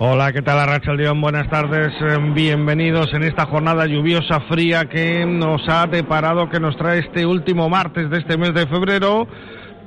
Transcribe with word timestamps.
Hola, 0.00 0.32
¿qué 0.32 0.42
tal 0.42 0.60
Arracha 0.60 0.92
León? 0.92 1.20
Buenas 1.20 1.50
tardes, 1.50 1.92
eh, 2.00 2.18
bienvenidos 2.32 3.12
en 3.14 3.24
esta 3.24 3.46
jornada 3.46 3.84
lluviosa, 3.84 4.38
fría 4.42 4.84
que 4.84 5.26
nos 5.26 5.68
ha 5.68 5.88
deparado, 5.88 6.48
que 6.48 6.60
nos 6.60 6.76
trae 6.76 7.00
este 7.00 7.26
último 7.26 7.68
martes 7.68 8.08
de 8.08 8.18
este 8.18 8.38
mes 8.38 8.54
de 8.54 8.68
febrero, 8.68 9.26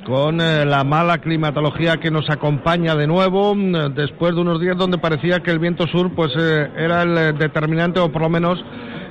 con 0.06 0.42
eh, 0.42 0.66
la 0.66 0.84
mala 0.84 1.20
climatología 1.20 1.96
que 1.96 2.12
nos 2.12 2.30
acompaña 2.30 2.94
de 2.94 3.08
nuevo, 3.08 3.56
mm, 3.56 3.94
después 3.96 4.36
de 4.36 4.42
unos 4.42 4.60
días 4.60 4.76
donde 4.76 4.98
parecía 4.98 5.40
que 5.40 5.52
el 5.52 5.60
viento 5.60 5.88
sur 5.88 6.14
pues 6.14 6.34
eh, 6.38 6.70
era 6.76 7.04
el 7.04 7.38
determinante 7.38 8.02
o 8.02 8.12
por 8.12 8.24
lo 8.24 8.30
menos 8.30 8.62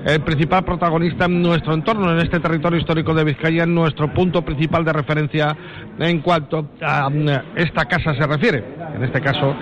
el 0.04 0.20
principal 0.22 0.64
protagonista 0.64 1.26
en 1.26 1.42
nuestro 1.42 1.74
entorno, 1.74 2.10
en 2.12 2.18
este 2.18 2.40
territorio 2.40 2.78
histórico 2.78 3.14
de 3.14 3.24
Vizcaya, 3.24 3.64
en 3.64 3.74
nuestro 3.74 4.12
punto 4.12 4.42
principal 4.42 4.84
de 4.84 4.92
referencia 4.92 5.56
en 5.98 6.20
cuanto 6.20 6.70
a 6.80 7.10
mm, 7.10 7.28
esta 7.56 7.84
casa 7.84 8.14
se 8.14 8.26
refiere, 8.26 8.64
en 8.94 9.04
este 9.04 9.20
caso 9.20 9.54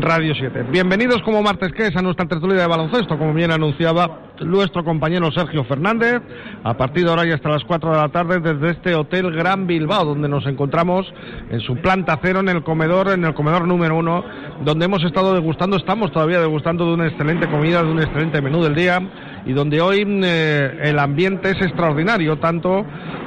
Radio 0.00 0.34
7. 0.34 0.66
Bienvenidos 0.70 1.22
como 1.22 1.42
martes 1.42 1.72
que 1.72 1.86
es 1.86 1.96
a 1.96 2.02
nuestra 2.02 2.26
tertulia 2.26 2.60
de 2.60 2.66
baloncesto, 2.66 3.18
como 3.18 3.32
bien 3.32 3.50
anunciaba 3.50 4.26
nuestro 4.40 4.84
compañero 4.84 5.30
Sergio 5.32 5.64
Fernández, 5.64 6.20
a 6.62 6.76
partir 6.76 7.04
de 7.04 7.10
ahora 7.10 7.26
y 7.26 7.30
hasta 7.30 7.48
las 7.48 7.64
4 7.64 7.90
de 7.90 7.96
la 7.96 8.08
tarde 8.08 8.40
desde 8.40 8.70
este 8.72 8.94
Hotel 8.94 9.30
Gran 9.32 9.66
Bilbao, 9.66 10.04
donde 10.04 10.28
nos 10.28 10.46
encontramos 10.46 11.06
en 11.50 11.60
su 11.60 11.76
planta 11.76 12.18
cero, 12.22 12.40
en 12.40 12.48
el 12.48 12.62
comedor, 12.62 13.08
en 13.08 13.24
el 13.24 13.32
comedor 13.32 13.66
número 13.66 13.96
uno, 13.96 14.24
donde 14.62 14.84
hemos 14.84 15.02
estado 15.04 15.34
degustando, 15.34 15.76
estamos 15.76 16.12
todavía 16.12 16.40
degustando 16.40 16.84
de 16.86 16.94
una 16.94 17.06
excelente 17.06 17.48
comida, 17.48 17.82
de 17.82 17.90
un 17.90 18.00
excelente 18.00 18.42
menú 18.42 18.62
del 18.62 18.74
día, 18.74 19.00
y 19.46 19.52
donde 19.52 19.80
hoy 19.80 20.04
eh, 20.06 20.78
el 20.82 20.98
ambiente 20.98 21.50
es 21.50 21.62
extraordinario, 21.62 22.38
tanto 22.38 22.84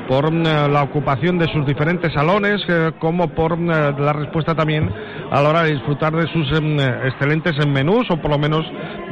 por 0.09 0.25
eh, 0.25 0.43
la 0.43 0.81
ocupación 0.81 1.37
de 1.37 1.45
sus 1.53 1.67
diferentes 1.67 2.11
salones 2.11 2.59
eh, 2.67 2.93
como 2.97 3.27
por 3.27 3.53
eh, 3.53 3.93
la 3.99 4.11
respuesta 4.11 4.55
también 4.55 4.91
a 5.29 5.39
la 5.39 5.49
hora 5.49 5.63
de 5.63 5.73
disfrutar 5.73 6.15
de 6.15 6.25
sus 6.33 6.51
excelentes 6.51 7.53
menús 7.67 8.09
o 8.09 8.17
por 8.17 8.31
lo 8.31 8.39
menos 8.39 8.65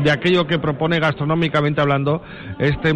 de 0.03 0.09
aquello 0.09 0.47
que 0.47 0.57
propone 0.57 0.99
gastronómicamente 0.99 1.79
hablando 1.79 2.23
este 2.57 2.91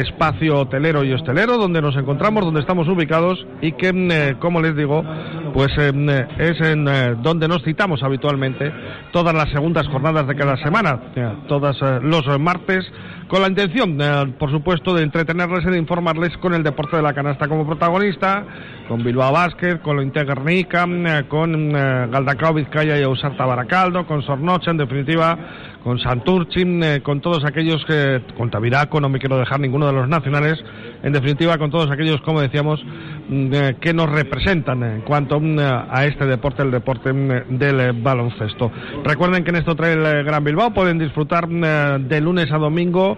espacio 0.00 0.60
hotelero 0.60 1.04
y 1.04 1.12
hostelero 1.12 1.58
donde 1.58 1.82
nos 1.82 1.94
encontramos, 1.96 2.46
donde 2.46 2.60
estamos 2.60 2.88
ubicados 2.88 3.46
y 3.60 3.72
que, 3.72 4.36
como 4.40 4.62
les 4.62 4.74
digo, 4.74 5.04
pues 5.52 5.70
es 5.76 6.60
en 6.62 6.86
donde 7.22 7.46
nos 7.46 7.62
citamos 7.62 8.02
habitualmente 8.02 8.72
todas 9.12 9.34
las 9.34 9.50
segundas 9.50 9.86
jornadas 9.88 10.26
de 10.26 10.34
cada 10.34 10.56
semana, 10.56 10.98
todas 11.46 11.76
los 12.02 12.26
martes, 12.40 12.90
con 13.32 13.40
la 13.40 13.48
intención, 13.48 13.98
eh, 13.98 14.34
por 14.38 14.50
supuesto, 14.50 14.92
de 14.92 15.04
entretenerles 15.04 15.64
y 15.64 15.70
de 15.70 15.78
informarles 15.78 16.36
con 16.36 16.52
el 16.52 16.62
deporte 16.62 16.96
de 16.96 17.02
la 17.02 17.14
canasta 17.14 17.48
como 17.48 17.66
protagonista, 17.66 18.44
con 18.86 19.02
Bilbao 19.02 19.32
Basket, 19.32 19.78
con 19.80 19.96
lo 19.96 20.02
Interguernica, 20.02 20.84
eh, 20.86 21.24
con 21.28 21.74
eh, 21.74 22.08
Galdacao 22.10 22.52
Vizcaya 22.52 22.98
y 22.98 23.02
Ausarta 23.02 23.46
Baracaldo, 23.46 24.06
con 24.06 24.20
Sornocha, 24.20 24.72
en 24.72 24.76
definitiva, 24.76 25.38
con 25.82 25.98
Santurchin, 25.98 26.82
eh, 26.82 27.00
con 27.02 27.20
todos 27.20 27.44
aquellos 27.44 27.84
que, 27.84 28.22
con 28.36 28.50
Tabiraco, 28.50 29.00
no 29.00 29.08
me 29.08 29.18
quiero 29.18 29.38
dejar 29.38 29.60
ninguno 29.60 29.86
de 29.86 29.92
los 29.92 30.08
nacionales, 30.08 30.62
en 31.02 31.12
definitiva, 31.12 31.58
con 31.58 31.70
todos 31.70 31.90
aquellos, 31.90 32.20
como 32.22 32.40
decíamos, 32.40 32.84
mm, 33.28 33.50
que 33.80 33.92
nos 33.92 34.10
representan 34.10 34.82
en 34.82 35.00
cuanto 35.02 35.40
mm, 35.40 35.58
a 35.58 36.04
este 36.04 36.26
deporte, 36.26 36.62
el 36.62 36.70
deporte 36.70 37.12
mm, 37.12 37.58
del 37.58 37.92
baloncesto. 37.94 38.70
Recuerden 39.04 39.42
que 39.42 39.50
en 39.50 39.56
este 39.56 39.70
Hotel 39.70 40.04
eh, 40.06 40.22
Gran 40.22 40.44
Bilbao 40.44 40.72
pueden 40.72 40.98
disfrutar 40.98 41.48
mm, 41.48 42.08
de 42.08 42.20
lunes 42.20 42.52
a 42.52 42.58
domingo, 42.58 43.16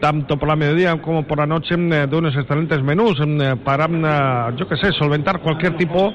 tanto 0.00 0.36
por 0.36 0.48
la 0.48 0.56
mediodía 0.56 1.00
como 1.00 1.26
por 1.26 1.38
la 1.38 1.46
noche, 1.46 1.76
mm, 1.76 2.10
de 2.10 2.16
unos 2.16 2.36
excelentes 2.36 2.82
menús 2.82 3.18
mm, 3.18 3.58
para, 3.64 3.88
mm, 3.88 4.56
yo 4.56 4.68
qué 4.68 4.76
sé, 4.76 4.92
solventar 4.92 5.40
cualquier 5.40 5.76
tipo 5.76 6.12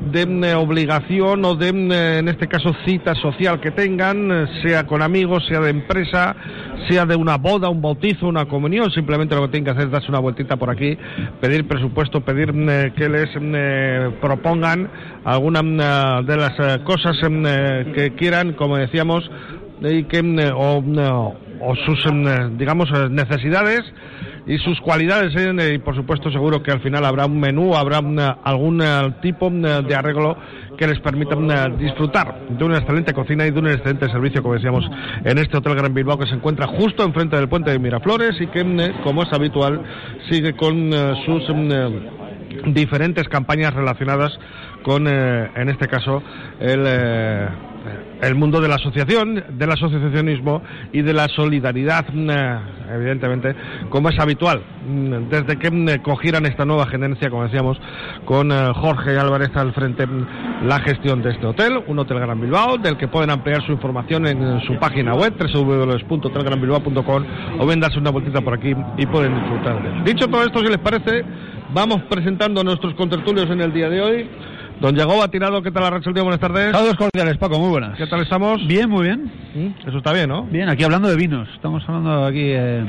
de 0.00 0.54
obligación 0.54 1.44
o 1.44 1.54
de, 1.54 1.68
en 1.68 2.28
este 2.28 2.46
caso, 2.46 2.74
cita 2.84 3.14
social 3.14 3.60
que 3.60 3.70
tengan, 3.70 4.30
eh, 4.30 4.46
sea 4.62 4.86
con 4.86 5.02
amigos, 5.02 5.44
sea 5.48 5.60
de 5.60 5.70
empresa, 5.70 6.36
sea 6.88 7.06
de 7.06 7.16
una 7.16 7.38
boda, 7.38 7.68
un 7.68 7.80
bautizo, 7.80 8.28
una 8.28 8.46
comunión, 8.46 8.90
simplemente 8.90 9.34
lo 9.34 9.42
que 9.42 9.48
tienen 9.48 9.64
que 9.64 9.70
hacer 9.70 9.84
es 9.84 9.90
darse 9.90 10.08
una 10.08 10.20
vueltita 10.20 10.56
por 10.56 10.70
aquí, 10.70 10.96
pedir 11.40 11.66
presupuesto, 11.66 12.20
pedir 12.20 12.52
eh, 12.54 12.92
que 12.96 13.08
les 13.08 13.30
eh, 13.34 14.10
propongan 14.20 14.88
alguna 15.24 15.62
de 16.22 16.36
las 16.36 16.78
cosas 16.80 17.16
que 17.18 18.12
quieran, 18.16 18.52
como 18.52 18.76
decíamos, 18.76 19.28
y 19.80 20.04
que, 20.04 20.22
o 21.60 21.74
sus, 21.76 22.04
eh, 22.06 22.48
digamos, 22.56 22.88
eh, 22.90 23.08
necesidades 23.10 23.82
y 24.46 24.58
sus 24.58 24.80
cualidades 24.80 25.34
¿eh? 25.36 25.74
y 25.74 25.78
por 25.78 25.96
supuesto 25.96 26.30
seguro 26.30 26.62
que 26.62 26.70
al 26.70 26.80
final 26.80 27.04
habrá 27.04 27.26
un 27.26 27.40
menú, 27.40 27.74
habrá 27.74 27.98
una- 28.00 28.38
algún 28.44 28.80
tipo 29.20 29.50
de 29.50 29.94
arreglo 29.94 30.36
que 30.78 30.86
les 30.86 31.00
permita 31.00 31.34
disfrutar 31.70 32.40
de 32.50 32.64
una 32.64 32.78
excelente 32.78 33.12
cocina 33.12 33.46
y 33.46 33.50
de 33.50 33.58
un 33.58 33.66
excelente 33.66 34.08
servicio, 34.08 34.42
como 34.42 34.54
decíamos, 34.54 34.84
en 35.24 35.38
este 35.38 35.56
Hotel 35.56 35.74
Gran 35.74 35.94
Bilbao 35.94 36.18
que 36.18 36.26
se 36.28 36.34
encuentra 36.34 36.66
justo 36.66 37.02
enfrente 37.02 37.34
del 37.36 37.48
puente 37.48 37.70
de 37.70 37.78
Miraflores 37.78 38.40
y 38.40 38.46
que, 38.48 38.92
como 39.02 39.22
es 39.22 39.32
habitual, 39.32 39.80
sigue 40.30 40.52
con 40.54 40.92
sus 41.24 41.42
diferentes 42.66 43.28
campañas 43.28 43.74
relacionadas 43.74 44.38
con, 44.82 45.08
en 45.08 45.68
este 45.68 45.88
caso, 45.88 46.22
el, 46.60 46.86
el 48.22 48.34
mundo 48.34 48.60
de 48.60 48.68
la 48.68 48.76
asociación, 48.76 49.44
del 49.50 49.70
asociacionismo 49.70 50.62
y 50.92 51.02
de 51.02 51.12
la 51.12 51.28
solidaridad, 51.28 52.06
mm, 52.12 52.30
evidentemente, 52.94 53.54
como 53.88 54.08
es 54.08 54.18
habitual, 54.18 54.62
mm, 54.88 55.28
desde 55.28 55.58
que 55.58 55.70
mm, 55.70 56.02
cogieran 56.02 56.46
esta 56.46 56.64
nueva 56.64 56.86
gerencia, 56.86 57.30
como 57.30 57.44
decíamos, 57.44 57.78
con 58.24 58.50
eh, 58.50 58.72
Jorge 58.74 59.18
Álvarez 59.18 59.50
al 59.54 59.72
frente, 59.72 60.06
la 60.62 60.80
gestión 60.80 61.22
de 61.22 61.30
este 61.30 61.46
hotel, 61.46 61.82
un 61.86 61.98
hotel 61.98 62.18
Gran 62.20 62.40
Bilbao, 62.40 62.78
del 62.78 62.96
que 62.96 63.08
pueden 63.08 63.30
ampliar 63.30 63.64
su 63.64 63.72
información 63.72 64.26
en 64.26 64.60
su 64.62 64.78
página 64.78 65.14
web, 65.14 65.34
www.hotelgranbilbao.com, 65.38 67.24
o 67.58 67.66
bien 67.66 67.80
darse 67.80 67.98
una 67.98 68.10
vueltita 68.10 68.40
por 68.40 68.54
aquí 68.54 68.74
y 68.96 69.06
pueden 69.06 69.34
disfrutar 69.34 69.82
de 69.82 69.88
él. 69.88 70.04
Dicho 70.04 70.26
todo 70.28 70.42
esto, 70.42 70.60
si 70.60 70.68
les 70.68 70.78
parece, 70.78 71.24
vamos 71.72 72.02
presentando 72.08 72.60
a 72.60 72.64
nuestros 72.64 72.94
contertulios 72.94 73.50
en 73.50 73.60
el 73.60 73.72
día 73.72 73.88
de 73.88 74.00
hoy. 74.00 74.28
Don 74.80 74.94
Yagoba 74.94 75.28
Tirado, 75.28 75.62
¿qué 75.62 75.70
tal 75.70 75.84
Arracha 75.84 76.10
el 76.10 76.14
día? 76.14 76.22
Buenas 76.22 76.40
tardes. 76.40 76.70
Saludos 76.72 76.96
cordiales, 76.96 77.38
Paco, 77.38 77.58
muy 77.58 77.70
buenas. 77.70 77.96
¿Qué 77.96 78.06
tal 78.06 78.20
estamos? 78.20 78.66
Bien, 78.66 78.90
muy 78.90 79.04
bien. 79.04 79.74
Eso 79.86 79.96
está 79.96 80.12
bien, 80.12 80.28
¿no? 80.28 80.42
Bien, 80.44 80.68
aquí 80.68 80.84
hablando 80.84 81.08
de 81.08 81.16
vinos. 81.16 81.48
Estamos 81.54 81.82
hablando 81.88 82.26
aquí 82.26 82.42
eh, 82.42 82.84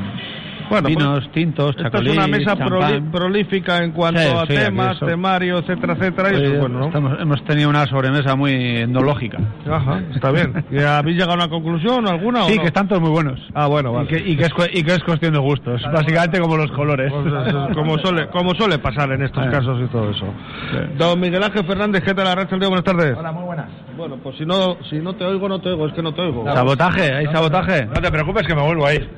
Bueno, 0.70 0.88
vinos 0.90 1.20
pues, 1.24 1.32
tintos, 1.32 1.70
Esta 1.72 1.84
chacolí, 1.84 2.10
es 2.12 2.18
una 2.18 2.28
mesa 2.28 2.58
champán. 2.58 3.12
prolífica 3.12 3.84
en 3.84 3.92
cuanto 3.92 4.20
Sí, 4.22 4.28
a 4.28 4.42
sí, 4.42 4.48
temas, 4.66 4.96
eso. 4.98 5.06
temario, 5.06 5.58
etcétera, 5.60 5.94
etcétera. 5.94 6.30
Y 6.34 6.44
eso 6.44 6.60
bueno, 6.60 6.80
¿no? 6.80 6.86
estamos- 6.88 7.20
hemos 7.20 7.44
tenido 7.46 7.70
una 7.70 7.86
sobremesa 7.88 8.36
muy 8.36 8.52
endológica. 8.54 9.38
Ajá, 9.70 10.02
está 10.14 10.32
bien. 10.32 10.66
¿Y 10.72 10.80
¿Habéis 10.80 11.16
llegado 11.18 11.34
a 11.34 11.36
una 11.36 11.50
conclusión 11.50 12.08
alguna 12.08 12.44
o 12.44 12.48
Sí, 12.50 12.56
no? 12.56 12.62
que 12.62 12.68
están 12.68 12.88
todos 12.88 13.02
muy 13.02 13.12
buenos. 13.12 13.40
Ah, 13.54 13.68
bueno, 13.68 13.92
Y 13.92 13.96
vale. 13.96 14.08
que, 14.08 14.18
y, 14.20 14.36
que 14.36 14.44
es, 14.44 14.52
y 14.74 14.84
que 14.84 14.92
es 14.94 15.04
cuestión 15.04 15.34
de 15.34 15.40
gustos, 15.40 15.82
básicamente 15.94 16.40
como 16.40 16.58
los 16.58 16.72
colores. 16.72 17.12
Pues 17.12 17.76
como 17.76 17.98
suele, 18.00 18.28
como 18.28 18.54
suele 18.56 18.80
pasar 18.80 19.12
en 19.12 19.24
estos 19.24 19.46
Eh. 19.46 19.50
casos 19.50 19.80
y 19.84 19.88
todo 19.92 20.10
eso. 20.12 20.26
Sí. 20.72 20.78
Don 20.98 21.20
Miguel 21.20 21.44
Ángel 21.44 21.66
Fernández, 21.66 22.04
¿qué 22.04 22.14
tal 22.14 22.28
Arracha 22.28 22.56
el 22.56 22.60
día? 22.60 22.70
Buenas 22.70 22.84
tardes. 22.86 23.16
Hola, 23.18 23.32
muy 23.32 23.44
buenas. 23.44 23.68
Bueno, 23.96 24.18
pues 24.22 24.38
si 24.38 24.46
no, 24.46 24.78
si 24.90 24.98
no 24.98 25.14
te 25.16 25.24
oigo, 25.26 25.50
no 25.50 25.60
te 25.60 25.70
oigo, 25.70 25.88
es 25.88 25.94
que 25.94 26.04
no 26.04 26.14
te 26.14 26.22
oigo. 26.22 26.46
¿Sabotaje? 26.54 27.14
¿Hay 27.16 27.26
sabotaje? 27.28 27.86
No 27.88 27.94
te 28.00 28.12
preocupes 28.12 28.46
que 28.46 28.54
me 28.54 28.62
vuelvo 28.62 28.86
a 28.86 28.94
ir. 28.94 29.10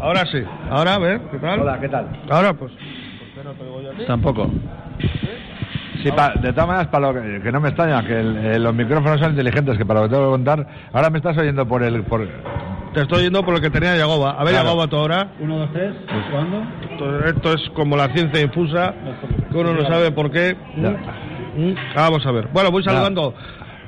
Ahora 0.00 0.24
sí. 0.32 0.38
Ahora, 0.70 0.94
a 0.94 0.98
ver, 0.98 1.20
¿qué 1.30 1.38
tal? 1.38 1.60
Hola, 1.60 1.80
¿qué 1.80 1.88
tal? 1.88 2.06
Ahora, 2.30 2.52
pues. 2.54 2.72
Tampoco. 4.06 4.48
Sí, 6.02 6.10
pa- 6.12 6.34
de 6.34 6.52
todas 6.52 6.66
maneras, 6.68 6.88
para 6.88 7.12
lo 7.12 7.20
que, 7.22 7.40
que 7.42 7.52
no 7.52 7.60
me 7.60 7.68
extraña, 7.68 8.04
que 8.04 8.18
el- 8.20 8.36
eh, 8.36 8.58
los 8.58 8.74
micrófonos 8.74 9.20
son 9.20 9.30
inteligentes, 9.30 9.78
que 9.78 9.86
para 9.86 10.00
lo 10.00 10.08
que 10.08 10.14
tengo 10.14 10.26
que 10.26 10.32
contar, 10.32 10.66
ahora 10.92 11.10
me 11.10 11.18
estás 11.18 11.36
oyendo 11.38 11.66
por 11.66 11.82
el... 11.82 12.02
Por... 12.04 12.26
Te 12.92 13.00
estoy 13.02 13.20
oyendo 13.20 13.42
por 13.44 13.54
lo 13.54 13.60
que 13.60 13.70
tenía 13.70 13.96
Yagoba. 13.96 14.32
A 14.32 14.44
ver, 14.44 14.52
Claro. 14.54 14.68
Yagoba, 14.68 14.86
tú 14.88 14.96
ahora. 14.96 15.28
Uno, 15.40 15.58
dos, 15.58 15.72
tres. 15.72 15.94
¿Cuándo? 16.30 16.62
Esto, 16.90 17.24
esto 17.26 17.52
es 17.54 17.70
como 17.70 17.96
la 17.96 18.08
ciencia 18.08 18.40
infusa, 18.40 18.94
que 19.50 19.56
uno 19.58 19.72
no 19.74 19.82
sabe 19.86 20.10
por 20.12 20.30
qué. 20.30 20.56
Ya. 20.76 20.90
Mm, 20.90 21.74
Vamos 21.96 22.24
a 22.26 22.32
ver. 22.32 22.48
Bueno, 22.52 22.70
voy 22.70 22.82
saludando. 22.84 23.34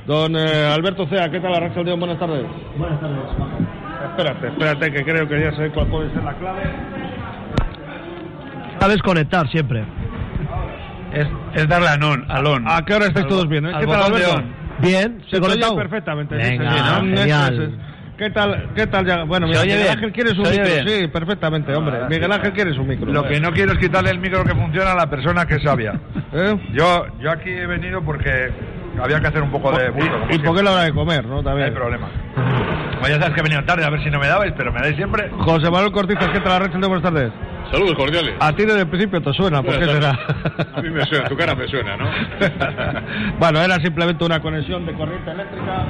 Don 0.06 0.36
eh, 0.36 0.66
Alberto 0.72 1.06
Cea, 1.08 1.28
¿qué 1.30 1.40
tal 1.40 1.52
día? 1.84 1.94
Buenas 1.96 2.18
tardes. 2.18 2.46
Buenas 2.76 3.00
tardes. 3.00 3.75
Espérate, 4.10 4.46
espérate, 4.48 4.92
que 4.92 5.04
creo 5.04 5.28
que 5.28 5.40
ya 5.40 5.52
sé 5.56 5.70
cuál 5.70 5.86
puede 5.88 6.10
ser 6.12 6.22
la 6.24 6.34
clave. 6.34 6.62
A 8.80 8.88
desconectar 8.88 9.48
siempre. 9.50 9.84
Es, 11.12 11.26
es 11.54 11.68
darle 11.68 11.88
a 11.88 11.96
non, 11.96 12.24
on. 12.46 12.64
¿A 12.68 12.84
qué 12.84 12.94
hora 12.94 13.06
estáis 13.06 13.24
Al- 13.24 13.30
todos 13.30 13.48
bien? 13.48 13.66
eh? 13.66 13.72
¿Qué 13.80 13.86
tal, 13.86 14.02
Alberto? 14.02 14.42
Bien, 14.80 15.18
Se 15.24 15.24
¿se 15.24 15.30
te 15.30 15.36
oye 15.38 15.40
conectado? 15.48 15.76
perfectamente. 15.76 16.34
Venga, 16.36 16.72
sí, 16.72 16.78
¿no? 17.10 17.16
genial. 17.16 17.78
¿Qué 18.18 18.30
tal, 18.30 18.70
qué 18.74 18.86
tal 18.86 19.06
ya? 19.06 19.24
Bueno, 19.24 19.46
¿Se 19.46 19.50
mira, 19.50 19.60
oye 19.60 19.68
Miguel 19.72 19.82
bien? 19.84 19.94
Ángel 19.96 20.12
quiere 20.12 20.30
su 20.30 20.44
¿Se 20.44 20.50
oye 20.50 20.60
micro. 20.62 20.84
bien? 20.84 20.88
Sí, 21.02 21.08
perfectamente, 21.08 21.74
hombre. 21.74 21.96
Ah, 22.02 22.06
Miguel. 22.08 22.32
Ángel 22.32 22.52
quiere 22.52 22.74
su 22.74 22.82
micro. 22.84 23.12
Lo 23.12 23.24
que 23.26 23.40
no 23.40 23.52
quiero 23.52 23.72
es 23.72 23.78
quitarle 23.78 24.10
el 24.10 24.18
micro 24.18 24.42
que 24.44 24.54
funciona 24.54 24.92
a 24.92 24.94
la 24.94 25.06
persona 25.10 25.46
que 25.46 25.56
es 25.56 25.62
sabia. 25.62 25.94
¿Eh? 26.32 26.56
Yo, 26.72 27.06
yo 27.20 27.30
aquí 27.30 27.50
he 27.50 27.66
venido 27.66 28.02
porque 28.02 28.50
había 29.02 29.20
que 29.20 29.26
hacer 29.28 29.42
un 29.42 29.50
poco 29.50 29.72
de 29.72 29.90
bulto. 29.90 30.12
como 30.20 30.32
Y, 30.32 30.34
y 30.34 30.38
porque 30.38 30.58
es 30.60 30.64
la 30.64 30.72
hora 30.72 30.82
de 30.82 30.92
comer, 30.92 31.24
¿no? 31.26 31.36
No 31.36 31.42
También. 31.42 31.66
hay 31.68 31.74
problema. 31.74 32.08
Como 32.94 33.08
ya 33.08 33.14
sabes 33.18 33.34
que 33.34 33.40
he 33.40 33.42
venido 33.42 33.62
tarde, 33.64 33.84
a 33.84 33.90
ver 33.90 34.02
si 34.02 34.10
no 34.10 34.18
me 34.18 34.26
dabais, 34.26 34.52
pero 34.56 34.72
me 34.72 34.80
dais 34.80 34.96
siempre. 34.96 35.30
José 35.38 35.70
Manuel 35.70 35.92
Cortizas, 35.92 36.28
¿qué 36.28 36.40
tal, 36.40 36.52
Arrechel? 36.52 36.80
Buenas 36.80 37.02
tardes. 37.02 37.30
Saludos 37.70 37.94
cordiales. 37.96 38.34
A 38.40 38.52
ti 38.54 38.64
desde 38.64 38.80
el 38.82 38.88
principio 38.88 39.20
te 39.20 39.32
suena, 39.32 39.62
¿por 39.62 39.78
qué 39.78 39.84
será? 39.86 40.10
A 40.74 40.80
mí 40.80 40.88
me 40.90 41.04
suena, 41.04 41.28
tu 41.28 41.36
cara 41.36 41.54
me 41.54 41.66
suena, 41.66 41.96
¿no? 41.96 42.06
bueno, 43.38 43.60
era 43.60 43.74
simplemente 43.80 44.24
una 44.24 44.40
conexión 44.40 44.86
de 44.86 44.92
corriente 44.94 45.30
eléctrica. 45.30 45.84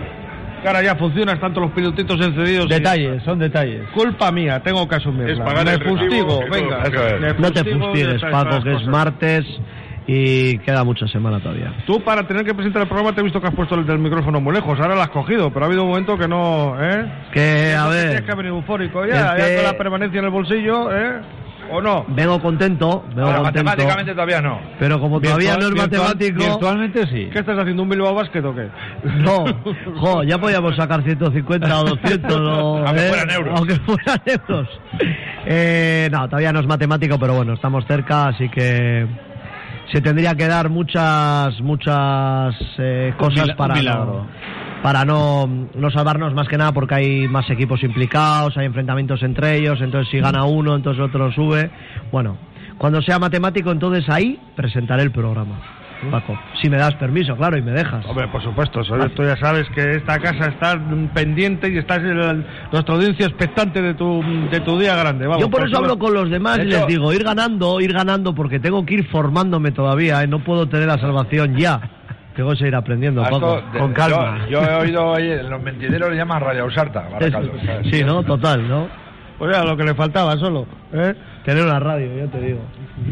Que 0.62 0.68
ahora 0.68 0.82
ya 0.82 0.96
funciona, 0.96 1.32
están 1.32 1.52
todos 1.52 1.66
los 1.68 1.76
pilutitos 1.76 2.18
encendidos. 2.18 2.64
y- 2.66 2.68
Detalles, 2.70 3.22
son 3.24 3.38
detalles. 3.38 3.82
Culpa 3.90 4.32
mía, 4.32 4.60
tengo 4.62 4.88
que 4.88 4.94
asumirla. 4.96 5.32
Es 5.34 5.38
pagar 5.38 5.64
Me 5.66 5.72
el 5.74 5.82
fustigo, 5.84 6.40
venga. 6.50 6.78
Me 7.20 7.34
No 7.34 7.52
te 7.52 7.62
fustigues, 7.62 8.22
Paco, 8.22 8.62
que 8.62 8.72
es 8.74 8.86
martes 8.86 9.44
y 10.06 10.58
queda 10.58 10.84
mucha 10.84 11.06
semana 11.08 11.40
todavía. 11.40 11.72
Tú 11.86 12.00
para 12.02 12.26
tener 12.26 12.44
que 12.44 12.54
presentar 12.54 12.82
el 12.82 12.88
programa 12.88 13.12
te 13.14 13.20
he 13.20 13.24
visto 13.24 13.40
que 13.40 13.48
has 13.48 13.54
puesto 13.54 13.74
el 13.74 13.86
del 13.86 13.98
micrófono 13.98 14.40
muy 14.40 14.54
lejos, 14.54 14.78
ahora 14.78 14.94
lo 14.94 15.02
has 15.02 15.10
cogido, 15.10 15.50
pero 15.52 15.64
ha 15.64 15.68
habido 15.68 15.82
un 15.82 15.88
momento 15.90 16.16
que 16.16 16.28
no, 16.28 16.76
¿eh? 16.80 17.12
Que, 17.32 17.74
a 17.74 17.88
ver, 17.88 18.06
Tienes 18.08 18.22
que 18.24 18.32
haber 18.32 18.46
eufórico 18.46 19.04
ya, 19.04 19.36
ya 19.36 19.46
que- 19.46 19.54
con 19.56 19.64
la 19.64 19.72
permanencia 19.78 20.18
en 20.20 20.24
el 20.26 20.30
bolsillo, 20.30 20.92
¿eh? 20.96 21.20
¿O 21.68 21.82
no? 21.82 22.04
vengo 22.06 22.40
contento, 22.40 23.04
vengo 23.08 23.22
Ahora, 23.22 23.38
contento. 23.42 23.64
matemáticamente 23.64 24.12
todavía 24.12 24.40
no. 24.40 24.60
Pero 24.78 25.00
como 25.00 25.20
todavía 25.20 25.56
no 25.56 25.62
es 25.66 25.70
Virtual- 25.74 25.88
matemático, 25.90 26.38
Virtualmente 26.44 27.06
sí. 27.08 27.28
¿Qué 27.32 27.40
estás 27.40 27.58
haciendo, 27.58 27.82
un 27.82 27.88
Bilbao 27.88 28.14
Basket 28.14 28.44
o 28.44 28.54
qué? 28.54 28.68
no, 29.16 29.44
jo, 29.96 30.22
ya 30.22 30.38
podíamos 30.38 30.76
sacar 30.76 31.02
150 31.02 31.80
o 31.80 31.84
200, 31.84 32.32
o, 32.36 32.76
Aunque 32.86 33.06
¿eh? 33.06 33.08
fueran 33.08 33.30
euros. 33.32 33.54
Aunque 33.58 33.74
fueran 33.80 34.20
euros. 34.26 34.68
Eh, 35.44 36.08
no, 36.12 36.28
todavía 36.28 36.52
no 36.52 36.60
es 36.60 36.66
matemático, 36.68 37.18
pero 37.18 37.34
bueno, 37.34 37.54
estamos 37.54 37.84
cerca, 37.86 38.28
así 38.28 38.48
que 38.48 39.06
se 39.92 40.00
tendría 40.00 40.34
que 40.34 40.48
dar 40.48 40.68
muchas, 40.68 41.60
muchas 41.60 42.54
eh, 42.78 43.14
cosas 43.16 43.54
para 43.56 43.80
no, 43.82 44.26
para 44.82 45.04
no, 45.04 45.46
no 45.46 45.90
salvarnos 45.90 46.34
más 46.34 46.48
que 46.48 46.56
nada 46.56 46.72
porque 46.72 46.94
hay 46.94 47.28
más 47.28 47.48
equipos 47.50 47.82
implicados, 47.82 48.56
hay 48.56 48.66
enfrentamientos 48.66 49.22
entre 49.22 49.56
ellos, 49.56 49.80
entonces 49.80 50.10
si 50.10 50.20
gana 50.20 50.44
uno, 50.44 50.74
entonces 50.74 51.02
otro 51.02 51.30
sube. 51.32 51.70
Bueno, 52.10 52.36
cuando 52.78 53.00
sea 53.02 53.18
matemático, 53.18 53.70
entonces 53.70 54.08
ahí 54.08 54.38
presentaré 54.54 55.02
el 55.02 55.12
programa. 55.12 55.75
Paco, 56.10 56.38
si 56.60 56.69
me 56.69 56.76
das 56.76 56.94
permiso, 56.94 57.37
claro, 57.37 57.56
y 57.56 57.62
me 57.62 57.72
dejas. 57.72 58.04
Hombre, 58.06 58.28
por 58.28 58.43
supuesto, 58.43 58.82
tú 59.14 59.22
ya 59.25 59.37
sabes 59.37 59.69
que 59.70 59.93
esta 59.93 60.19
casa 60.19 60.48
está 60.48 60.76
mm, 60.76 61.08
pendiente 61.08 61.69
y 61.70 61.78
estás 61.78 61.98
en 61.98 62.19
el- 62.19 62.46
nuestra 62.70 62.94
audiencia 62.94 63.26
expectante 63.26 63.81
de 63.82 63.94
tu, 63.94 64.22
de 64.50 64.60
tu 64.60 64.78
día 64.78 64.94
grande. 64.94 65.26
Vamos, 65.26 65.40
Yo 65.43 65.50
por 65.50 65.60
pues 65.60 65.72
eso 65.72 65.81
hablo 65.82 65.98
con 65.98 66.12
los 66.14 66.31
demás 66.31 66.58
De 66.58 66.64
y 66.64 66.69
hecho- 66.69 66.78
les 66.78 66.87
digo, 66.87 67.12
ir 67.12 67.25
ganando, 67.25 67.81
ir 67.81 67.93
ganando, 67.93 68.34
porque 68.34 68.60
tengo 68.60 68.84
que 68.84 68.94
ir 68.94 69.06
formándome 69.08 69.72
todavía, 69.72 70.22
y 70.22 70.28
no 70.28 70.44
puedo 70.44 70.69
tener 70.69 70.87
la 70.87 70.98
salvación 70.98 71.56
ya. 71.56 71.81
Tengo 72.37 72.50
que 72.50 72.56
seguir 72.58 72.75
aprendiendo, 72.76 73.22
Paco, 73.22 73.62
de- 73.72 73.78
con 73.78 73.92
calma. 73.94 74.40
Yo, 74.50 74.60
yo 74.60 74.69
he 74.70 74.75
oído, 74.75 75.06
oye, 75.06 75.42
los 75.42 75.62
mentideros 75.62 76.10
le 76.10 76.16
llaman 76.16 76.40
Radio 76.42 76.69
¿sabes? 76.75 77.32
Sí, 77.90 78.04
¿no? 78.04 78.22
Total, 78.22 78.69
¿no? 78.69 78.88
Pues 79.38 79.54
era 79.54 79.64
lo 79.64 79.76
que 79.76 79.84
le 79.84 79.94
faltaba 79.94 80.37
solo. 80.37 80.66
¿eh? 80.92 81.14
Tener 81.44 81.64
una 81.64 81.78
radio, 81.81 82.08
ya 82.16 82.31
te 82.31 82.40
digo. 82.40 82.60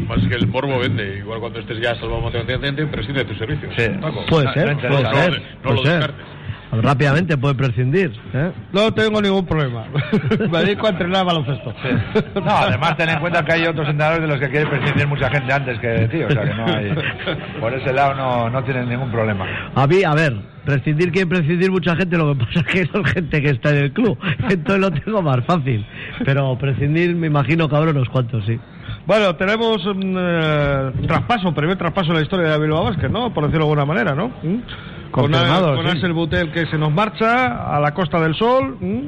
Más 0.07 0.17
que 0.27 0.35
el 0.35 0.47
morbo 0.47 0.79
vende. 0.79 1.19
Igual 1.19 1.39
cuando 1.39 1.59
estés 1.59 1.79
ya 1.79 1.95
salvado 1.95 2.21
prescinde 2.31 3.23
de 3.23 3.25
tus 3.25 3.37
servicios. 3.37 3.73
Sí. 3.77 3.87
Paco. 4.01 4.25
Puede 4.27 4.45
No, 4.45 4.53
ser, 4.53 4.67
no 4.75 4.77
puede 4.79 5.01
interesa. 5.01 5.23
ser, 5.23 5.31
No, 5.31 5.37
no 5.37 5.61
puede 5.63 5.75
lo 5.75 5.83
ser. 5.83 5.93
descartes. 5.99 6.25
Rápidamente 6.71 7.37
puede 7.37 7.55
prescindir, 7.55 8.11
¿eh? 8.33 8.51
No 8.73 8.91
tengo 8.93 9.21
ningún 9.21 9.45
problema. 9.45 9.85
Me 10.51 10.57
dedico 10.59 10.87
a 10.87 10.89
entrenar 10.89 11.25
baloncesto. 11.25 11.73
No, 12.35 12.51
además 12.51 12.97
ten 12.97 13.09
en 13.09 13.19
cuenta 13.19 13.45
que 13.45 13.53
hay 13.53 13.65
otros 13.67 13.87
entrenadores 13.87 14.21
de 14.23 14.27
los 14.27 14.39
que 14.39 14.49
quiere 14.49 14.65
prescindir 14.69 15.07
mucha 15.07 15.29
gente 15.29 15.53
antes 15.53 15.79
que 15.79 15.87
de 15.87 16.07
ti, 16.09 16.23
o 16.23 16.29
sea 16.29 16.41
que 16.43 16.53
no 16.53 16.65
hay... 16.65 16.93
Por 17.61 17.73
ese 17.73 17.93
lado 17.93 18.15
no, 18.15 18.49
no 18.49 18.63
tienen 18.63 18.89
ningún 18.89 19.09
problema. 19.11 19.45
A 19.73 19.87
mí, 19.87 20.03
a 20.03 20.13
ver, 20.15 20.35
prescindir 20.65 21.11
quiere 21.11 21.27
prescindir 21.27 21.71
mucha 21.71 21.95
gente, 21.95 22.17
lo 22.17 22.33
que 22.35 22.43
pasa 22.43 22.59
es 22.59 22.65
que 22.65 22.85
son 22.87 23.05
gente 23.05 23.41
que 23.41 23.49
está 23.51 23.69
en 23.71 23.77
el 23.85 23.93
club, 23.93 24.17
entonces 24.49 24.79
lo 24.79 24.91
tengo 24.91 25.21
más 25.21 25.45
fácil. 25.45 25.85
Pero 26.25 26.57
prescindir, 26.57 27.15
me 27.15 27.27
imagino 27.27 27.69
unos 27.91 28.09
cuantos, 28.09 28.43
sí. 28.45 28.59
Bueno, 29.05 29.35
tenemos 29.35 29.85
un 29.85 30.15
eh, 30.17 30.91
traspaso, 31.07 31.53
primer 31.53 31.77
traspaso 31.77 32.09
en 32.11 32.17
la 32.17 32.23
historia 32.23 32.49
de 32.51 32.59
Bilbao 32.59 32.83
Basket, 32.85 33.09
¿no? 33.09 33.31
Por 33.33 33.43
decirlo 33.45 33.65
de 33.65 33.71
alguna 33.71 33.85
manera, 33.85 34.15
¿no? 34.15 34.29
¿Mm? 34.41 35.11
Con, 35.11 35.33
A- 35.35 35.61
con 35.75 35.83
sí. 35.85 35.91
Axel 35.91 36.13
Butel 36.13 36.51
que 36.51 36.65
se 36.65 36.77
nos 36.77 36.91
marcha 36.91 37.75
a 37.75 37.79
la 37.79 37.93
Costa 37.93 38.19
del 38.19 38.33
Sol 38.35 38.77
¿m? 38.81 39.03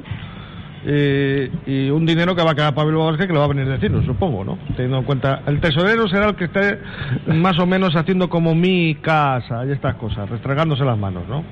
y, 0.86 1.72
y 1.86 1.90
un 1.90 2.06
dinero 2.06 2.36
que 2.36 2.44
va 2.44 2.52
a 2.52 2.56
quedar 2.56 2.74
para 2.76 2.86
Bilbao 2.88 3.08
Basket 3.08 3.26
que 3.28 3.34
le 3.34 3.40
va 3.40 3.46
a 3.46 3.50
venir 3.50 3.66
de 3.68 3.78
Ciro, 3.80 4.02
supongo, 4.06 4.44
¿no? 4.46 4.58
Teniendo 4.76 5.00
en 5.00 5.04
cuenta, 5.04 5.42
el 5.48 5.60
tesorero 5.60 6.08
será 6.08 6.28
el 6.30 6.36
que 6.36 6.46
esté 6.46 6.80
más 7.34 7.58
o 7.60 7.66
menos 7.66 7.96
haciendo 7.96 8.30
como 8.30 8.54
mi 8.56 8.96
casa 9.02 9.66
y 9.66 9.72
estas 9.72 9.96
cosas, 9.96 10.30
restregándose 10.30 10.86
las 10.86 10.98
manos, 10.98 11.24
¿no? 11.28 11.44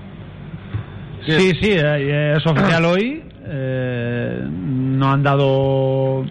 Sí, 1.25 1.51
sí, 1.59 1.71
eh, 1.71 2.35
es 2.37 2.45
oficial 2.45 2.85
hoy. 2.85 3.23
eh, 3.47 4.41
no 4.47 5.11
han 5.11 5.23
dado 5.23 6.23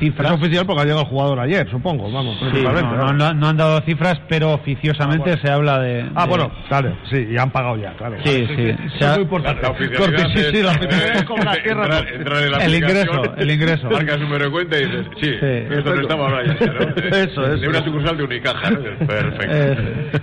cifras. 0.00 0.32
Es 0.32 0.38
oficial 0.40 0.66
porque 0.66 0.80
ha 0.82 0.84
llegado 0.84 1.02
el 1.02 1.06
jugador 1.08 1.38
ayer, 1.40 1.70
supongo, 1.70 2.10
vamos, 2.10 2.36
Sí, 2.52 2.62
no, 2.64 2.72
¿no? 2.72 3.12
no- 3.12 3.34
no 3.34 3.46
han 3.48 3.56
dado 3.56 3.80
cifras, 3.82 4.20
pero 4.28 4.52
oficiosamente 4.54 5.30
Ah, 5.30 5.34
bueno. 5.34 5.42
se 5.46 5.52
habla 5.52 5.78
de. 5.78 6.06
Ah, 6.14 6.22
de- 6.22 6.28
bueno, 6.28 6.50
claro, 6.68 6.96
sí, 7.10 7.28
y 7.30 7.36
han 7.38 7.50
pagado 7.50 7.76
ya, 7.76 7.92
claro. 7.94 8.16
Sí, 8.24 8.46
sí. 8.56 8.68
Eso 8.70 8.98
Se 8.98 9.04
ha- 9.04 9.10
es 9.12 9.16
muy 9.18 9.22
importante. 9.24 9.62
La 9.62 9.70
oficialidad 9.70 9.98
Porque 10.00 10.22
sí, 10.22 10.44
sí, 10.56 10.62
la 10.62 10.70
oficialidad 10.72 12.62
El 12.62 12.74
ingreso, 12.74 13.22
el 13.36 13.50
ingreso. 13.50 13.90
Marcas 13.90 14.18
número 14.20 14.44
de 14.46 14.50
cuenta 14.50 14.78
y 14.78 14.84
dices, 14.86 15.06
sí, 15.20 15.26
Sí. 15.40 15.74
esto 15.74 15.94
no 15.94 16.00
estaba 16.00 16.24
ahora 16.28 16.44
ya, 16.46 16.54
¿no? 16.66 16.80
Eso, 17.16 17.46
eso. 17.46 17.56
De 17.60 17.68
una 17.68 17.84
sucursal 17.84 18.16
de 18.16 18.24
Unicaja, 18.24 18.70
¿no? 18.70 18.80
Perfecto. 19.06 19.46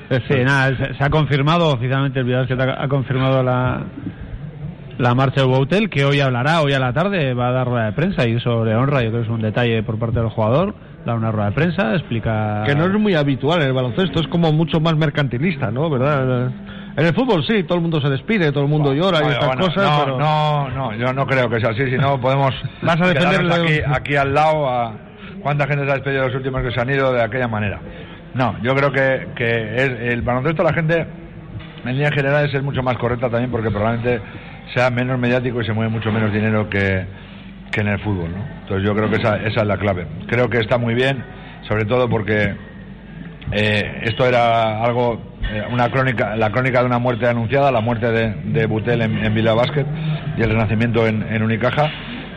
Eh, 0.09 0.21
sí, 0.27 0.35
nada, 0.43 0.75
se, 0.75 0.93
se 0.95 1.03
ha 1.03 1.09
confirmado 1.09 1.69
oficialmente 1.69 2.19
el 2.19 2.25
Bilbao 2.25 2.45
que 2.47 2.53
ha, 2.53 2.83
ha 2.83 2.87
confirmado 2.87 3.43
la 3.43 3.81
la 4.97 5.13
marcha 5.13 5.41
del 5.41 5.49
Boutel, 5.49 5.89
que 5.89 6.05
hoy 6.05 6.19
hablará, 6.19 6.61
hoy 6.61 6.73
a 6.73 6.79
la 6.79 6.91
tarde 6.93 7.33
va 7.33 7.49
a 7.49 7.51
dar 7.51 7.67
rueda 7.67 7.85
de 7.85 7.91
prensa 7.93 8.27
y 8.27 8.39
sobre 8.39 8.75
honra, 8.75 9.03
yo 9.03 9.09
creo 9.09 9.21
que 9.21 9.27
es 9.27 9.31
un 9.33 9.41
detalle 9.41 9.83
por 9.83 9.99
parte 9.99 10.19
del 10.19 10.29
jugador, 10.29 10.73
da 11.05 11.13
una 11.13 11.31
rueda 11.31 11.49
de 11.49 11.55
prensa, 11.55 11.93
explica... 11.93 12.63
Que 12.65 12.75
no 12.75 12.85
es 12.85 12.93
muy 12.93 13.13
habitual 13.15 13.61
en 13.61 13.67
el 13.67 13.73
baloncesto, 13.73 14.19
es 14.19 14.27
como 14.27 14.51
mucho 14.51 14.79
más 14.79 14.95
mercantilista, 14.97 15.69
¿no? 15.71 15.89
¿Verdad? 15.89 16.51
En 16.97 17.05
el 17.05 17.13
fútbol 17.13 17.45
sí, 17.45 17.63
todo 17.63 17.75
el 17.75 17.81
mundo 17.83 18.01
se 18.01 18.09
despide, 18.09 18.51
todo 18.51 18.63
el 18.63 18.69
mundo 18.69 18.91
llora 18.93 19.19
y 19.19 19.21
Bueno, 19.21 19.33
estas 19.33 19.47
bueno, 19.47 19.65
cosas, 19.67 19.83
no, 19.91 20.03
pero... 20.03 20.17
no, 20.19 20.69
no, 20.71 20.95
yo 20.95 21.13
no 21.13 21.27
creo 21.27 21.47
que 21.47 21.59
sea 21.59 21.69
así, 21.69 21.85
si 21.91 21.97
no 21.97 22.19
podemos 22.19 22.53
Vas 22.81 22.99
a 22.99 23.05
defenderle- 23.05 23.29
quedarnos 23.39 23.59
aquí, 23.59 23.79
aquí 23.87 24.15
al 24.15 24.33
lado 24.33 24.67
a 24.67 24.93
cuánta 25.43 25.67
gente 25.67 25.85
se 25.85 25.91
ha 25.91 25.93
despedido 25.93 26.21
de 26.23 26.27
los 26.29 26.35
últimos 26.37 26.61
que 26.63 26.71
se 26.71 26.81
han 26.81 26.89
ido 26.89 27.13
de 27.13 27.21
aquella 27.21 27.47
manera. 27.47 27.79
No, 28.33 28.55
yo 28.63 28.73
creo 28.75 28.91
que, 28.91 29.27
que 29.35 30.11
el 30.11 30.23
baloncesto 30.23 30.63
la 30.63 30.73
gente 30.73 31.05
en 31.85 31.91
líneas 31.93 32.13
generales 32.15 32.51
es 32.53 32.63
mucho 32.63 32.81
más 32.81 32.97
correcta 32.97 33.29
también 33.29 33.51
porque 33.51 33.69
probablemente 33.69 34.19
sea 34.73 34.89
menos 34.89 35.19
mediático 35.19 35.61
y 35.61 35.65
se 35.65 35.73
mueve 35.73 35.91
mucho 35.91 36.11
menos 36.11 36.31
dinero 36.33 36.69
que, 36.69 37.05
que 37.71 37.81
en 37.81 37.87
el 37.87 37.99
fútbol, 37.99 38.31
¿no? 38.31 38.45
Entonces 38.61 38.85
yo 38.85 38.95
creo 38.95 39.09
que 39.09 39.17
esa, 39.17 39.37
esa 39.37 39.61
es 39.61 39.67
la 39.67 39.77
clave. 39.77 40.07
Creo 40.27 40.49
que 40.49 40.59
está 40.59 40.77
muy 40.77 40.93
bien, 40.93 41.23
sobre 41.67 41.85
todo 41.85 42.09
porque 42.09 42.55
eh, 43.51 44.01
esto 44.03 44.25
era 44.25 44.83
algo, 44.83 45.21
eh, 45.51 45.63
una 45.71 45.89
crónica, 45.89 46.35
la 46.35 46.51
crónica 46.51 46.79
de 46.81 46.85
una 46.85 46.99
muerte 46.99 47.27
anunciada, 47.27 47.71
la 47.71 47.81
muerte 47.81 48.11
de, 48.11 48.33
de 48.43 48.65
Butel 48.65 49.01
en, 49.01 49.23
en 49.23 49.33
Villa 49.33 49.53
Basket 49.53 49.85
y 50.37 50.41
el 50.41 50.49
renacimiento 50.49 51.07
en, 51.07 51.23
en 51.23 51.43
Unicaja, 51.43 51.89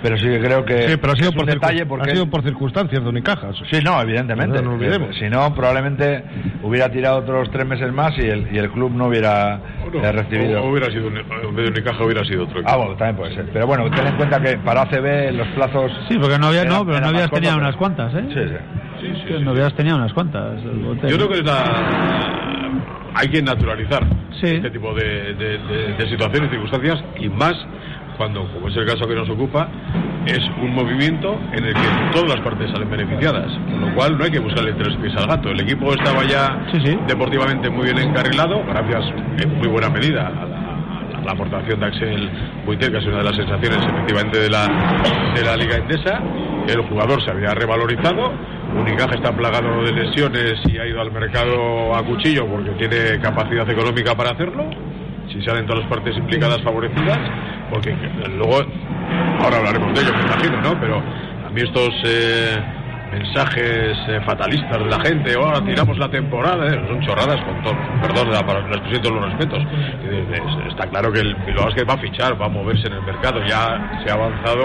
pero 0.02 0.16
sí 0.18 0.24
que 0.26 0.40
creo 0.40 0.64
que 0.64 0.88
Sí, 0.88 0.96
pero 1.00 1.12
ha 1.12 1.16
sido, 1.16 1.28
es 1.30 1.34
por, 1.34 1.44
un 1.44 1.50
detalle 1.50 1.86
porque 1.86 2.10
ha 2.10 2.14
sido 2.14 2.26
por 2.30 2.42
circunstancias 2.42 3.02
de 3.02 3.08
Unicaja. 3.08 3.50
Sí, 3.70 3.78
no, 3.84 4.00
evidentemente. 4.02 4.56
No 4.62 4.70
nos 4.70 4.74
olvidemos. 4.80 5.16
Si 5.16 5.28
no, 5.28 5.54
probablemente 5.54 6.24
hubiera 6.62 6.90
tirado 6.90 7.18
otros 7.18 7.50
tres 7.50 7.66
meses 7.66 7.92
más 7.92 8.16
y 8.18 8.22
el, 8.22 8.48
y 8.52 8.58
el 8.58 8.70
club 8.70 8.92
no 8.92 9.06
hubiera 9.06 9.60
Bueno, 9.90 10.06
eh, 10.06 10.12
recibido. 10.12 10.62
o- 10.62 10.70
hubiera 10.70 10.86
sido, 10.90 11.08
un- 11.08 11.16
en 11.16 11.56
vez 11.56 11.64
de 11.66 11.70
Unicaja 11.70 12.04
hubiera 12.04 12.24
sido 12.24 12.44
otro 12.44 12.60
Ah, 12.64 12.76
bueno, 12.76 12.96
también 12.96 13.16
puede 13.16 13.34
ser. 13.34 13.46
Pero 13.52 13.66
bueno, 13.66 13.90
ten 13.90 14.06
en 14.06 14.16
cuenta 14.16 14.40
que 14.40 14.56
para 14.58 14.82
ACB 14.82 15.32
los 15.32 15.46
plazos. 15.48 15.92
Sí, 16.08 16.18
porque 16.18 16.38
no 16.38 16.46
había, 16.48 16.62
eran- 16.62 16.74
no, 16.74 16.86
pero 16.86 17.00
no 17.00 17.08
habías 17.08 17.30
tenido 17.30 17.56
unas 17.56 17.76
cuantas, 17.76 18.14
¿eh? 18.14 18.24
Sí, 18.28 18.34
sí. 18.34 18.54
Sí, 19.00 19.06
sí, 19.26 19.34
sí. 19.38 19.42
No 19.44 19.50
habías 19.52 19.74
tenido 19.74 19.96
unas 19.96 20.12
cuantas. 20.12 20.62
Yo 20.62 21.16
creo 21.16 21.28
que 21.28 21.34
es 21.38 21.44
la- 21.44 22.70
hay 23.14 23.28
que 23.28 23.42
naturalizar 23.42 24.04
Sí. 24.40 24.46
este 24.56 24.70
tipo 24.70 24.94
de, 24.94 25.34
de- 25.34 25.58
de- 25.58 25.94
de 25.94 26.08
situaciones 26.08 26.48
y 26.48 26.52
circunstancias 26.52 27.04
y 27.18 27.28
más 27.28 27.54
cuando, 28.20 28.46
como 28.52 28.68
es 28.68 28.76
el 28.76 28.84
caso 28.84 29.08
que 29.08 29.14
nos 29.14 29.30
ocupa, 29.30 29.66
es 30.26 30.40
un 30.60 30.74
movimiento 30.74 31.40
en 31.54 31.64
el 31.64 31.72
que 31.72 31.88
todas 32.12 32.28
las 32.28 32.40
partes 32.40 32.70
salen 32.70 32.90
beneficiadas, 32.90 33.46
con 33.46 33.80
lo 33.80 33.94
cual 33.94 34.18
no 34.18 34.24
hay 34.24 34.30
que 34.30 34.40
buscarle 34.40 34.74
tres 34.74 34.94
pies 35.00 35.16
al 35.16 35.26
gato. 35.26 35.48
El 35.48 35.58
equipo 35.60 35.90
estaba 35.94 36.22
ya 36.24 36.66
Sí, 36.70 36.78
sí. 36.84 36.98
deportivamente 37.06 37.70
muy 37.70 37.84
bien 37.86 37.96
encarrilado, 37.98 38.62
gracias 38.66 39.06
en 39.42 39.56
muy 39.56 39.68
buena 39.68 39.88
medida 39.88 40.26
a 40.26 40.44
la, 40.44 41.18
a 41.18 41.24
la 41.24 41.32
aportación 41.32 41.80
de 41.80 41.86
Axel 41.86 42.30
Buitel, 42.66 42.92
que 42.92 42.98
es 42.98 43.06
una 43.06 43.16
de 43.18 43.24
las 43.24 43.36
sensaciones 43.36 43.78
efectivamente 43.86 44.38
de 44.38 44.50
la, 44.50 44.66
de 45.34 45.42
la 45.42 45.56
Liga 45.56 45.76
Endesa. 45.76 46.20
El 46.68 46.82
jugador 46.90 47.24
se 47.24 47.30
había 47.30 47.54
revalorizado, 47.54 48.32
Unicaja 48.78 49.14
está 49.14 49.34
plagado 49.34 49.82
de 49.82 49.92
lesiones 49.92 50.60
y 50.66 50.76
ha 50.76 50.86
ido 50.86 51.00
al 51.00 51.10
mercado 51.10 51.94
a 51.96 52.02
cuchillo 52.04 52.46
porque 52.46 52.72
tiene 52.72 53.18
capacidad 53.22 53.68
económica 53.70 54.14
para 54.14 54.32
hacerlo. 54.32 54.68
Si 55.32 55.40
salen 55.42 55.66
todas 55.66 55.80
las 55.84 55.88
partes 55.90 56.16
implicadas 56.16 56.60
favorecidas, 56.62 57.18
porque 57.70 57.94
luego, 58.36 58.62
ahora 59.42 59.58
hablaremos 59.58 59.94
de 59.94 60.00
ello, 60.02 60.12
me 60.16 60.22
imagino, 60.22 60.60
¿no? 60.60 60.80
Pero 60.80 60.96
a 61.46 61.50
mí 61.50 61.60
estos 61.60 61.90
eh, 62.04 62.56
mensajes 63.12 63.96
eh, 64.08 64.20
fatalistas 64.24 64.78
de 64.78 64.86
la 64.86 65.00
gente, 65.00 65.36
oh, 65.36 65.44
ahora 65.46 65.64
tiramos 65.64 65.96
la 65.98 66.08
temporada, 66.10 66.66
eh, 66.66 66.84
son 66.88 67.00
chorradas 67.00 67.40
con 67.44 67.62
todo, 67.62 67.74
perdón 68.02 68.30
la, 68.30 68.42
la 68.42 68.76
expresión, 68.76 69.02
todos 69.02 69.16
los 69.20 69.24
respetos. 69.30 69.62
Está 70.68 70.88
claro 70.88 71.12
que 71.12 71.20
el 71.20 71.34
Bilbao 71.46 71.66
Basket 71.66 71.88
va 71.88 71.94
a 71.94 71.98
fichar, 71.98 72.40
va 72.40 72.46
a 72.46 72.48
moverse 72.48 72.86
en 72.88 72.94
el 72.94 73.02
mercado, 73.02 73.40
ya 73.46 74.00
se 74.04 74.10
ha 74.10 74.14
avanzado, 74.14 74.62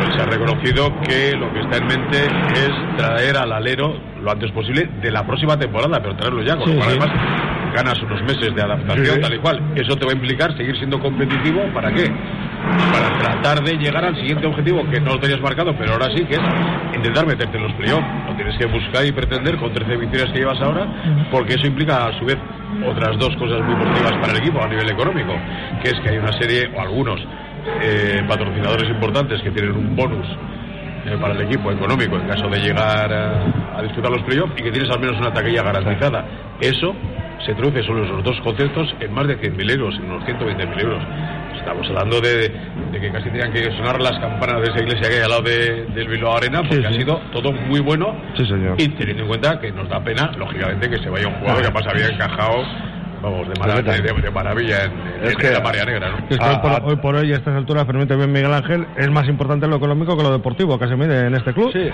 pues 0.00 0.14
se 0.16 0.22
ha 0.22 0.26
reconocido 0.26 0.92
que 1.02 1.36
lo 1.36 1.52
que 1.52 1.60
está 1.60 1.76
en 1.78 1.86
mente 1.86 2.24
es 2.54 2.96
traer 2.96 3.36
al 3.36 3.52
alero 3.52 3.94
lo 4.20 4.30
antes 4.30 4.50
posible 4.52 4.88
de 5.00 5.10
la 5.10 5.24
próxima 5.26 5.56
temporada, 5.58 5.98
pero 6.02 6.14
traerlo 6.16 6.42
ya, 6.42 6.56
con 6.56 6.66
Sí, 6.66 6.74
lo 6.74 6.80
cual 6.80 6.90
sí. 6.92 6.98
además 7.00 7.49
ganas 7.74 8.00
unos 8.02 8.22
meses 8.22 8.54
de 8.54 8.62
adaptación, 8.62 9.16
Sí, 9.16 9.20
tal 9.20 9.34
y 9.34 9.38
cual. 9.38 9.72
Eso 9.74 9.96
te 9.96 10.04
va 10.04 10.12
a 10.12 10.14
implicar 10.14 10.56
seguir 10.56 10.76
siendo 10.76 10.98
competitivo, 10.98 11.62
¿para 11.72 11.92
qué? 11.92 12.10
Para 12.92 13.18
tratar 13.18 13.64
de 13.64 13.76
llegar 13.76 14.04
al 14.04 14.16
siguiente 14.16 14.46
objetivo 14.46 14.88
que 14.90 15.00
no 15.00 15.14
lo 15.14 15.20
tenías 15.20 15.40
marcado, 15.40 15.74
pero 15.76 15.92
ahora 15.92 16.06
sí, 16.14 16.24
que 16.24 16.34
es 16.34 16.40
intentar 16.94 17.26
meterte 17.26 17.56
en 17.56 17.62
los 17.64 17.72
playoffs. 17.74 18.06
Lo 18.28 18.36
tienes 18.36 18.56
que 18.58 18.66
buscar 18.66 19.04
y 19.06 19.12
pretender 19.12 19.56
con 19.56 19.72
13 19.72 19.96
victorias 19.96 20.30
que 20.32 20.38
llevas 20.38 20.60
ahora, 20.60 20.86
porque 21.30 21.54
eso 21.54 21.66
implica 21.66 22.06
a 22.06 22.18
su 22.18 22.24
vez 22.24 22.38
otras 22.86 23.18
dos 23.18 23.34
cosas 23.36 23.60
muy 23.62 23.74
positivas 23.74 24.12
para 24.20 24.32
el 24.32 24.38
equipo 24.38 24.62
a 24.62 24.68
nivel 24.68 24.88
económico, 24.88 25.32
que 25.82 25.90
es 25.90 26.00
que 26.00 26.10
hay 26.10 26.18
una 26.18 26.32
serie, 26.32 26.70
o 26.76 26.80
algunos, 26.80 27.20
eh, 27.82 28.22
patrocinadores 28.28 28.88
importantes 28.88 29.42
que 29.42 29.50
tienen 29.50 29.72
un 29.72 29.94
bonus 29.94 30.26
eh, 31.06 31.16
para 31.20 31.34
el 31.34 31.42
equipo 31.42 31.70
económico 31.70 32.16
en 32.16 32.26
caso 32.26 32.48
de 32.48 32.58
llegar 32.58 33.12
a, 33.12 33.78
a 33.78 33.82
disputar 33.82 34.10
los 34.10 34.22
playoffs 34.22 34.52
y 34.58 34.62
que 34.62 34.70
tienes 34.70 34.90
al 34.90 35.00
menos 35.00 35.18
una 35.18 35.32
taquilla 35.32 35.62
garantizada. 35.62 36.24
Eso 36.60 36.94
se 37.46 37.54
traduce 37.54 37.82
solo 37.84 38.04
esos 38.04 38.22
dos 38.24 38.40
conceptos 38.42 38.94
en 39.00 39.12
más 39.12 39.26
de 39.26 39.38
100.000 39.38 39.70
euros, 39.72 39.94
en 39.96 40.04
unos 40.10 40.24
120.000 40.24 40.80
euros. 40.82 41.02
Estamos 41.56 41.86
hablando 41.88 42.20
de, 42.20 42.48
de 42.92 43.00
que 43.00 43.10
casi 43.10 43.28
tenían 43.30 43.52
que 43.52 43.64
sonar 43.76 44.00
las 44.00 44.18
campanas 44.18 44.62
de 44.62 44.68
esa 44.68 44.80
iglesia 44.80 45.08
que 45.08 45.16
hay 45.16 45.22
al 45.22 45.30
lado 45.30 45.42
de- 45.42 45.84
del 45.94 46.08
Bilbao 46.08 46.36
Arena, 46.36 46.60
porque 46.62 46.76
Sí, 46.76 46.84
ha 46.84 46.92
sido 46.92 47.20
todo 47.32 47.52
muy 47.52 47.80
bueno. 47.80 48.14
Sí, 48.36 48.46
señor. 48.46 48.76
Y 48.78 48.88
teniendo 48.88 49.22
en 49.24 49.28
cuenta 49.28 49.60
que 49.60 49.70
nos 49.72 49.88
da 49.88 50.02
pena, 50.02 50.32
lógicamente, 50.38 50.88
que 50.88 50.98
se 50.98 51.08
vaya 51.10 51.28
un 51.28 51.34
jugador 51.34 51.60
que 51.62 51.68
además 51.68 51.86
había 51.86 52.06
encajado, 52.08 52.62
vamos, 53.22 53.48
de, 53.48 53.54
mara- 53.60 53.82
de- 53.82 54.22
de- 54.22 54.30
maravilla 54.30 54.84
en, 54.84 54.92
en- 54.92 55.24
Es 55.24 55.32
en 55.32 55.36
que- 55.38 55.50
la 55.52 55.60
María 55.60 55.84
Negra, 55.84 56.08
¿no? 56.10 56.18
Es 56.28 56.38
que 56.38 56.44
Ah, 56.44 56.50
hoy, 56.50 56.56
por, 56.62 56.70
ah. 56.72 56.80
hoy 56.84 56.96
por 56.96 57.14
hoy, 57.16 57.32
a 57.32 57.36
estas 57.36 57.54
alturas, 57.56 57.84
permite 57.84 58.16
bien 58.16 58.32
Miguel 58.32 58.52
Ángel, 58.52 58.86
es 58.96 59.10
más 59.10 59.28
importante 59.28 59.66
lo 59.66 59.76
económico 59.76 60.16
que 60.16 60.22
lo 60.22 60.32
deportivo 60.32 60.78
que 60.78 60.88
se 60.88 60.96
mide 60.96 61.26
en 61.26 61.34
este 61.34 61.52
club, 61.52 61.72
Sí. 61.72 61.88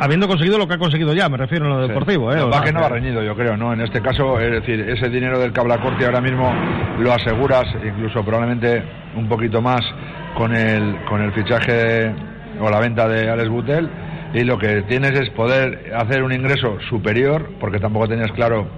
habiendo 0.00 0.26
conseguido 0.28 0.58
lo 0.58 0.66
que 0.66 0.74
ha 0.74 0.78
conseguido 0.78 1.12
ya, 1.14 1.28
me 1.28 1.36
refiero 1.36 1.66
a 1.66 1.68
lo 1.68 1.86
deportivo. 1.88 2.32
¿eh? 2.32 2.36
No, 2.36 2.50
va 2.50 2.62
que 2.62 2.72
no 2.72 2.80
va 2.80 2.88
reñido, 2.88 3.22
yo 3.22 3.34
creo, 3.34 3.56
¿no? 3.56 3.72
En 3.72 3.80
este 3.80 4.00
caso, 4.00 4.38
es 4.40 4.50
decir, 4.50 4.80
ese 4.80 5.08
dinero 5.08 5.38
del 5.38 5.52
Cablacorte 5.52 6.04
ahora 6.06 6.20
mismo 6.20 6.52
lo 6.98 7.12
aseguras, 7.12 7.64
incluso 7.84 8.24
probablemente 8.24 8.82
un 9.16 9.28
poquito 9.28 9.60
más 9.60 9.80
con 10.36 10.54
el, 10.54 10.96
con 11.08 11.20
el 11.20 11.32
fichaje 11.32 11.72
de- 11.72 12.14
o 12.60 12.68
la 12.70 12.78
venta 12.80 13.08
de 13.08 13.28
Alex 13.30 13.48
Butel. 13.48 13.88
Y 14.32 14.44
lo 14.44 14.58
que 14.58 14.82
tienes 14.82 15.10
es 15.18 15.28
poder 15.30 15.92
hacer 15.96 16.22
un 16.22 16.32
ingreso 16.32 16.78
superior, 16.88 17.50
porque 17.58 17.80
tampoco 17.80 18.06
tenías 18.06 18.30
claro 18.32 18.68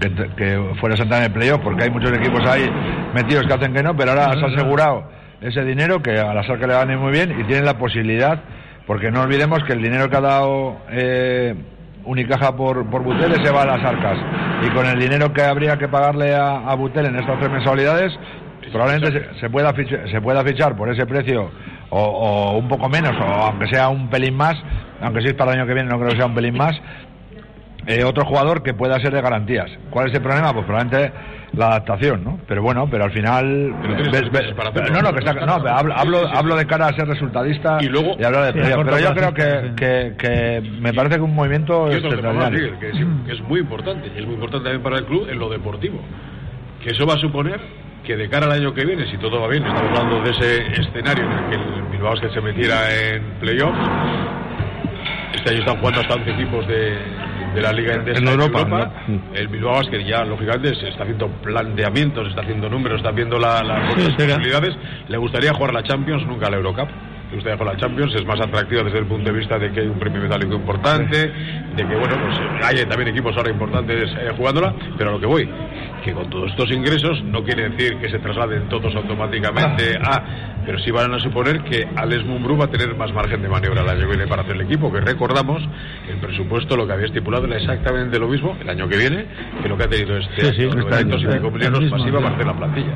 que, 0.00 0.30
que 0.36 0.74
fueras 0.80 0.98
a 1.00 1.02
entrar 1.04 1.20
en 1.20 1.26
el 1.26 1.32
playoff, 1.32 1.60
porque 1.62 1.84
hay 1.84 1.90
muchos 1.90 2.12
equipos 2.12 2.40
ahí 2.48 2.68
metidos 3.14 3.46
que 3.46 3.54
hacen 3.54 3.72
que 3.72 3.82
no, 3.82 3.96
pero 3.96 4.10
ahora 4.10 4.30
has 4.30 4.42
asegurado 4.42 5.04
ese 5.40 5.64
dinero 5.64 6.02
que 6.02 6.18
a 6.18 6.34
la 6.34 6.42
SAR 6.42 6.58
que 6.58 6.66
le 6.66 6.74
van 6.74 6.90
a 6.90 6.92
ir 6.92 6.98
muy 6.98 7.12
bien 7.12 7.38
y 7.40 7.44
tienen 7.44 7.64
la 7.64 7.78
posibilidad, 7.78 8.40
porque 8.86 9.10
no 9.10 9.22
olvidemos 9.22 9.62
que 9.64 9.74
el 9.74 9.82
dinero 9.82 10.08
que 10.08 10.16
ha 10.16 10.20
dado 10.20 10.78
eh, 10.90 11.54
Unicaja 12.04 12.56
por, 12.56 12.88
por 12.88 13.02
Butel 13.02 13.34
se 13.44 13.52
va 13.52 13.62
a 13.62 13.66
las 13.66 13.84
arcas 13.84 14.18
y 14.66 14.70
con 14.70 14.86
el 14.86 14.98
dinero 14.98 15.32
que 15.32 15.42
habría 15.42 15.76
que 15.76 15.86
pagarle 15.86 16.34
a, 16.34 16.68
a 16.70 16.74
Butel 16.74 17.06
en 17.06 17.16
estas 17.16 17.38
tres 17.38 17.50
mensualidades 17.50 18.12
probablemente 18.72 19.32
se, 19.34 19.40
se 19.40 19.50
pueda 19.50 19.72
fichar, 19.74 20.08
se 20.10 20.20
pueda 20.20 20.44
fichar 20.44 20.76
por 20.76 20.88
ese 20.90 21.04
precio 21.04 21.50
o, 21.90 22.00
o 22.00 22.58
un 22.58 22.68
poco 22.68 22.88
menos 22.88 23.12
o 23.20 23.24
aunque 23.24 23.68
sea 23.68 23.88
un 23.88 24.08
pelín 24.08 24.36
más 24.36 24.54
aunque 25.00 25.22
si 25.22 25.28
es 25.28 25.34
para 25.34 25.52
el 25.52 25.58
año 25.58 25.66
que 25.66 25.74
viene 25.74 25.88
no 25.88 25.98
creo 25.98 26.10
que 26.10 26.16
sea 26.16 26.26
un 26.26 26.34
pelín 26.34 26.56
más 26.56 26.72
eh, 27.86 28.04
otro 28.04 28.24
jugador 28.24 28.62
que 28.62 28.74
pueda 28.74 28.98
ser 29.00 29.12
de 29.12 29.20
garantías. 29.22 29.70
¿Cuál 29.90 30.08
es 30.08 30.14
el 30.14 30.22
problema? 30.22 30.52
Pues 30.52 30.66
probablemente 30.66 31.12
la 31.52 31.66
adaptación, 31.68 32.22
¿no? 32.22 32.38
Pero 32.46 32.62
bueno, 32.62 32.86
pero 32.88 33.04
al 33.04 33.10
final 33.10 33.74
Pero 33.82 34.10
ves- 34.12 34.30
ves- 34.30 34.52
para 34.54 34.70
hacerlo, 34.70 34.90
no, 34.94 35.02
no, 35.02 35.12
que 35.12 35.18
está, 35.18 35.32
no, 35.34 35.58
pero 35.60 35.74
hablo, 35.74 35.94
hablo, 35.96 36.28
hablo 36.32 36.56
de 36.56 36.66
cara 36.66 36.86
a 36.86 36.92
ser 36.94 37.08
resultadista 37.08 37.78
Y 37.80 37.86
luego- 37.86 38.12
hablar 38.24 38.52
de 38.54 38.64
Sí, 38.64 38.70
Pero 38.84 38.98
yo 39.00 39.14
creo 39.14 39.34
que, 39.34 39.72
que, 39.76 40.14
que 40.16 40.62
me 40.80 40.92
parece 40.94 41.16
que 41.16 41.22
un 41.22 41.34
movimiento 41.34 41.86
que 41.88 41.96
es, 41.96 42.02
que 43.26 43.32
es 43.32 43.40
muy 43.42 43.60
importante, 43.60 44.12
y 44.14 44.18
es 44.20 44.24
muy 44.26 44.34
importante 44.34 44.64
también 44.68 44.82
para 44.82 44.98
el 44.98 45.04
club 45.06 45.28
en 45.28 45.38
lo 45.38 45.48
deportivo. 45.48 46.00
Que 46.84 46.90
eso 46.90 47.04
va 47.06 47.14
a 47.14 47.18
suponer 47.18 47.60
que 48.04 48.16
de 48.16 48.28
cara 48.28 48.46
al 48.46 48.52
año 48.52 48.72
que 48.72 48.84
viene, 48.84 49.10
si 49.10 49.18
todo 49.18 49.40
va 49.40 49.48
bien, 49.48 49.64
estamos 49.66 49.90
hablando 49.98 50.22
de 50.22 50.30
ese 50.30 50.80
escenario 50.80 51.24
en 51.24 51.32
el 51.32 51.48
que 51.50 51.54
el 51.56 51.82
Bilbao 51.90 52.16
se 52.16 52.40
metiera 52.40 52.76
en 52.96 53.22
playoffs. 53.40 53.78
Este 55.34 55.50
año 55.50 55.58
están 55.60 55.76
jugando 55.78 56.00
hasta 56.00 56.14
11 56.14 56.30
equipos 56.30 56.66
de, 56.66 56.96
de 57.54 57.60
la 57.60 57.72
Liga 57.72 57.94
Endesa 57.94 58.18
En 58.20 58.28
Europa, 58.28 58.64
¿no? 58.64 58.92
El 59.34 59.48
Bilbao 59.48 59.74
Basket 59.74 60.04
ya, 60.04 60.24
lógicamente, 60.24 60.74
se 60.76 60.88
está 60.88 61.02
haciendo 61.02 61.28
planteamientos, 61.42 62.28
está 62.28 62.42
haciendo 62.42 62.68
números, 62.68 62.98
está 62.98 63.10
viendo 63.10 63.38
la- 63.38 63.62
las 63.62 63.94
Sí, 63.94 64.10
posibilidades. 64.16 64.76
Le 65.08 65.16
gustaría 65.18 65.52
jugar 65.52 65.72
la 65.74 65.82
Champions, 65.82 66.26
nunca 66.26 66.48
la 66.50 66.56
Eurocup. 66.56 66.88
Le 67.30 67.36
gustaría 67.36 67.56
jugar 67.58 67.74
la 67.74 67.80
Champions, 67.80 68.14
es 68.16 68.24
más 68.26 68.40
atractiva 68.40 68.82
desde 68.82 68.98
el 68.98 69.06
punto 69.06 69.30
de 69.32 69.38
vista 69.38 69.56
de 69.58 69.70
que 69.70 69.80
hay 69.80 69.86
un 69.86 69.98
premio 70.00 70.20
metálico 70.20 70.54
importante, 70.54 71.16
de 71.16 71.76
que, 71.86 71.94
bueno, 71.96 72.16
pues 72.26 72.38
eh, 72.38 72.60
hay 72.64 72.84
también 72.86 73.08
equipos 73.10 73.36
ahora 73.36 73.50
importantes 73.50 74.10
eh, 74.18 74.32
jugándola, 74.36 74.74
pero 74.98 75.10
a 75.10 75.12
lo 75.12 75.20
que 75.20 75.26
voy, 75.26 75.48
que 76.04 76.12
con 76.12 76.28
todos 76.28 76.50
estos 76.50 76.68
ingresos 76.72 77.22
no 77.24 77.44
quiere 77.44 77.68
decir 77.70 77.98
que 77.98 78.08
se 78.10 78.18
trasladen 78.18 78.68
todos 78.68 78.92
automáticamente 78.96 79.96
a, 80.02 80.22
pero 80.64 80.78
sí 80.80 80.90
van 80.90 81.12
a 81.14 81.18
suponer 81.20 81.62
que 81.62 81.86
Alex 81.96 82.24
Mumbrú 82.24 82.56
va 82.56 82.66
a 82.66 82.70
tener 82.70 82.94
más 82.94 83.12
margen 83.12 83.42
de 83.42 83.48
maniobra 83.48 83.82
el 83.82 83.88
año 83.88 84.00
que 84.00 84.06
viene 84.16 84.26
para 84.26 84.42
hacer 84.42 84.56
el 84.56 84.62
equipo, 84.62 84.92
que 84.92 85.00
recordamos, 85.00 85.62
el 86.08 86.16
presupuesto 86.18 86.76
lo 86.76 86.86
que 86.86 86.92
había 86.92 87.06
estipulado 87.06 87.46
era 87.46 87.56
exactamente 87.56 88.18
lo 88.18 88.28
mismo 88.28 88.56
el 88.60 88.68
año 88.68 88.88
que 88.88 88.96
viene 88.96 89.26
que 89.62 89.68
lo 89.68 89.76
que 89.76 89.84
ha 89.84 89.88
tenido 89.88 90.16
este 90.16 90.40
Sí, 90.52 90.56
sí, 90.56 90.62
año, 90.64 90.72
año, 90.72 90.80
900 90.90 91.22
y 91.22 91.26
pico 91.26 91.46
el 91.48 91.52
millones 91.54 91.90
masiva 91.90 92.18
sí. 92.18 92.22
para 92.24 92.34
hacer 92.34 92.46
la 92.46 92.54
plantilla. 92.56 92.92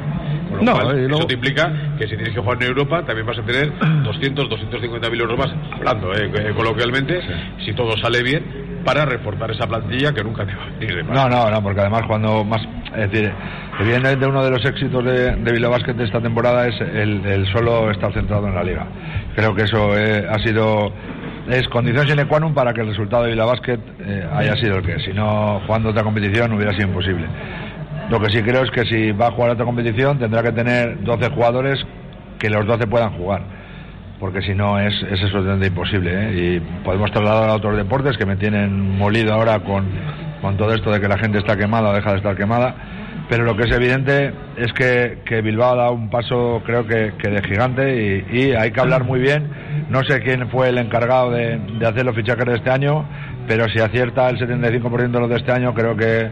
Con 0.49 0.59
lo 0.59 0.63
No, 0.65 0.73
cual, 0.73 0.99
eso 1.13 1.27
te 1.27 1.35
implica 1.35 1.73
que 1.99 2.05
si 2.07 2.17
tienes 2.17 2.35
que 2.35 2.41
jugar 2.41 2.63
en 2.63 2.69
Europa 2.69 3.05
también 3.05 3.27
vas 3.27 3.39
a 3.39 3.43
tener 3.43 3.73
200, 4.05 4.49
250 4.49 5.11
mil 5.11 5.21
euros 5.21 5.39
más, 5.39 5.51
hablando 5.73 6.13
eh, 6.15 6.31
eh, 6.35 6.53
coloquialmente, 6.55 7.21
si 7.65 7.73
todo 7.73 7.97
sale 7.97 8.23
bien, 8.23 8.45
para 8.85 9.05
reforzar 9.05 9.51
esa 9.51 9.67
plantilla 9.67 10.13
que 10.13 10.23
nunca 10.23 10.45
te 10.47 10.55
va 10.55 10.65
a 10.65 10.67
venir 10.67 10.97
de 10.97 11.03
más. 11.03 11.17
No, 11.17 11.29
no, 11.29 11.51
no, 11.51 11.63
porque 11.63 11.81
además 11.81 12.03
cuando 12.07 12.45
más, 12.45 12.63
es 12.95 13.11
decir, 13.11 13.33
evidentemente 13.81 14.27
uno 14.27 14.45
de 14.45 14.51
los 14.51 14.65
éxitos 14.65 15.05
de, 15.05 15.37
de 15.37 15.53
Bilbao 15.53 15.71
Basket 15.71 15.95
de 15.95 16.05
esta 16.05 16.21
temporada 16.21 16.67
es 16.67 16.81
el, 16.81 17.47
solo 17.53 17.91
estar 17.91 18.13
centrado 18.13 18.47
en 18.49 18.55
la 18.55 18.63
liga. 18.63 18.87
Creo 19.35 19.55
que 19.55 19.63
eso 19.63 19.97
eh, 19.97 20.27
ha 20.29 20.39
sido 20.41 20.93
es 21.49 21.69
condición 21.69 22.07
sine 22.09 22.25
qua 22.25 22.41
non 22.41 22.55
para 22.57 22.73
que 22.73 22.81
el 22.81 22.89
resultado 22.89 23.25
de 23.25 23.37
Bilbao 23.37 23.49
Basket 23.49 23.81
eh, 24.01 24.25
haya 24.33 24.57
sido 24.57 24.79
el 24.79 24.83
que. 24.85 24.99
Si 25.01 25.13
no 25.13 25.61
jugando 25.67 25.91
otra 25.91 26.03
competición 26.03 26.53
hubiera 26.53 26.73
sido 26.73 26.89
imposible. 26.89 27.27
Lo 28.11 28.21
que 28.21 28.31
sí 28.31 28.43
creo 28.43 28.63
es 28.63 28.71
que 28.71 28.85
si 28.85 29.13
va 29.13 29.29
a 29.29 29.31
jugar 29.33 29.51
otra 29.51 29.65
competición 29.65 30.19
tendrá 30.19 30.43
que 30.43 30.53
tener 30.53 31.03
12 31.03 31.31
jugadores 31.31 31.85
que 32.39 32.49
los 32.51 32.67
12 32.67 32.87
puedan 32.87 33.13
jugar 33.17 33.64
porque 34.21 34.43
si 34.43 34.55
no 34.55 34.79
es, 34.79 34.95
es 35.11 35.23
absolutamente 35.23 35.69
imposible. 35.69 36.11
¿eh? 36.13 36.33
Y 36.35 36.61
podemos 36.85 37.11
trasladar 37.11 37.51
a 37.51 37.55
otros 37.55 37.77
deportes 37.77 38.17
que 38.17 38.27
me 38.27 38.37
tienen 38.37 38.97
molido 38.97 39.35
ahora 39.35 39.61
con, 39.61 39.87
con 40.41 40.57
todo 40.57 40.75
esto 40.75 40.91
de 40.91 41.01
que 41.01 41.09
la 41.09 41.19
gente 41.19 41.39
está 41.39 41.57
quemada 41.57 41.91
o 41.91 41.95
deja 41.95 42.13
de 42.13 42.19
estar 42.19 42.37
quemada. 42.37 42.75
Pero 43.29 43.45
lo 43.45 43.57
que 43.57 43.65
es 43.65 43.73
evidente 43.73 44.33
es 44.57 44.73
que, 44.75 45.19
que 45.25 45.41
Bilbao 45.41 45.73
ha 45.73 45.77
dado 45.77 45.93
un 45.93 46.11
paso, 46.11 46.63
creo 46.67 46.87
que, 46.87 47.15
que 47.19 47.31
de 47.31 47.43
gigante, 47.43 48.27
y, 48.31 48.53
hay 48.53 48.71
que 48.71 48.81
hablar 48.81 49.05
muy 49.05 49.19
bien. 49.19 49.49
No 49.89 50.05
sé 50.05 50.21
quién 50.21 50.51
fue 50.51 50.69
el 50.69 50.79
encargado 50.79 51.31
de, 51.31 51.59
de 51.79 51.87
hacer 51.87 52.05
los 52.05 52.15
fichajes 52.15 52.45
de 52.45 52.55
este 52.57 52.71
año, 52.71 53.07
pero 53.49 53.69
si 53.69 53.81
acierta 53.81 54.29
el 54.29 54.39
75% 54.39 55.11
de 55.11 55.21
los 55.21 55.31
de 55.31 55.37
este 55.37 55.53
año, 55.53 55.73
creo 55.73 55.97
que, 55.97 56.29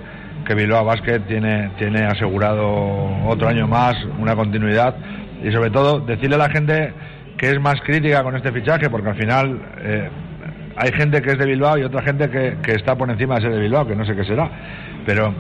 que 0.47 0.55
Bilbao 0.55 0.85
Basket 0.85 1.21
tiene, 1.21 1.71
tiene 1.79 2.05
asegurado 2.05 2.67
otro 3.27 3.49
año 3.49 3.67
más, 3.67 3.95
una 4.19 4.37
continuidad, 4.37 4.95
y 5.43 5.51
sobre 5.51 5.71
todo 5.71 6.01
decirle 6.01 6.37
a 6.37 6.39
la 6.39 6.51
gente 6.51 6.93
que 7.37 7.51
es 7.51 7.61
más 7.61 7.81
crítica 7.83 8.23
con 8.23 8.37
este 8.37 8.53
fichaje, 8.53 8.89
porque 8.91 9.09
al 9.11 9.17
final 9.17 9.61
eh, 9.81 10.09
hay 10.77 10.93
gente 10.93 11.21
que 11.23 11.31
es 11.33 11.39
de 11.39 11.47
Bilbao 11.47 11.79
y 11.79 11.83
otra 11.83 12.03
gente 12.03 12.31
que, 12.31 12.57
que 12.63 12.73
está 12.73 12.97
por 12.97 13.11
encima 13.11 13.37
de 13.37 13.43
ser 13.43 13.53
de 13.53 13.61
Bilbao, 13.61 13.87
que 13.87 13.97
no 13.97 14.05
sé 14.07 14.15
qué 14.15 14.25
será. 14.25 14.51
Pero 15.05 15.35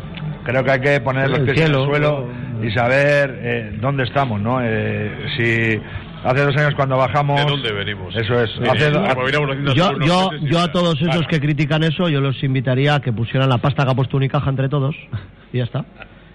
creo 0.44 0.64
que 0.64 0.70
hay 0.72 0.80
que 0.80 1.00
poner 1.00 1.28
los 1.30 1.40
pies 1.40 1.50
en 1.50 1.56
cielo. 1.66 1.80
el 1.84 1.88
suelo 1.88 2.28
y 2.62 2.70
saber 2.72 3.38
eh, 3.42 3.78
dónde 3.80 4.04
estamos, 4.04 4.40
¿no? 4.40 4.60
Eh, 4.62 5.10
si 5.36 5.80
hace 6.24 6.44
dos 6.44 6.56
años 6.56 6.74
cuando 6.76 6.96
bajamos... 6.96 7.40
¿De 7.44 7.50
dónde 7.50 7.72
venimos? 7.72 8.14
Eso 8.16 8.40
es. 8.42 8.50
Sí, 8.50 8.62
Hace- 8.68 8.86
haciendo 8.96 9.72
Yo, 9.74 9.98
yo, 10.00 10.30
yo 10.42 10.58
a 10.60 10.68
todos 10.70 10.94
esos 11.00 11.08
Claro. 11.14 11.26
que 11.28 11.40
critican 11.40 11.82
eso, 11.82 12.08
yo 12.08 12.20
los 12.20 12.42
invitaría 12.44 12.96
a 12.96 13.00
que 13.00 13.12
pusieran 13.12 13.48
la 13.48 13.58
pasta 13.58 13.84
que 13.84 13.90
ha 13.90 13.94
puesto 13.94 14.16
Unicaja 14.16 14.50
entre 14.50 14.68
todos 14.68 14.94
y 15.52 15.58
ya 15.58 15.64
está. 15.64 15.84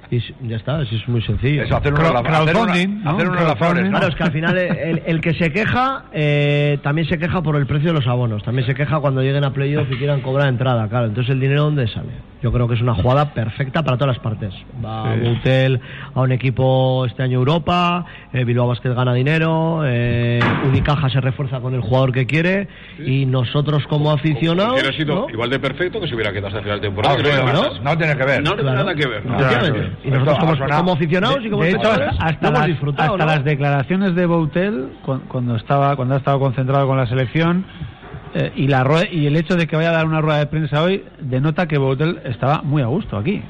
Y 0.10 0.20
ya 0.48 0.56
está, 0.56 0.78
así 0.80 0.96
es 0.96 1.08
muy 1.10 1.22
sencillo. 1.22 1.64
Eso, 1.64 1.76
hacer 1.76 1.94
una 1.94 2.04
Crowd- 2.04 2.18
hacer 2.18 2.56
una- 2.56 2.72
crowdfunding, 2.72 3.04
¿no? 3.04 3.10
hacer 3.12 3.30
una 3.30 3.56
flores, 3.58 3.84
¿no? 3.86 3.90
Claro, 3.92 4.08
es 4.08 4.16
que 4.16 4.24
al 4.24 4.32
final 4.38 4.58
el, 4.58 5.04
el 5.06 5.20
que 5.22 5.34
se 5.34 5.52
queja 5.52 6.06
eh, 6.14 6.78
también 6.82 7.08
se 7.10 7.18
queja 7.18 7.42
por 7.42 7.58
el 7.58 7.66
precio 7.68 7.90
de 7.90 7.96
los 8.00 8.08
abonos, 8.08 8.42
también 8.44 8.66
se 8.66 8.74
queja 8.74 9.00
cuando 9.00 9.22
lleguen 9.22 9.44
a 9.44 9.52
playoff 9.52 9.88
y 9.92 9.98
quieran 9.98 10.22
cobrar 10.22 10.48
entrada, 10.48 10.88
claro. 10.88 11.08
Entonces 11.08 11.32
el 11.34 11.42
dinero 11.42 11.64
dónde 11.64 11.88
sale? 11.90 12.10
Yo 12.41 12.51
creo 12.51 12.67
que 12.67 12.75
es 12.75 12.82
una 12.82 12.94
jugada 12.94 13.34
perfecta 13.34 13.82
para 13.84 13.98
todas 13.98 14.15
las 14.15 14.24
partes. 14.24 14.53
Va 14.84 15.13
Sí. 15.15 15.22
Boutel 15.22 15.82
a 16.13 16.22
un 16.22 16.32
equipo 16.32 17.06
este 17.08 17.24
año 17.24 17.39
Europa, 17.39 18.06
eh, 18.32 18.44
Bilbao 18.44 18.67
Basket 18.67 18.94
gana 18.94 19.13
dinero, 19.13 19.82
eh, 19.86 20.39
Unicaja 20.67 21.10
se 21.10 21.20
refuerza 21.20 21.60
con 21.62 21.74
el 21.74 21.82
jugador 21.82 22.12
que 22.12 22.27
quiere 22.27 22.67
y 23.03 23.25
nosotros 23.25 23.88
como 23.88 24.12
aficionados 24.12 24.74
Hubiera 24.74 24.96
sido 24.96 25.15
¿no? 25.15 25.29
igual 25.32 25.50
de 25.50 25.60
perfecto 25.60 26.00
que 26.00 26.08
si 26.08 26.13
hubiera 26.13 26.32
quedado 26.32 26.48
hasta 26.48 26.60
el 26.60 26.63
final 26.65 26.79
de 26.82 26.88
temporada. 26.88 27.15
Ah, 27.15 27.17
que 27.17 27.24
no 27.24 27.82
no, 27.91 27.98
tiene 27.98 28.15
que 28.15 28.24
ver. 28.25 28.44
No 28.44 28.50
tiene 28.51 28.62
Claro. 28.63 28.77
nada 28.77 28.96
que 28.96 29.08
ver. 29.08 29.25
¿no? 29.25 29.36
Efectivamente. 29.39 29.79
Claro. 29.79 29.98
Y 30.03 30.12
nosotros 30.12 30.38
como, 30.39 30.51
ha 30.51 30.58
sonado. 30.58 30.82
como 30.82 30.94
aficionados 30.94 31.39
y 31.44 31.50
como 31.50 31.63
de 31.63 31.70
hecho, 31.72 31.91
hasta, 32.20 32.51
las, 32.51 32.65
disfrutado, 32.67 33.13
hasta 33.13 33.25
¿no? 33.25 33.32
las 33.32 33.44
declaraciones 33.44 34.13
de 34.15 34.25
Boutel, 34.27 34.89
cu- 35.03 35.22
cuando 35.27 35.56
estaba 35.56 35.96
cuando 35.96 36.13
ha 36.13 36.17
estado 36.20 36.39
concentrado 36.39 36.86
con 36.88 36.98
la 36.98 37.08
selección, 37.08 37.65
eh, 38.38 38.51
y 38.56 38.67
la 38.67 38.84
rue- 38.84 39.10
y 39.12 39.25
el 39.25 39.36
hecho 39.36 39.56
de 39.56 39.65
que 39.65 39.75
vaya 39.75 39.89
a 39.89 39.94
dar 39.94 40.06
una 40.06 40.22
rueda 40.22 40.38
de 40.39 40.46
prensa 40.46 40.84
hoy 40.84 41.03
denota 41.20 41.65
que 41.67 41.77
Boutel 41.79 42.20
estaba 42.25 42.62
muy 42.62 42.82
a 42.84 42.86
gusto 42.86 43.17
aquí. 43.17 43.41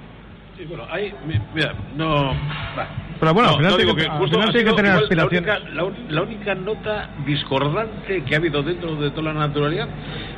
Sí, 0.57 0.63
bueno, 0.65 0.85
mi- 1.27 1.39
mira, 1.53 1.73
no. 1.95 2.33
Pero 3.19 3.33
bueno, 3.33 3.49
al 3.49 3.61
No, 3.63 3.77
digo 3.77 3.95
que- 3.95 4.03
que 4.03 4.09
justo 4.09 4.39
final 4.39 4.53
que 4.53 4.73
tener 4.73 4.93
igual. 4.93 5.07
La 5.17 5.25
única, 5.25 5.59
la 5.73 5.83
la 6.09 6.21
única 6.21 6.55
nota 6.55 7.09
discordante 7.25 8.23
que 8.23 8.33
ha 8.35 8.37
habido 8.37 8.63
dentro 8.63 8.95
de 8.95 9.09
toda 9.11 9.33
la 9.33 9.39
naturalidad 9.39 9.87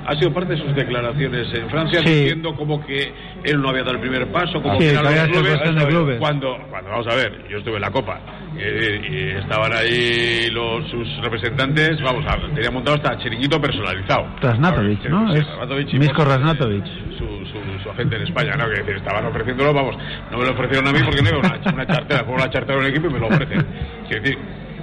ha 0.06 0.16
sido 0.16 0.34
parte 0.34 0.56
de 0.56 0.62
sus 0.62 0.74
declaraciones 0.76 1.54
en 1.54 1.70
Francia, 1.70 2.02
Sí. 2.04 2.10
diciendo 2.10 2.56
como 2.56 2.84
que 2.86 3.14
él 3.44 3.62
no 3.62 3.70
había 3.70 3.84
dado 3.84 3.96
el 3.96 4.02
primer 4.02 4.28
paso, 4.32 4.62
como 4.62 4.80
Sí, 4.80 4.90
que 4.90 4.98
había 4.98 5.28
los 5.28 5.38
clubes, 5.38 5.62
clubes. 5.88 6.18
Cuando, 6.20 6.58
cuando, 6.70 6.90
vamos 6.90 7.08
a 7.08 7.16
ver, 7.16 7.46
yo 7.50 7.58
estuve 7.60 7.76
en 7.76 7.82
la 7.82 7.92
Copa 7.92 8.20
eh, 8.58 9.02
y 9.10 9.38
estaban 9.40 9.72
ahí 9.74 10.50
los, 10.52 10.88
sus 10.90 11.18
representantes, 11.22 12.02
vamos 12.02 12.26
a 12.28 12.38
tenía 12.54 12.72
montado 12.72 12.98
hasta 12.98 13.18
chiringuito 13.18 13.60
personalizado. 13.62 14.28
Rasnatovic, 14.42 15.02
Sí, 15.04 15.08
¿no? 15.10 15.32
sí, 15.32 15.40
Es 15.40 15.48
Rasnatovic 15.48 15.94
y 15.94 16.00
Misko 16.00 16.16
por- 16.18 16.28
Rasnatovic. 16.28 16.86
Su, 17.18 17.26
su, 17.46 17.84
su 17.84 17.90
agente 17.90 18.16
en 18.16 18.24
España, 18.24 18.52
¿no? 18.58 18.66
Que 18.66 18.80
decir, 18.82 18.96
estaban 18.96 19.26
ofreciéndolo, 19.26 19.74
vamos, 19.74 19.96
no 20.32 20.38
me 20.38 20.46
lo 20.46 20.52
ofrecieron 20.52 20.88
a 20.88 20.92
mí 20.92 21.00
porque 21.06 21.22
no 21.22 21.30
iba 21.30 21.40
una, 21.40 21.74
una 21.74 21.86
chartera, 21.88 22.24
fue 22.26 22.34
una 22.34 22.50
chartera 22.50 22.80
de 22.80 22.86
un 22.86 22.86
equipo 22.92 23.08
y 23.08 23.14
me 23.14 23.20
lo 23.20 23.28
ofrecen. 23.28 23.66
Quiero 24.08 24.24
decir, 24.24 24.38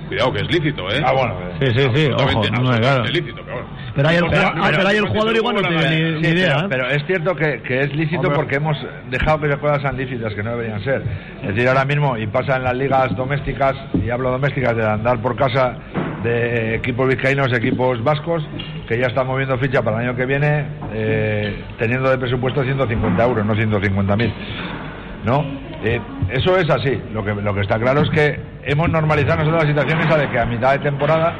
cuidado 0.07 0.33
que 0.33 0.41
es 0.41 0.55
lícito, 0.55 0.89
¿eh? 0.91 1.03
Ah, 1.05 1.13
bueno. 1.13 1.35
Sí, 1.61 1.67
sí, 1.75 1.89
sí, 1.95 2.11
ojo, 2.13 2.43
no 2.51 2.79
claro. 2.79 3.05
lícito, 3.05 3.43
pero 3.45 3.55
bueno. 3.55 3.69
Pero 3.95 4.09
ahí 4.09 4.17
el, 4.17 4.25
ah, 4.25 4.53
no, 4.55 4.63
pero 4.71 4.89
ahí 4.89 4.97
el 4.97 5.09
jugador 5.09 5.37
igual 5.37 5.55
no 5.57 5.63
no, 5.63 5.69
tiene 5.69 6.21
ni, 6.21 6.29
idea. 6.29 6.57
pero, 6.57 6.61
¿eh? 6.61 6.69
pero 6.69 6.91
es 6.91 7.07
cierto 7.07 7.35
que, 7.35 7.63
que 7.63 7.81
es 7.81 7.95
lícito 7.95 8.23
Hombre. 8.23 8.37
porque 8.37 8.57
hemos 8.57 8.77
dejado 9.11 9.41
que 9.41 9.51
se 9.51 9.59
cosas 9.59 9.83
sean 9.83 9.97
lícitas 9.97 10.35
que 10.35 10.43
no 10.43 10.51
deberían 10.51 10.83
ser. 10.85 11.03
Es 11.43 11.55
decir, 11.55 11.69
ahora 11.69 11.85
mismo, 11.85 12.17
y 12.17 12.27
pasa 12.27 12.57
en 12.57 12.65
las 12.65 12.77
ligas 12.77 13.17
domésticas, 13.17 13.75
y 13.95 14.11
hablo 14.11 14.31
domésticas 14.31 14.77
de 14.77 14.87
andar 14.87 15.21
por 15.23 15.37
casa 15.37 15.77
de 16.23 16.75
equipos 16.75 17.09
vizcaínos, 17.09 17.53
equipos 17.53 18.03
vascos, 18.03 18.43
que 18.89 18.99
ya 18.99 19.07
están 19.07 19.27
moviendo 19.27 19.57
ficha 19.59 19.83
para 19.83 19.99
el 19.99 20.09
año 20.09 20.17
que 20.17 20.27
viene, 20.27 20.67
eh, 20.93 21.65
teniendo 21.79 22.11
de 22.11 22.19
presupuesto 22.19 22.63
150 22.63 23.25
euros, 23.25 23.47
no 23.47 23.55
150.000. 23.55 24.33
¿No? 25.25 25.45
Eh, 25.85 26.01
eso 26.31 26.57
es 26.57 26.69
así. 26.71 27.01
Lo 27.13 27.25
que, 27.25 27.35
lo 27.35 27.55
que 27.55 27.61
está 27.61 27.79
claro 27.79 28.03
es 28.03 28.11
que 28.11 28.56
hemos 28.67 28.89
normalizado 28.91 29.39
nosotros 29.39 29.63
la 29.65 29.69
situación 29.71 30.01
esa 30.01 30.19
de 30.19 30.29
que 30.29 30.39
a 30.39 30.45
mitad 30.47 30.73
de 30.73 30.79
temporada 30.81 31.35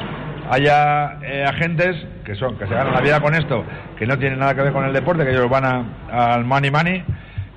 haya 0.51 1.19
eh, 1.23 1.45
agentes 1.47 1.97
que 2.25 2.35
son 2.37 2.57
que 2.57 2.67
se 2.67 2.75
ganan 2.75 2.95
la 2.95 3.01
vida 3.01 3.21
con 3.21 3.35
esto, 3.35 3.65
que 3.99 4.07
no 4.07 4.19
tienen 4.19 4.39
nada 4.39 4.55
que 4.55 4.63
ver 4.63 4.73
con 4.73 4.85
el 4.85 4.93
deporte, 4.93 5.25
que 5.25 5.31
ellos 5.33 5.49
van 5.51 5.65
a- 5.65 6.33
al 6.35 6.45
money 6.45 6.71
money 6.71 7.05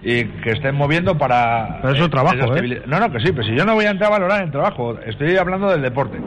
y 0.01 0.23
que 0.25 0.51
estén 0.51 0.75
moviendo 0.75 1.17
para 1.17 1.79
Pero 1.81 1.93
eso 1.93 2.03
es 2.05 2.09
trabajo, 2.09 2.35
esa 2.35 2.65
¿eh? 2.65 2.81
No, 2.87 2.99
no, 2.99 3.11
que 3.11 3.19
sí, 3.19 3.31
pero 3.31 3.43
si 3.43 3.55
yo 3.55 3.65
no 3.65 3.73
voy 3.75 3.85
a 3.85 3.91
entrar 3.91 4.09
a 4.11 4.13
valorar 4.17 4.43
el 4.43 4.51
trabajo, 4.51 4.97
estoy 5.05 5.37
hablando 5.37 5.69
del 5.69 5.81
deporte. 5.81 6.17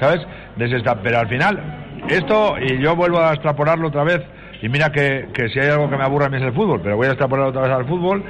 ¿Sabes? 0.00 0.20
Desesta- 0.56 0.98
pero 1.02 1.18
al 1.20 1.28
final 1.28 1.60
esto 2.08 2.56
y 2.60 2.78
yo 2.78 2.94
vuelvo 2.96 3.20
a 3.20 3.32
extrapolarlo 3.32 3.88
otra 3.88 4.04
vez 4.04 4.20
y 4.62 4.68
mira 4.68 4.90
que, 4.90 5.28
que 5.32 5.48
si 5.48 5.58
hay 5.58 5.68
algo 5.70 5.88
que 5.90 5.96
me 5.96 6.04
aburre 6.04 6.26
a 6.26 6.28
mí 6.28 6.36
es 6.36 6.42
el 6.42 6.52
fútbol, 6.52 6.80
pero 6.82 6.96
voy 6.96 7.06
a 7.06 7.10
extrapolarlo 7.10 7.50
otra 7.50 7.62
vez 7.62 7.70
al 7.72 7.86
fútbol 7.86 8.22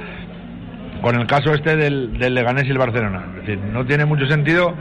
con 1.01 1.19
el 1.19 1.25
caso 1.27 1.53
este 1.53 1.75
del, 1.75 2.17
del 2.17 2.33
Leganés 2.33 2.65
y 2.65 2.71
el 2.71 2.77
Barcelona. 2.77 3.25
Es 3.39 3.45
decir, 3.47 3.59
no 3.71 3.85
tiene 3.85 4.05
mucho 4.05 4.25
sentido 4.27 4.73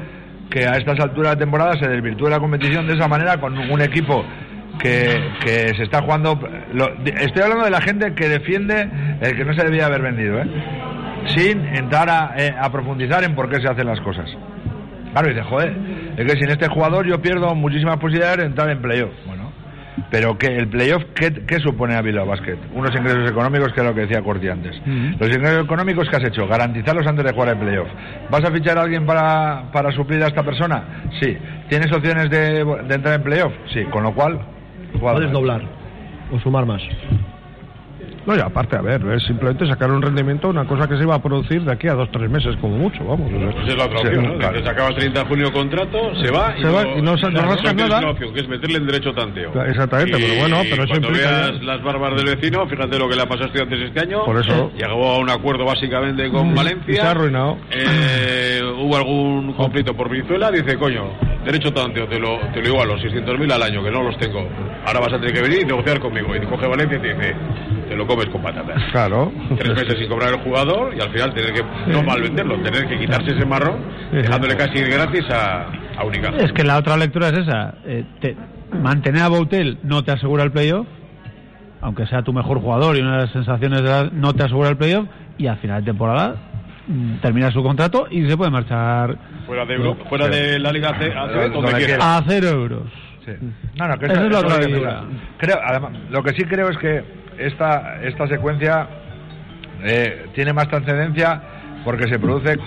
que 0.50 0.66
a 0.66 0.72
estas 0.76 0.98
alturas 1.00 1.32
de 1.32 1.38
temporada 1.40 1.74
se 1.78 1.88
desvirtúe 1.88 2.28
la 2.28 2.38
competición 2.40 2.86
de 2.86 2.94
esa 2.94 3.06
manera 3.08 3.36
con 3.38 3.56
un 3.58 3.80
equipo 3.82 4.24
que, 4.78 5.20
que 5.44 5.74
se 5.76 5.82
está 5.82 6.02
jugando. 6.02 6.38
lo- 6.72 6.94
estoy 7.04 7.42
hablando 7.42 7.64
de 7.64 7.70
la 7.70 7.80
gente 7.80 8.14
que 8.14 8.28
defiende 8.28 8.88
el 9.20 9.36
que 9.36 9.44
no 9.44 9.52
se 9.54 9.64
debía 9.64 9.86
haber 9.86 10.02
vendido, 10.02 10.40
¿eh? 10.40 10.46
sin 11.36 11.64
entrar 11.76 12.08
a, 12.08 12.32
eh, 12.36 12.54
profundizar 12.72 13.22
en 13.24 13.34
por 13.34 13.50
qué 13.50 13.60
se 13.60 13.68
hacen 13.68 13.86
las 13.86 14.00
cosas. 14.00 14.30
Claro, 15.12 15.28
dice, 15.28 15.42
joder, 15.42 15.74
es 16.16 16.24
que 16.32 16.38
sin 16.40 16.50
este 16.50 16.68
jugador 16.68 17.06
yo 17.06 17.20
pierdo 17.20 17.54
muchísimas 17.54 17.96
posibilidades 17.96 18.38
de 18.38 18.44
entrar 18.46 18.70
en 18.70 18.80
playoff. 18.80 19.10
Bueno, 19.26 19.37
pero 20.10 20.36
que 20.38 20.46
el 20.46 20.68
playoff, 20.68 21.02
¿qué, 21.14 21.32
qué 21.46 21.58
supone 21.58 21.94
a 21.94 22.02
Bilbao 22.02 22.26
Basket? 22.26 22.56
Unos 22.74 22.94
ingresos 22.94 23.30
económicos, 23.30 23.72
que 23.72 23.80
es 23.80 23.86
lo 23.86 23.94
que 23.94 24.02
decía 24.02 24.22
Corti 24.22 24.48
antes. 24.48 24.80
Los 25.18 25.28
ingresos 25.28 25.64
económicos 25.64 26.08
que 26.08 26.16
has 26.16 26.24
hecho, 26.24 26.46
garantizarlos 26.46 27.06
antes 27.06 27.24
de 27.24 27.32
jugar 27.32 27.50
el 27.50 27.58
playoff. 27.58 27.88
¿Vas 28.30 28.44
a 28.44 28.50
fichar 28.50 28.78
a 28.78 28.82
alguien 28.82 29.06
para, 29.06 29.70
para 29.72 29.90
suplir 29.92 30.22
a 30.22 30.28
esta 30.28 30.42
persona? 30.42 31.02
Sí. 31.20 31.36
¿Tienes 31.68 31.92
opciones 31.92 32.30
de, 32.30 32.64
de 32.64 32.94
entrar 32.94 33.14
en 33.14 33.22
playoff? 33.22 33.52
Sí. 33.72 33.84
Con 33.84 34.02
lo 34.02 34.14
cual. 34.14 34.40
Puedes 34.98 35.30
doblar 35.30 35.62
o 36.32 36.38
sumar 36.40 36.66
más. 36.66 36.82
No, 38.28 38.36
y 38.36 38.40
aparte, 38.40 38.76
a 38.76 38.82
ver, 38.82 39.00
es 39.14 39.22
simplemente 39.24 39.66
sacar 39.66 39.90
un 39.90 40.02
rendimiento, 40.02 40.50
una 40.50 40.66
cosa 40.66 40.86
que 40.86 40.98
se 40.98 41.06
va 41.06 41.14
a 41.14 41.22
producir 41.22 41.62
de 41.62 41.72
aquí 41.72 41.88
a 41.88 41.94
dos, 41.94 42.10
tres 42.12 42.28
meses, 42.30 42.54
como 42.60 42.76
mucho, 42.76 43.02
vamos. 43.02 43.32
o 43.32 43.38
sea, 43.38 43.50
Pues 43.52 43.68
es 43.68 43.76
la 43.78 43.84
otra 43.86 43.98
sí, 44.00 44.06
opción, 44.08 44.26
¿no? 44.28 44.38
claro. 44.38 44.52
Que 44.58 44.62
se 44.62 44.68
acaba 44.68 44.88
el 44.90 44.94
30 44.96 45.20
de 45.20 45.26
junio 45.26 45.52
contrato, 45.52 46.14
se 46.16 46.30
va 46.30 46.54
y 46.58 46.62
va 46.64 46.86
y 46.98 47.00
no 47.00 47.16
se- 47.16 47.30
no 47.30 47.40
rascas 47.40 47.62
tienes 47.74 47.88
nada. 47.88 47.98
una 48.00 48.10
opción, 48.10 48.34
que 48.34 48.40
es 48.40 48.48
meterle 48.48 48.76
en 48.78 48.86
derecho 48.86 49.14
tanteo. 49.14 49.50
Claro, 49.52 49.70
exactamente, 49.70 50.12
pero 50.18 50.34
bueno, 50.40 50.56
pero 50.68 50.82
eso 50.84 50.88
cuando 50.92 51.08
implica 51.08 51.30
veas 51.30 51.62
las 51.62 51.82
barbas 51.82 52.16
del 52.22 52.36
vecino, 52.36 52.66
fíjate 52.68 52.98
lo 52.98 53.08
que 53.08 53.16
le 53.16 53.22
ha 53.22 53.26
pasado 53.26 53.44
a 53.44 53.46
estudiantes 53.46 53.80
este 53.80 54.00
año. 54.00 54.24
Por 54.26 54.38
eso- 54.38 54.72
Llegó 54.76 55.10
a 55.10 55.18
un 55.18 55.30
acuerdo 55.30 55.64
básicamente 55.64 56.28
con 56.28 56.52
Mm, 56.52 56.54
Valencia. 56.54 56.92
y 56.92 56.96
se 56.96 57.00
ha 57.00 57.10
arruinado. 57.12 57.56
Eh, 57.70 58.60
hubo 58.78 58.94
algún 58.96 59.52
conflicto 59.54 59.94
por 59.94 60.10
Venezuela, 60.10 60.50
dice, 60.50 60.76
coño, 60.76 61.12
derecho 61.46 61.72
tanteo, 61.72 62.06
te 62.06 62.18
lo, 62.18 62.38
te 62.52 62.60
lo 62.60 62.68
igualo, 62.68 62.98
600.000 62.98 63.50
al 63.52 63.62
año, 63.62 63.82
que 63.82 63.90
no 63.90 64.02
los 64.02 64.18
tengo. 64.18 64.46
Ahora 64.84 65.00
vas 65.00 65.12
a 65.14 65.18
tener 65.18 65.32
que 65.32 65.40
venir 65.42 65.60
y 65.62 65.64
negociar 65.64 65.98
conmigo. 65.98 66.34
Y 66.36 66.40
coge 66.46 66.66
Valencia 66.66 66.98
y 66.98 67.00
te 67.00 67.14
dice, 67.14 67.34
te 67.88 67.96
lo 67.96 68.06
comes 68.18 68.28
con 68.32 68.42
patatas. 68.42 68.82
Claro. 68.92 69.32
Tres 69.56 69.70
meses 69.70 69.98
sin 69.98 70.08
cobrar 70.08 70.30
el 70.34 70.40
jugador 70.40 70.94
y 70.96 71.00
al 71.00 71.10
final 71.10 71.32
tener 71.34 71.52
que, 71.52 71.62
no 71.90 72.02
mal 72.02 72.20
venderlo, 72.22 72.60
tener 72.62 72.86
que 72.88 72.98
quitarse 72.98 73.30
ese 73.32 73.44
marrón, 73.46 73.76
dejándole 74.12 74.56
casi 74.56 74.80
gratis 74.82 75.24
a, 75.30 75.66
a 75.98 76.04
Unicaja. 76.04 76.36
Es 76.38 76.52
que 76.52 76.64
la 76.64 76.78
otra 76.78 76.96
lectura 76.96 77.28
es 77.28 77.38
esa. 77.38 77.74
eh, 77.84 78.04
te- 78.20 78.36
mantener 78.82 79.22
a 79.22 79.28
Boutel 79.28 79.78
no 79.82 80.02
te 80.04 80.12
asegura 80.12 80.42
el 80.44 80.52
playoff, 80.52 80.86
aunque 81.80 82.06
sea 82.06 82.22
tu 82.22 82.32
mejor 82.32 82.60
jugador 82.60 82.96
y 82.96 83.00
una 83.00 83.16
de 83.18 83.22
las 83.24 83.32
sensaciones 83.32 83.82
de 83.82 83.88
la- 83.88 84.10
no 84.12 84.34
te 84.34 84.42
asegura 84.44 84.68
el 84.68 84.76
playoff, 84.76 85.06
y 85.38 85.46
al 85.46 85.56
final 85.58 85.82
de 85.84 85.90
temporada 85.92 86.34
mm, 86.88 87.16
termina 87.20 87.50
su 87.52 87.62
contrato 87.62 88.06
y 88.10 88.28
se 88.28 88.36
puede 88.36 88.50
marchar 88.50 89.16
Fuera 89.46 89.64
de, 89.64 89.74
Euro- 89.74 89.96
fuera 90.08 90.28
de 90.28 90.58
la 90.58 90.72
Liga 90.72 90.98
C, 90.98 91.06
ACB, 91.06 91.32
donde, 91.32 91.48
Donde 91.50 91.70
quiera. 91.72 91.86
quiera. 91.86 92.16
a 92.18 92.24
cero 92.26 92.48
euros. 92.48 92.82
Sí. 93.24 93.32
No, 93.76 93.86
no, 93.88 93.98
que 93.98 94.06
Esa 94.06 94.14
eso- 94.14 94.24
es 94.24 94.30
la 94.32 94.38
eso 94.38 94.46
otra 94.46 94.56
hay 94.66 94.72
que. 94.72 94.88
Creo, 95.38 95.56
además, 95.64 95.92
lo 96.10 96.22
que 96.22 96.30
sí 96.34 96.44
creo 96.44 96.68
es 96.70 96.76
que 96.78 97.04
esta, 97.38 98.00
esta 98.02 98.26
secuencia 98.28 98.86
eh, 99.84 100.26
tiene 100.34 100.52
más 100.52 100.68
trascendencia 100.68 101.40
porque 101.84 102.08
se 102.08 102.18
produce 102.18 102.58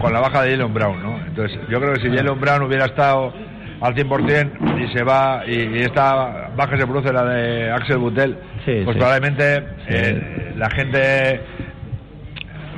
con 0.00 0.12
la 0.12 0.20
baja 0.20 0.42
de 0.42 0.52
Jalen 0.52 0.72
Brown, 0.72 1.02
¿no? 1.02 1.18
Entonces, 1.26 1.58
yo 1.68 1.80
creo 1.80 1.92
que 1.94 2.00
si 2.00 2.16
Jalen 2.16 2.40
Brown 2.40 2.62
hubiera 2.62 2.86
estado 2.86 3.32
al 3.80 3.94
100% 3.94 4.80
y 4.84 4.96
se 4.96 5.02
va, 5.02 5.42
y, 5.46 5.54
y 5.76 5.78
esta 5.80 6.50
baja 6.56 6.78
se 6.78 6.86
produce 6.86 7.12
la 7.12 7.24
de 7.24 7.70
Axel 7.72 7.98
Butel, 7.98 8.38
Sí, 8.64 8.80
pues 8.84 8.94
sí. 8.94 9.00
probablemente 9.00 9.64
eh, 9.88 10.52
la 10.56 10.70
gente 10.70 11.40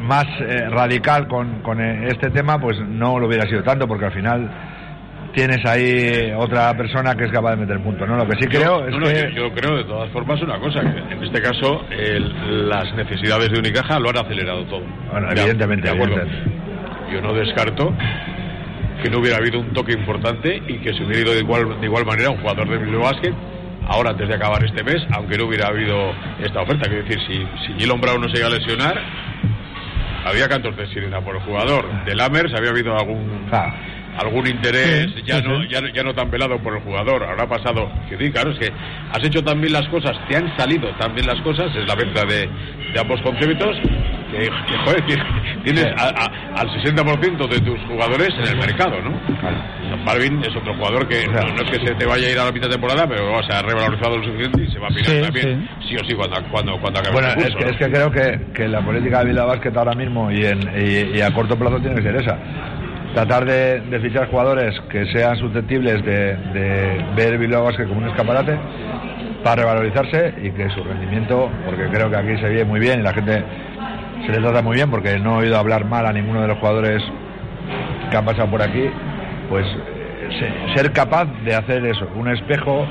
más 0.00 0.24
eh, 0.40 0.68
radical 0.70 1.28
con, 1.28 1.60
con 1.60 1.80
eh, 1.80 2.08
este 2.08 2.30
tema, 2.30 2.58
pues 2.58 2.78
no 2.80 3.18
lo 3.18 3.26
hubiera 3.26 3.46
sido 3.46 3.62
tanto, 3.62 3.86
porque 3.86 4.06
al 4.06 4.12
final 4.12 4.50
tienes 5.34 5.64
ahí 5.66 6.32
otra 6.36 6.76
persona 6.76 7.14
que 7.14 7.24
es 7.24 7.32
capaz 7.32 7.50
de 7.50 7.56
meter 7.56 7.80
punto, 7.80 8.06
¿no? 8.06 8.16
Lo 8.16 8.26
que 8.26 8.36
sí 8.40 8.46
creo 8.46 8.80
yo, 8.80 8.86
es 8.86 8.90
no, 8.92 8.98
no, 9.00 9.06
que... 9.06 9.32
yo, 9.34 9.48
yo 9.48 9.52
creo 9.54 9.76
de 9.76 9.84
todas 9.84 10.10
formas 10.10 10.40
una 10.42 10.58
cosa, 10.58 10.80
que 10.80 11.14
en 11.14 11.22
este 11.24 11.42
caso 11.42 11.84
el- 11.90 12.68
las 12.68 12.94
necesidades 12.94 13.50
de 13.50 13.58
Unicaja 13.58 13.98
lo 13.98 14.10
han 14.10 14.18
acelerado 14.18 14.64
todo. 14.66 14.82
Bueno, 15.10 15.26
Ya, 15.34 15.42
evidentemente, 15.42 15.88
de 15.88 15.94
acuerdo. 15.94 16.16
evidentemente. 16.20 17.12
Yo 17.12 17.20
no 17.20 17.32
descarto 17.34 17.92
que 19.02 19.10
no 19.10 19.18
hubiera 19.18 19.36
habido 19.36 19.60
un 19.60 19.72
toque 19.72 19.92
importante 19.92 20.62
y 20.66 20.78
que 20.78 20.94
se 20.94 21.02
hubiera 21.04 21.20
ido 21.22 21.32
de 21.34 21.40
igual, 21.40 21.78
de 21.80 21.86
igual 21.86 22.06
manera 22.06 22.30
un 22.30 22.38
jugador 22.38 22.68
de 22.68 22.78
Bilbao 22.78 23.02
Basket 23.02 23.34
ahora 23.86 24.10
antes 24.10 24.26
de 24.28 24.34
acabar 24.34 24.64
este 24.64 24.82
mes, 24.82 25.04
aunque 25.14 25.36
no 25.36 25.44
hubiera 25.46 25.66
habido 25.68 26.12
esta 26.42 26.62
oferta. 26.62 26.88
Quiero 26.88 27.04
decir, 27.04 27.20
si, 27.26 27.46
si 27.66 27.78
Gilon 27.78 28.00
Brown 28.00 28.20
no 28.20 28.28
se 28.30 28.38
iba 28.38 28.46
a 28.46 28.50
lesionar, 28.50 28.98
había 30.24 30.48
cantos 30.48 30.74
de 30.76 30.86
sirena 30.88 31.20
por 31.20 31.36
el 31.36 31.42
jugador. 31.42 31.84
De 32.06 32.14
Lammers 32.14 32.54
había 32.54 32.70
habido 32.70 32.96
algún 32.96 33.46
Ah. 33.52 33.74
Algún 34.18 34.46
interés 34.46 35.06
Sí, 35.14 35.22
ya 35.26 35.36
sí, 35.36 35.42
no 35.46 35.62
sí. 35.62 35.68
ya, 35.70 35.80
no- 35.80 35.88
ya 35.88 36.02
no 36.02 36.14
tan 36.14 36.30
velado 36.30 36.58
por 36.58 36.74
el 36.76 36.82
jugador. 36.82 37.22
Ahora 37.24 37.44
ha 37.44 37.48
pasado. 37.48 37.90
Que 38.08 38.16
sí, 38.18 38.30
claro, 38.30 38.50
es 38.52 38.58
que 38.58 38.70
has 39.12 39.24
hecho 39.24 39.42
también 39.42 39.72
las 39.72 39.86
cosas, 39.88 40.12
te 40.28 40.36
han 40.36 40.56
salido 40.56 40.88
también 40.98 41.26
las 41.26 41.40
cosas, 41.42 41.74
es 41.76 41.86
la 41.86 41.96
mezcla 41.96 42.22
de, 42.24 42.48
de 42.92 43.00
ambos 43.00 43.20
conceptos. 43.22 43.76
Que, 44.30 44.40
que, 44.40 44.76
joder, 44.84 45.02
que 45.04 45.16
tienes 45.62 45.86
a- 45.96 46.08
a- 46.08 46.60
al 46.60 46.68
60% 46.82 47.46
de 47.46 47.60
tus 47.60 47.78
jugadores 47.82 48.30
en 48.36 48.48
el 48.48 48.56
mercado, 48.56 48.96
¿no? 49.00 49.12
Balvin 50.04 50.40
es 50.42 50.54
otro 50.56 50.74
jugador 50.74 51.06
que 51.06 51.24
no, 51.28 51.40
no 51.54 51.62
es 51.62 51.70
que 51.78 51.86
se 51.86 51.94
te 51.94 52.04
vaya 52.04 52.26
a 52.26 52.30
ir 52.30 52.38
a 52.40 52.44
la 52.46 52.50
mitad 52.52 52.66
de 52.66 52.72
temporada, 52.72 53.06
pero 53.06 53.40
se 53.44 53.52
ha 53.52 53.62
revalorizado 53.62 54.18
lo 54.18 54.24
suficiente 54.24 54.62
y 54.64 54.70
se 54.72 54.78
va 54.80 54.88
a 54.88 54.90
mirar 54.90 55.06
Sí, 55.06 55.20
también, 55.22 55.68
sí. 55.88 55.96
o 55.96 56.04
sí, 56.04 56.14
cuando, 56.14 56.42
cuando, 56.50 56.78
cuando 56.80 56.98
acabe 57.00 57.12
Bueno, 57.14 57.28
el 57.32 57.38
es 57.46 57.54
que, 57.54 57.64
¿no? 57.64 57.70
es 57.70 57.76
que 57.76 57.90
creo 57.90 58.10
que, 58.10 58.40
que 58.54 58.68
la 58.68 58.80
política 58.80 59.20
de 59.20 59.26
Bilbao 59.26 59.46
Basket 59.46 59.72
ahora 59.76 59.94
mismo 59.94 60.30
y, 60.32 60.44
en, 60.46 60.60
y, 60.76 61.16
y 61.16 61.20
a 61.20 61.32
corto 61.32 61.56
plazo 61.56 61.78
tiene 61.78 61.94
que 61.96 62.02
ser 62.02 62.16
esa. 62.16 62.36
Tratar 63.14 63.44
de, 63.44 64.00
fichar 64.00 64.28
jugadores 64.28 64.74
que 64.90 65.06
sean 65.12 65.36
susceptibles 65.36 66.04
de, 66.04 66.36
ver 67.14 67.38
Bilbao 67.38 67.62
Basket 67.64 67.86
como 67.86 68.00
un 68.00 68.08
escaparate 68.08 68.58
para 69.44 69.62
revalorizarse 69.62 70.34
y 70.42 70.50
que 70.50 70.68
su 70.70 70.82
rendimiento, 70.82 71.48
porque 71.64 71.86
creo 71.92 72.10
que 72.10 72.16
aquí 72.16 72.36
se 72.40 72.48
vive 72.48 72.64
muy 72.64 72.80
bien 72.80 73.00
y 73.00 73.02
la 73.04 73.12
gente 73.12 73.44
se 74.26 74.32
le 74.32 74.38
trata 74.38 74.62
muy 74.62 74.74
bien, 74.76 74.90
porque 74.90 75.18
no 75.20 75.36
he 75.40 75.44
oído 75.44 75.58
hablar 75.58 75.84
mal 75.84 76.06
a 76.06 76.12
ninguno 76.12 76.42
de 76.42 76.48
los 76.48 76.58
jugadores 76.58 77.02
que 78.10 78.16
han 78.16 78.24
pasado 78.24 78.48
por 78.50 78.62
aquí, 78.62 78.90
pues 79.48 79.64
se- 80.38 80.74
ser 80.76 80.90
capaz 80.92 81.26
de 81.44 81.54
hacer 81.54 81.84
eso, 81.86 82.08
un 82.16 82.28
espejo 82.28 82.84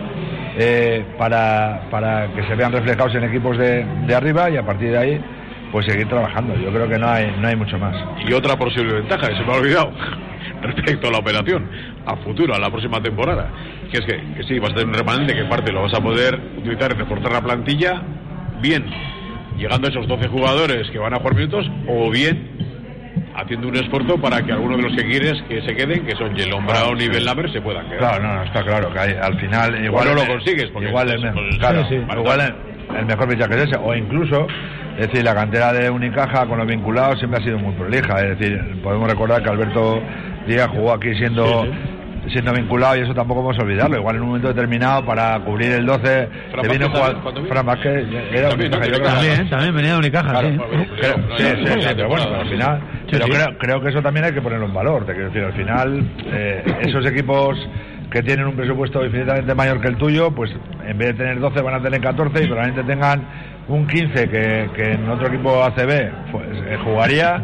eh, 0.58 1.04
para, 1.18 1.82
para 1.92 2.28
que 2.34 2.44
se 2.44 2.56
vean 2.56 2.72
reflejados 2.72 3.14
en 3.16 3.26
equipos 3.26 3.58
de 3.58 4.16
arriba 4.16 4.50
y 4.50 4.56
a 4.56 4.64
partir 4.64 4.92
de 4.92 4.98
ahí 4.98 5.22
pues 5.74 5.88
seguir 5.88 6.08
trabajando. 6.08 6.56
Yo 6.56 6.72
creo 6.72 6.88
que 6.88 7.00
no 7.00 7.10
hay, 7.10 7.36
no 7.42 7.48
hay 7.48 7.56
mucho 7.56 7.80
más. 7.80 7.96
Y 8.30 8.32
otra 8.32 8.56
posible 8.56 8.94
ventaja, 8.94 9.28
que 9.28 9.36
se 9.36 9.44
me 9.44 9.52
ha 9.54 9.58
olvidado, 9.58 9.92
respecto 10.62 11.08
a 11.08 11.12
la 11.12 11.18
operación, 11.18 11.68
a 12.06 12.16
futuro, 12.18 12.54
a 12.54 12.60
la 12.60 12.70
próxima 12.70 13.02
temporada, 13.02 13.50
que 13.92 13.98
es 13.98 14.06
que, 14.06 14.22
que 14.36 14.44
sí, 14.48 14.60
vas 14.60 14.72
a 14.72 14.76
tener 14.76 14.88
un 14.90 14.94
remanente 14.94 15.34
que 15.36 15.46
parte 15.46 15.72
lo 15.72 15.82
vas 15.82 15.94
a 15.96 16.00
poder 16.00 16.40
utilizar 16.60 16.92
y 16.92 17.00
reforzar 17.00 17.32
la 17.32 17.42
plantilla, 17.42 18.04
bien, 18.62 18.86
llegando 19.58 19.88
a 19.88 19.90
esos 19.90 20.08
12 20.08 20.28
jugadores 20.28 20.88
que 20.92 21.00
van 21.00 21.16
a 21.16 21.18
jugar 21.18 21.34
minutos, 21.36 21.70
o 21.88 22.12
bien 22.12 22.52
haciendo 23.36 23.68
un 23.68 23.76
esfuerzo 23.76 24.22
para 24.22 24.44
que 24.44 24.52
algunos 24.52 24.78
de 24.78 24.84
los 24.84 24.96
que 24.96 25.08
quieres 25.10 25.42
que 25.50 25.60
se 25.64 25.76
queden, 25.76 26.06
que 26.06 26.16
son 26.16 26.36
Jelon 26.36 26.68
Brown 26.68 27.02
y 27.02 27.08
Ben 27.08 27.26
Lambert, 27.26 27.52
se 27.52 27.62
puedan 27.62 27.88
quedar. 27.88 27.98
Claro, 27.98 28.24
no, 28.24 28.36
no, 28.36 28.44
está 28.44 28.62
claro 28.64 28.94
que 28.94 29.00
hay- 29.00 29.16
al 29.20 29.40
final 29.40 29.84
igual 29.84 30.06
no 30.10 30.14
lo 30.14 30.28
consigues, 30.28 30.70
porque 30.72 30.90
igual 30.90 31.10
el, 31.10 31.20
pues, 31.20 31.34
pues, 31.34 31.58
claro, 31.58 31.84
sí, 31.90 31.96
sí. 31.98 32.16
igual 32.20 32.42
el, 32.42 32.96
el 32.98 33.06
mejor 33.08 33.28
fichaje 33.32 33.56
es 33.56 33.62
ese 33.64 33.78
o 33.78 33.96
incluso 33.96 34.48
es 34.98 35.08
decir 35.08 35.24
la 35.24 35.34
cantera 35.36 35.74
de 35.74 35.90
Unicaja 35.90 36.46
con 36.46 36.58
los 36.60 36.68
vinculados 36.68 37.18
siempre 37.20 37.40
ha 37.40 37.44
sido 37.44 37.58
muy 37.60 37.74
prolija 37.74 38.22
es 38.22 38.38
decir 38.38 38.82
podemos 38.84 39.10
recordar 39.10 39.42
que 39.44 39.50
Alberto 39.50 40.02
Díaz 40.48 40.68
jugó 40.70 40.94
aquí 40.94 41.14
siendo 41.16 41.66
siendo 42.32 42.54
vinculado 42.54 42.96
y 42.96 43.02
eso 43.02 43.14
tampoco 43.14 43.42
podemos 43.44 43.62
olvidarlo 43.62 43.98
igual 43.98 44.16
en 44.16 44.22
un 44.22 44.28
momento 44.30 44.48
determinado 44.48 45.06
para 45.06 45.38
cubrir 45.42 45.74
el 45.74 45.86
12 45.86 46.30
Fran 46.52 46.68
vino. 46.72 46.90
Fran 47.50 47.66
Vázquez 47.66 48.06
era 48.32 48.48
También, 48.50 48.72
¿no? 48.72 48.78
Unicaja, 48.78 48.86
yo 48.86 48.94
creo. 48.94 48.98
que- 48.98 49.04
También, 49.04 49.50
también 49.50 49.76
venía 49.76 49.92
de 49.92 49.98
Unicaja, 49.98 50.30
Claro, 50.32 50.48
sí. 50.50 50.58
Pues, 50.58 50.88
Creo- 51.02 51.18
no, 51.18 51.38
sí, 51.38 51.44
ya- 51.44 51.56
sí, 51.56 51.64
ya 51.82 51.90
sí, 51.90 51.94
pero 51.98 52.08
bueno, 52.08 52.24
al 52.36 52.44
sí. 52.46 52.50
final, 52.52 52.80
Sí, 52.80 53.08
pero 53.12 53.26
sí. 53.26 53.32
Creo, 53.32 53.58
creo 53.58 53.82
que 53.82 53.90
eso 53.90 54.02
también 54.02 54.26
hay 54.26 54.32
que 54.32 54.42
ponerlo 54.42 54.66
en 54.68 54.74
valor. 54.74 55.06
Te 55.06 55.12
quiero 55.14 55.28
decir, 55.28 55.44
al 55.44 55.54
final, 55.54 56.06
eh, 56.32 56.64
esos 56.84 57.06
equipos 57.06 57.58
que 58.10 58.24
tienen 58.24 58.46
un 58.48 58.56
presupuesto 58.56 59.04
infinitamente 59.04 59.54
mayor 59.54 59.82
que 59.82 59.90
el 59.90 59.98
tuyo, 59.98 60.32
pues 60.32 60.50
en 60.88 60.98
vez 60.98 61.10
de 61.10 61.14
tener 61.16 61.40
12 61.42 61.62
van 61.62 61.74
a 61.76 61.82
tener 61.82 62.00
14 62.00 62.42
y 62.42 62.48
probablemente 62.48 62.84
tengan 62.90 63.22
un 63.68 63.88
15 63.88 64.30
que, 64.30 64.70
que 64.76 64.92
en 64.94 65.10
otro 65.10 65.28
equipo 65.28 65.64
ACB 65.64 66.12
pues, 66.32 66.48
eh, 66.68 66.78
jugaría, 66.84 67.44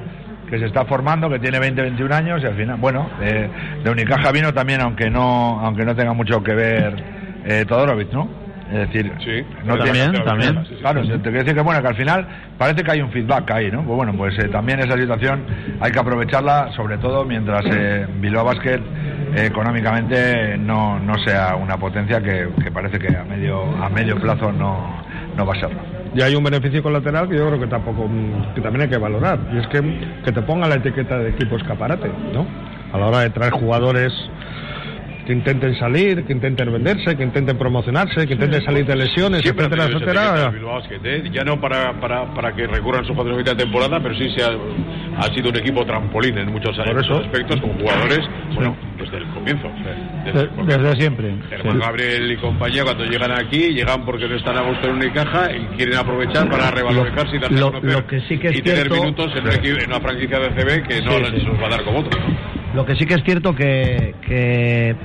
que 0.50 0.60
se 0.60 0.66
está 0.66 0.84
formando, 0.86 1.30
que 1.30 1.40
tiene 1.40 1.60
20, 1.60 1.82
21 1.82 2.14
años 2.16 2.42
y 2.44 2.46
al 2.48 2.56
final, 2.56 2.78
bueno, 2.80 3.10
eh, 3.22 3.48
de 3.84 3.90
Unicaja 3.92 4.32
vino 4.32 4.54
también, 4.54 4.82
aunque 4.82 5.10
no, 5.10 5.60
aunque 5.62 5.86
no 5.86 5.96
tenga 5.96 6.14
mucho 6.14 6.42
que 6.44 6.54
ver 6.56 7.04
eh, 7.46 7.66
Todorovic, 7.68 8.12
¿no? 8.12 8.28
Es 8.72 8.80
decir, 8.88 9.12
Sí, 9.24 9.44
no 9.66 9.78
También, 9.78 10.12
tiene- 10.12 10.26
también. 10.26 10.60
Sí, 10.66 10.76
sí, 10.76 10.80
Claro, 10.82 11.04
sí. 11.04 11.10
te 11.10 11.18
quiero 11.22 11.40
decir 11.40 11.56
que 11.56 11.62
bueno, 11.62 11.82
que 11.82 11.88
al 11.88 11.96
final 11.96 12.28
parece 12.58 12.84
que 12.84 12.92
hay 12.92 13.02
un 13.02 13.10
feedback 13.12 13.50
ahí, 13.50 13.72
¿no? 13.72 13.84
Pues 13.84 13.96
bueno, 13.96 14.14
pues 14.16 14.38
eh, 14.38 14.48
también 14.50 14.80
esa 14.80 14.96
situación 14.96 15.44
hay 15.80 15.92
que 15.92 16.00
aprovecharla, 16.00 16.72
sobre 16.76 17.00
todo 17.00 17.26
mientras 17.26 17.64
eh, 17.66 18.06
Bilbao 18.20 18.46
Basket 18.46 18.80
eh, 19.36 19.46
económicamente 19.48 20.56
no, 20.60 21.00
no 21.00 21.16
sea 21.26 21.56
una 21.56 21.78
potencia 21.78 22.22
que, 22.22 22.48
que 22.64 22.70
parece 22.72 23.00
que 23.00 23.16
a 23.16 23.24
medio 23.24 23.64
a 23.84 23.90
medio 23.90 24.16
plazo 24.18 24.52
no, 24.52 25.02
no 25.36 25.46
va 25.48 25.54
a 25.54 25.60
serlo. 25.60 25.80
Y 26.13 26.22
hay 26.22 26.36
un 26.36 26.43
beneficio 26.43 26.82
colateral 26.82 27.30
que 27.30 27.38
yo 27.38 27.48
creo 27.48 27.60
que 27.60 27.67
tampoco 27.67 28.08
mm, 28.08 28.56
que 28.56 28.62
también 28.62 28.84
hay 28.84 28.89
que 28.89 28.98
valorar 28.98 29.39
y 29.54 29.58
es 29.58 29.67
que 29.67 29.82
que 30.24 30.32
te 30.32 30.41
ponga 30.41 30.67
la 30.67 30.76
etiqueta 30.76 31.19
de 31.19 31.30
equipo 31.30 31.56
escaparate, 31.58 32.12
¿no? 32.34 32.45
A 32.91 32.98
la 32.98 33.08
hora 33.08 33.19
de 33.19 33.30
traer 33.30 33.52
jugadores 33.52 34.12
que 35.30 35.34
intenten 35.34 35.78
salir, 35.78 36.26
que 36.26 36.34
intenten 36.34 36.72
venderse, 36.74 37.15
que 37.15 37.22
intenten 37.22 37.56
promocionarse, 37.56 38.26
que 38.26 38.34
intenten 38.34 38.63
salir 38.65 38.84
de 38.84 38.96
lesiones, 38.96 39.42
Siempre 39.44 39.65
ha 39.65 39.68
etcétera, 39.68 39.86
etcétera. 39.86 40.52
Ya 41.32 41.44
no 41.44 41.62
para, 41.62 41.94
para, 42.00 42.34
para 42.34 42.52
que 42.56 42.65
recurran 42.65 43.06
sus 43.06 43.15
patrones 43.15 43.46
de 43.46 43.54
temporada, 43.56 44.00
pero 44.02 44.15
sí 44.15 44.28
se 44.36 44.44
ha, 44.44 44.50
ha 45.20 45.24
sido 45.36 45.50
un 45.52 45.58
equipo 45.58 45.86
trampolín 45.86 46.36
en 46.39 46.52
muchos, 46.52 46.76
en 46.80 46.98
aspectos, 46.98 47.62
con 47.62 47.74
jugadores, 47.78 48.22
bueno, 48.56 48.76
desde 48.98 49.18
el 49.18 49.26
comienzo. 49.28 49.68
Desde 50.26 50.39
el 50.42 50.50
De- 50.50 50.56
comienzo. 50.56 50.82
Desde 50.82 50.96
siempre. 51.00 51.36
Germán 51.48 51.74
Sí. 51.76 51.80
Gabriel 51.80 52.32
y 52.32 52.38
compañía, 52.38 52.84
cuando 52.84 53.06
llegan 53.06 53.32
aquí, 53.32 53.70
llegan 53.70 54.06
porque 54.06 54.28
no 54.28 54.36
están 54.36 54.58
a 54.58 54.62
gusto 54.62 54.88
en 54.88 54.96
Unicaja 54.96 55.52
y 55.56 55.60
quieren 55.78 55.96
aprovechar 55.96 56.50
para 56.50 56.72
revalorizarse 56.72 57.36
y 57.36 57.39
darse 57.39 57.60
Lo- 57.60 57.68
a 57.68 57.72
conocer. 57.74 57.92
lo 58.02 58.08
que 58.08 58.20
sí 58.22 58.39
que 58.39 58.48
es 58.48 58.58
y 58.58 58.62
tener 58.63 58.88
cierto- 58.88 58.96
minutos 58.96 59.32
en, 59.36 59.44
un 59.44 59.52
equipo- 59.52 59.80
en 59.80 59.89
una 59.92 60.00
franquicia 60.00 60.39
de 60.39 60.50
CB 60.56 60.88
que 60.88 61.02
no 61.04 61.12
Sí, 61.12 61.24
sí. 61.39 61.46
los 61.46 61.62
va 61.62 61.68
a 61.68 61.70
dar 61.70 61.84
como 61.84 62.00
otros. 62.00 62.20
¿no? 62.28 62.60
Lo 62.72 62.86
que 62.86 62.96
sí 62.96 63.06
que 63.08 63.15
es 63.15 63.24
cierto 63.24 63.56
que, 63.56 64.13
que 64.28 64.96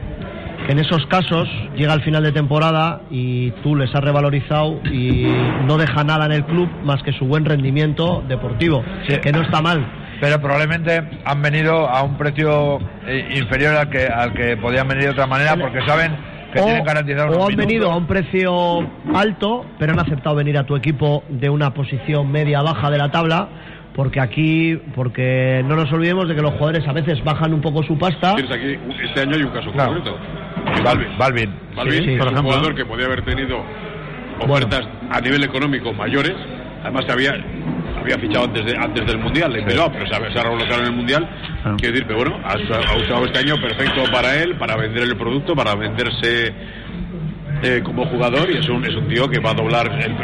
en 0.69 0.79
esos 0.79 1.05
casos 1.07 1.49
llega 1.77 1.93
el 1.95 2.03
final 2.03 2.23
de 2.23 2.33
temporada 2.33 3.03
y 3.11 3.51
tú 3.63 3.77
les 3.77 3.95
has 3.95 4.03
revalorizado 4.03 4.81
y 4.91 5.27
no 5.67 5.77
deja 5.77 6.05
nada 6.05 6.27
en 6.27 6.33
el 6.33 6.45
club 6.45 6.69
más 6.85 7.03
que 7.03 7.13
su 7.13 7.27
buen 7.27 7.45
rendimiento 7.45 8.23
deportivo, 8.29 8.83
Sí. 9.09 9.19
que 9.19 9.33
no 9.33 9.43
está 9.43 9.61
mal. 9.61 9.85
Pero 10.21 10.41
probablemente 10.41 11.03
han 11.25 11.43
venido 11.43 11.89
a 11.89 12.03
un 12.03 12.17
precio 12.17 12.79
eh, 13.07 13.35
inferior 13.37 13.75
al 13.77 13.91
que 13.91 14.07
al 14.07 14.33
que 14.33 14.57
podían 14.57 14.89
venir 14.89 15.05
de 15.05 15.11
otra 15.11 15.27
manera 15.27 15.57
porque 15.57 15.81
saben 15.87 16.13
que 16.55 16.63
tienen 16.63 16.85
garantizado 16.85 17.37
o 17.39 17.49
han 17.49 17.57
venido 17.57 17.91
a 17.91 17.97
un 17.97 18.07
precio 18.07 18.89
alto, 19.13 19.67
pero 19.79 19.93
han 19.93 19.99
aceptado 19.99 20.37
venir 20.37 20.57
a 20.57 20.65
tu 20.65 20.77
equipo 20.77 21.25
de 21.29 21.51
una 21.51 21.75
posición 21.75 22.31
media-baja 22.31 22.91
de 22.93 22.99
la 22.99 23.11
tabla, 23.11 23.49
porque 23.95 24.21
aquí, 24.21 24.77
porque 24.95 25.63
no 25.67 25.75
nos 25.75 25.93
olvidemos 25.93 26.29
de 26.29 26.37
que 26.37 26.43
los 26.43 26.53
jugadores 26.53 26.87
a 26.87 26.93
veces 26.93 27.23
bajan 27.25 27.53
un 27.53 27.61
poco 27.61 27.83
su 27.83 27.99
pasta. 27.99 28.33
Aquí, 28.35 28.79
este 29.05 29.21
año 29.23 29.35
hay 29.35 29.43
un 29.43 29.51
caso 29.51 29.73
Claro. 29.73 29.95
concreto. 29.95 30.17
Balvin, 30.83 31.19
Balvin. 31.19 31.51
Balvin 31.77 31.99
Sí, 31.99 32.05
sí, 32.05 32.13
es 32.13 32.19
por 32.19 32.29
un 32.29 32.35
ejemplo. 32.35 32.53
jugador 32.53 32.75
que 32.75 32.85
podía 32.85 33.07
haber 33.07 33.23
tenido 33.23 33.63
ofertas 34.41 34.87
a 35.11 35.21
nivel 35.21 35.45
económico 35.45 35.93
mayores. 35.93 36.35
Además, 36.83 37.05
había, 37.09 37.35
había 37.99 38.19
fichado 38.19 38.45
antes, 38.45 38.65
de, 38.67 38.77
antes 38.77 39.07
del 39.07 39.19
Mundial 39.19 39.53
pero 39.67 39.91
se 40.07 40.15
ha, 40.15 40.31
se 40.33 40.39
ha 40.39 40.79
en 40.81 40.85
el 40.85 40.93
Mundial. 40.93 41.29
Ah. 41.65 41.75
Quiero 41.79 41.93
decir, 41.93 42.07
pero 42.07 42.19
bueno, 42.19 42.41
ha, 42.45 42.57
usa- 42.57 42.81
ha 42.93 42.97
usado 42.97 43.25
este 43.25 43.39
año 43.39 43.55
perfecto 43.61 44.03
para 44.13 44.35
él, 44.43 44.57
para 44.57 44.77
vender 44.77 45.05
el 45.05 45.17
producto, 45.17 45.55
para 45.57 45.75
venderse 45.75 46.53
eh, 47.63 47.81
como 47.83 48.05
jugador. 48.07 48.51
Y 48.51 48.59
es 48.59 48.69
un, 48.69 48.85
es 48.85 48.95
un 48.95 49.09
tío 49.09 49.29
que 49.31 49.39
va 49.41 49.51
a 49.51 49.55
doblar 49.55 49.87
el- 50.03 50.15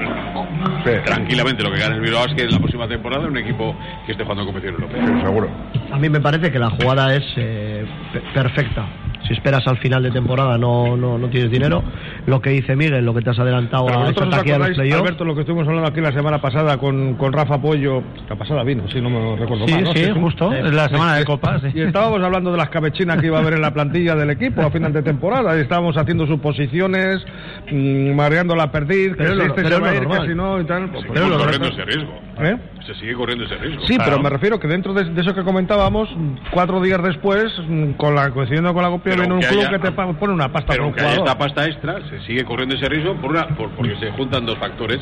Sí. 0.84 0.90
tranquilamente 1.04 1.62
lo 1.62 1.70
que 1.70 1.78
gana 1.78 1.94
el 1.94 2.00
Bilbao 2.00 2.26
que 2.34 2.42
en 2.42 2.50
la 2.50 2.58
próxima 2.58 2.86
temporada 2.88 3.24
en 3.24 3.30
un 3.30 3.38
equipo 3.38 3.74
que 4.06 4.12
esté 4.12 4.24
jugando 4.24 4.44
competición 4.46 4.74
europea. 4.82 5.06
Sí, 5.06 5.20
seguro. 5.22 5.48
A 5.92 5.98
mí 5.98 6.08
me 6.10 6.20
parece 6.20 6.50
que 6.52 6.58
la 6.58 6.70
jugada 6.70 7.14
es 7.14 7.24
eh, 7.36 7.84
pe- 8.12 8.20
perfecta. 8.34 8.86
Si 9.30 9.34
esperas 9.34 9.64
al 9.68 9.78
final 9.78 10.02
de 10.02 10.10
temporada 10.10 10.58
no, 10.58 10.96
no, 10.96 11.16
no 11.16 11.28
tienes 11.28 11.52
dinero. 11.52 11.84
Lo 12.26 12.40
que 12.40 12.50
dice 12.50 12.74
Miguel, 12.74 13.04
lo 13.04 13.14
que 13.14 13.20
te 13.22 13.30
has 13.30 13.38
adelantado 13.38 13.86
Pero 13.86 13.98
a 13.98 14.02
vosotros 14.02 14.26
echarte 14.26 14.34
os 14.34 14.40
aquí 14.42 14.50
a 14.50 14.58
los 14.58 14.76
playoffs. 14.76 15.00
Alberto, 15.02 15.24
lo 15.24 15.34
que 15.36 15.40
estuvimos 15.42 15.68
hablando 15.68 15.88
aquí 15.88 16.00
la 16.00 16.10
semana 16.10 16.40
pasada 16.40 16.78
con, 16.78 17.14
con 17.14 17.32
Rafa 17.32 17.58
Pollo, 17.62 18.02
la 18.28 18.34
pasada 18.34 18.64
vino, 18.64 18.88
si 18.88 19.00
no 19.00 19.08
me 19.08 19.36
recuerdo 19.36 19.68
Sí, 19.68 19.74
mal, 19.74 19.84
¿no? 19.84 19.92
sí, 19.92 20.04
Sí, 20.06 20.10
justo. 20.20 20.52
Es 20.52 20.72
la 20.74 20.88
semana 20.88 21.14
de 21.14 21.24
Copa, 21.24 21.60
sí. 21.60 21.68
Y 21.72 21.80
estábamos 21.82 22.20
hablando 22.24 22.50
de 22.50 22.56
las 22.58 22.70
cabechinas 22.70 23.18
que 23.20 23.26
iba 23.26 23.38
a 23.38 23.40
haber 23.40 23.54
en 23.54 23.60
la 23.62 23.72
plantilla 23.72 24.16
del 24.16 24.30
equipo 24.30 24.62
a 24.62 24.70
final 24.72 24.92
de 24.92 25.02
temporada. 25.02 25.56
Y 25.56 25.60
estábamos 25.60 25.96
haciendo 25.96 26.26
suposiciones, 26.26 27.24
mmm, 27.70 28.12
mareando 28.14 28.56
la 28.56 28.72
perdiz, 28.72 29.10
que 29.10 29.14
Pero 29.14 29.34
lo- 29.36 29.44
este 29.44 29.62
se 29.64 29.70
va 29.78 29.88
a 29.90 29.92
lo 29.92 30.02
ir, 30.02 30.08
que 30.08 30.26
si 30.28 30.34
no 30.34 30.60
y 30.60 30.64
tal. 30.64 30.90
Pues, 30.90 31.04
pero 31.14 31.28
lo 31.28 31.38
corriendo 31.38 31.68
ese 31.68 31.84
riesgo. 31.84 32.20
¿Eh? 32.42 32.56
Se 32.86 32.94
sigue 32.94 33.14
corriendo 33.14 33.44
ese 33.44 33.56
riesgo. 33.56 33.82
Sí, 33.86 33.94
Claro. 33.94 34.10
pero 34.12 34.22
me 34.22 34.30
refiero 34.30 34.58
que 34.58 34.66
dentro 34.66 34.92
de, 34.94 35.04
de 35.04 35.20
eso 35.20 35.34
que 35.34 35.44
comentábamos, 35.44 36.08
cuatro 36.50 36.80
días 36.80 37.00
después, 37.02 37.52
mm, 37.68 37.92
con 37.92 38.14
la 38.14 38.30
coincidiendo 38.30 38.72
con 38.74 38.82
la 38.82 38.88
copia, 38.88 39.14
Pero 39.22 39.34
viene 39.36 39.46
un 39.46 39.50
club 39.52 39.60
haya- 39.60 39.70
que 39.70 39.78
te 39.78 39.92
pone 39.92 40.32
una 40.32 40.52
pasta 40.52 40.72
Pero 40.72 40.78
por 40.78 40.80
un 40.80 40.84
aunque 40.86 41.00
haya 41.00 41.10
jugador. 41.18 41.28
esta 41.28 41.38
pasta 41.38 41.66
extra, 41.66 42.08
se 42.10 42.20
sigue 42.26 42.44
corriendo 42.44 42.74
ese 42.76 42.88
riesgo 42.88 43.14
por 43.16 43.30
una, 43.30 43.46
por- 43.48 43.70
porque 43.70 43.96
se 43.96 44.10
juntan 44.12 44.44
dos 44.46 44.58
factores. 44.58 44.98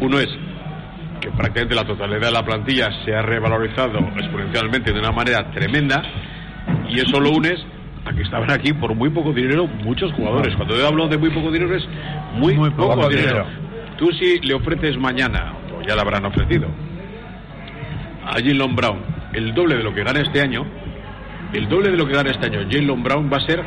Uno 0.00 0.18
es 0.18 0.28
que 1.20 1.30
prácticamente 1.30 1.74
la 1.74 1.84
totalidad 1.84 2.20
de 2.20 2.32
la 2.32 2.44
plantilla 2.44 2.90
se 3.04 3.14
ha 3.14 3.22
revalorizado 3.22 3.98
exponencialmente 4.16 4.92
de 4.92 4.98
una 4.98 5.10
manera 5.12 5.50
tremenda 5.52 6.02
y 6.88 6.98
eso 7.00 7.18
lo 7.20 7.30
unes 7.30 7.64
a 8.04 8.12
que 8.12 8.22
estaban 8.22 8.50
aquí 8.50 8.72
por 8.74 8.94
muy 8.94 9.08
poco 9.08 9.32
dinero 9.32 9.66
muchos 9.66 10.12
jugadores. 10.12 10.54
Cuando 10.56 10.76
yo 10.76 10.86
hablo 10.86 11.08
de 11.08 11.16
muy 11.16 11.30
poco 11.30 11.50
dinero 11.50 11.74
es 11.74 11.84
muy, 12.34 12.54
Muy 12.54 12.68
poco, 12.70 12.94
poco 12.96 13.08
dinero. 13.08 13.44
dinero. 13.44 13.46
Tú 13.96 14.10
si 14.20 14.38
le 14.40 14.52
ofreces 14.54 14.98
mañana, 14.98 15.54
o 15.74 15.80
ya 15.86 15.94
le 15.94 16.00
habrán 16.02 16.26
ofrecido, 16.26 16.68
a 18.26 18.32
Jalen 18.34 18.74
Brown 18.76 18.98
el 19.32 19.54
doble 19.54 19.76
de 19.76 19.82
lo 19.82 19.94
que 19.94 20.04
gana 20.04 20.20
este 20.20 20.40
año, 20.40 20.64
el 21.54 21.68
doble 21.68 21.90
de 21.90 21.96
lo 21.96 22.06
que 22.06 22.14
gana 22.14 22.30
este 22.30 22.46
año 22.46 22.60
Jalen 22.70 23.02
Brown 23.02 23.30
va 23.32 23.36
a 23.38 23.40
ser 23.40 23.62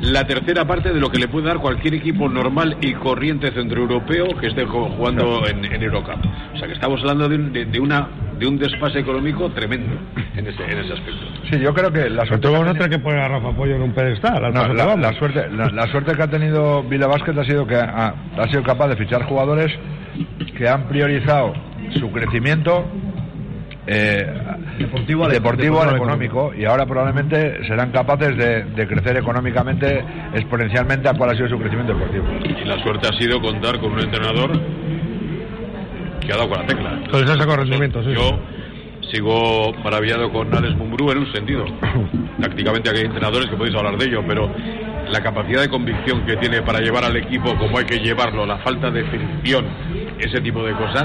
la 0.00 0.26
tercera 0.26 0.64
parte 0.64 0.92
de 0.92 0.98
lo 0.98 1.10
que 1.10 1.18
le 1.18 1.28
puede 1.28 1.46
dar 1.46 1.58
cualquier 1.58 1.94
equipo 1.94 2.28
normal 2.28 2.76
y 2.80 2.92
corriente 2.94 3.52
centroeuropeo 3.52 4.26
que 4.40 4.48
esté 4.48 4.64
jugando 4.66 5.46
en, 5.46 5.64
en 5.64 5.80
Eurocup. 5.80 6.16
O 6.54 6.58
sea 6.58 6.66
que 6.66 6.74
estamos 6.74 7.00
hablando 7.02 7.28
de, 7.28 7.36
un- 7.36 7.52
de- 7.52 7.66
de 7.66 7.78
una 7.78 8.08
de 8.36 8.48
un 8.48 8.58
desfase 8.58 8.98
económico 8.98 9.48
tremendo 9.50 9.94
en 10.36 10.44
ese, 10.48 10.64
en 10.64 10.78
ese 10.78 10.94
aspecto. 10.94 11.20
Sí, 11.48 11.60
yo 11.60 11.72
creo 11.72 11.92
que 11.92 12.10
la 12.10 12.26
suerte, 12.26 12.34
Entonces 12.34 12.40
que 12.40 12.48
ha 12.48 12.50
vamos 12.50 12.66
a 12.66 12.72
tenido- 12.72 12.84
tener 12.84 12.90
que 12.90 12.98
poner 12.98 13.20
a 13.20 13.28
Rafa 13.28 13.52
Pollo 13.56 13.76
en 13.76 13.82
un 13.82 13.92
pedestal. 13.92 14.52
No, 14.52 14.74
la, 14.96 15.12
suerte, 15.12 15.48
la, 15.52 15.66
la 15.68 15.86
suerte 15.86 16.16
que 16.16 16.22
ha 16.24 16.26
tenido 16.28 16.82
Vila 16.82 17.06
Vázquez 17.06 17.38
ha 17.38 17.44
sido 17.44 17.64
que 17.64 17.76
ha, 17.76 18.12
ha 18.36 18.48
sido 18.48 18.64
capaz 18.64 18.88
de 18.88 18.96
fichar 18.96 19.22
jugadores 19.26 19.70
que 20.58 20.68
han 20.68 20.88
priorizado 20.88 21.52
su 22.00 22.10
crecimiento 22.10 22.84
eh, 23.86 24.26
Deportivo 24.82 25.24
al- 25.24 25.32
deportivo 25.32 25.80
al 25.80 25.86
deportivo 25.86 25.90
al 25.90 25.96
económico 25.96 26.52
y 26.56 26.64
ahora 26.64 26.86
probablemente 26.86 27.64
serán 27.66 27.90
capaces 27.90 28.36
de, 28.36 28.64
de 28.64 28.86
crecer 28.86 29.16
económicamente 29.16 30.04
exponencialmente 30.34 31.08
a 31.08 31.14
cuál 31.14 31.30
ha 31.30 31.34
sido 31.34 31.48
su 31.48 31.58
crecimiento 31.58 31.94
deportivo. 31.94 32.24
Y 32.62 32.64
la 32.66 32.78
suerte 32.82 33.08
ha 33.08 33.18
sido 33.18 33.40
contar 33.40 33.78
con 33.80 33.92
un 33.92 34.00
entrenador 34.00 34.50
que 36.20 36.32
ha 36.32 36.36
dado 36.36 36.48
con 36.48 36.60
la 36.60 36.66
tecla. 36.66 37.00
Pues 37.10 37.22
ese 37.24 37.36
sacó 37.36 37.56
rendimiento, 37.56 38.02
sí. 38.04 38.12
Yo 38.14 38.38
sigo 39.10 39.72
maravillado 39.84 40.30
con 40.32 40.54
Alex 40.54 40.76
Mumbrú 40.76 41.10
en 41.10 41.18
un 41.18 41.32
sentido. 41.32 41.64
Tácticamente 42.40 42.90
aquí 42.90 43.00
hay 43.00 43.06
entrenadores 43.06 43.48
que 43.48 43.56
podéis 43.56 43.76
hablar 43.76 43.96
de 43.98 44.06
ello, 44.06 44.22
pero 44.26 44.50
la 45.10 45.20
capacidad 45.22 45.60
de 45.60 45.68
convicción 45.68 46.24
que 46.24 46.36
tiene 46.36 46.62
para 46.62 46.80
llevar 46.80 47.04
al 47.04 47.16
equipo 47.16 47.54
como 47.58 47.78
hay 47.78 47.84
que 47.84 47.98
llevarlo, 47.98 48.46
la 48.46 48.58
falta 48.58 48.90
de 48.90 49.04
fricción, 49.04 49.66
ese 50.18 50.40
tipo 50.40 50.64
de 50.64 50.72
cosas, 50.74 51.04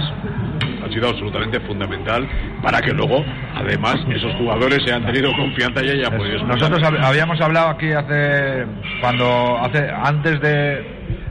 ha 0.87 0.91
sido 0.93 1.09
absolutamente 1.09 1.59
fundamental 1.61 2.27
para 2.61 2.79
que 2.81 2.91
luego, 2.93 3.23
además, 3.55 3.95
esos 4.09 4.33
jugadores 4.35 4.79
se 4.85 4.93
han 4.93 5.05
tenido 5.05 5.31
confianza 5.35 5.83
y 5.83 5.89
hayan 5.89 6.17
podido. 6.17 6.43
Nosotros 6.45 6.81
hab- 6.81 7.03
habíamos 7.05 7.39
hablado 7.41 7.69
aquí 7.69 7.91
hace 7.91 8.65
cuando 9.01 9.57
hace 9.59 9.89
antes 9.89 10.39
de, 10.41 10.85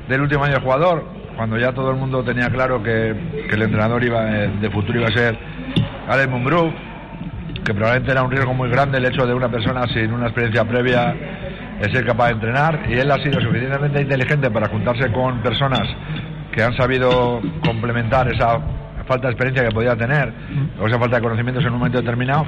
del 0.09 0.21
último 0.21 0.45
año 0.45 0.55
de 0.55 0.61
jugador, 0.61 1.05
cuando 1.37 1.59
ya 1.59 1.73
todo 1.73 1.91
el 1.91 1.97
mundo 1.97 2.23
tenía 2.25 2.49
claro 2.49 2.83
que, 2.83 3.15
que 3.49 3.55
el 3.55 3.63
entrenador 3.63 4.03
iba 4.05 4.31
eh, 4.45 4.51
de 4.61 4.71
futuro 4.71 5.01
iba 5.01 5.09
a 5.09 5.13
ser 5.13 5.37
Alex 6.09 6.29
Mumbrú, 6.31 6.73
que 7.65 7.75
probablemente 7.75 8.13
era 8.13 8.23
un 8.23 8.31
riesgo 8.31 8.55
muy 8.55 8.71
grande 8.71 8.99
el 8.99 9.05
hecho 9.07 9.27
de 9.27 9.35
una 9.35 9.49
persona 9.49 9.83
sin 9.93 10.13
una 10.13 10.27
experiencia 10.27 10.65
previa 10.65 11.15
de 11.81 11.91
ser 11.93 12.07
capaz 12.07 12.29
de 12.29 12.33
entrenar 12.35 12.81
y 12.89 12.95
él 12.95 13.11
ha 13.11 13.19
sido 13.23 13.39
suficientemente 13.41 14.01
inteligente 14.01 14.51
para 14.51 14.69
juntarse 14.69 15.11
con 15.13 15.41
personas 15.43 15.83
que 16.53 16.63
han 16.63 16.75
sabido 16.75 17.43
complementar 17.63 18.33
esa 18.33 18.59
falta 19.07 19.29
de 19.29 19.33
experiencia 19.33 19.69
que 19.69 19.75
podía 19.75 19.97
tener 19.97 20.33
o 20.81 20.87
esa 20.87 20.99
falta 20.99 21.17
de 21.17 21.23
conocimientos 21.23 21.65
en 21.65 21.73
un 21.73 21.79
momento 21.79 21.99
determinado 21.99 22.47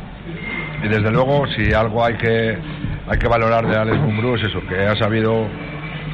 y 0.82 0.88
desde 0.88 1.10
luego 1.10 1.46
si 1.56 1.72
algo 1.72 2.04
hay 2.04 2.14
que 2.14 2.58
hay 3.08 3.18
que 3.18 3.28
valorar 3.28 3.66
de 3.66 3.76
Alex 3.76 3.98
Mumbrú 3.98 4.36
es 4.36 4.44
eso 4.44 4.60
que 4.68 4.86
ha 4.86 4.96
sabido 4.96 5.46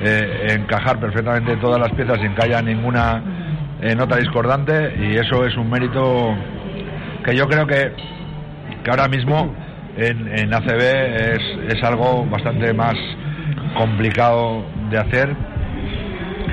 eh, 0.02 0.48
encajar 0.58 0.98
perfectamente 0.98 1.56
todas 1.56 1.80
las 1.80 1.90
piezas 1.92 2.20
sin 2.20 2.34
que 2.34 2.44
haya 2.44 2.62
ninguna 2.62 3.22
eh, 3.80 3.94
nota 3.94 4.16
discordante 4.16 4.94
y 4.98 5.16
eso 5.16 5.44
es 5.44 5.56
un 5.56 5.70
mérito 5.70 6.34
que 7.24 7.36
yo 7.36 7.48
creo 7.48 7.66
que, 7.66 7.92
que 8.82 8.90
ahora 8.90 9.08
mismo 9.08 9.54
en, 9.96 10.28
en 10.38 10.52
ACB 10.52 10.80
es, 10.80 11.76
es 11.76 11.82
algo 11.82 12.26
bastante 12.26 12.72
más 12.72 12.94
complicado 13.76 14.64
de 14.90 14.98
hacer 14.98 15.36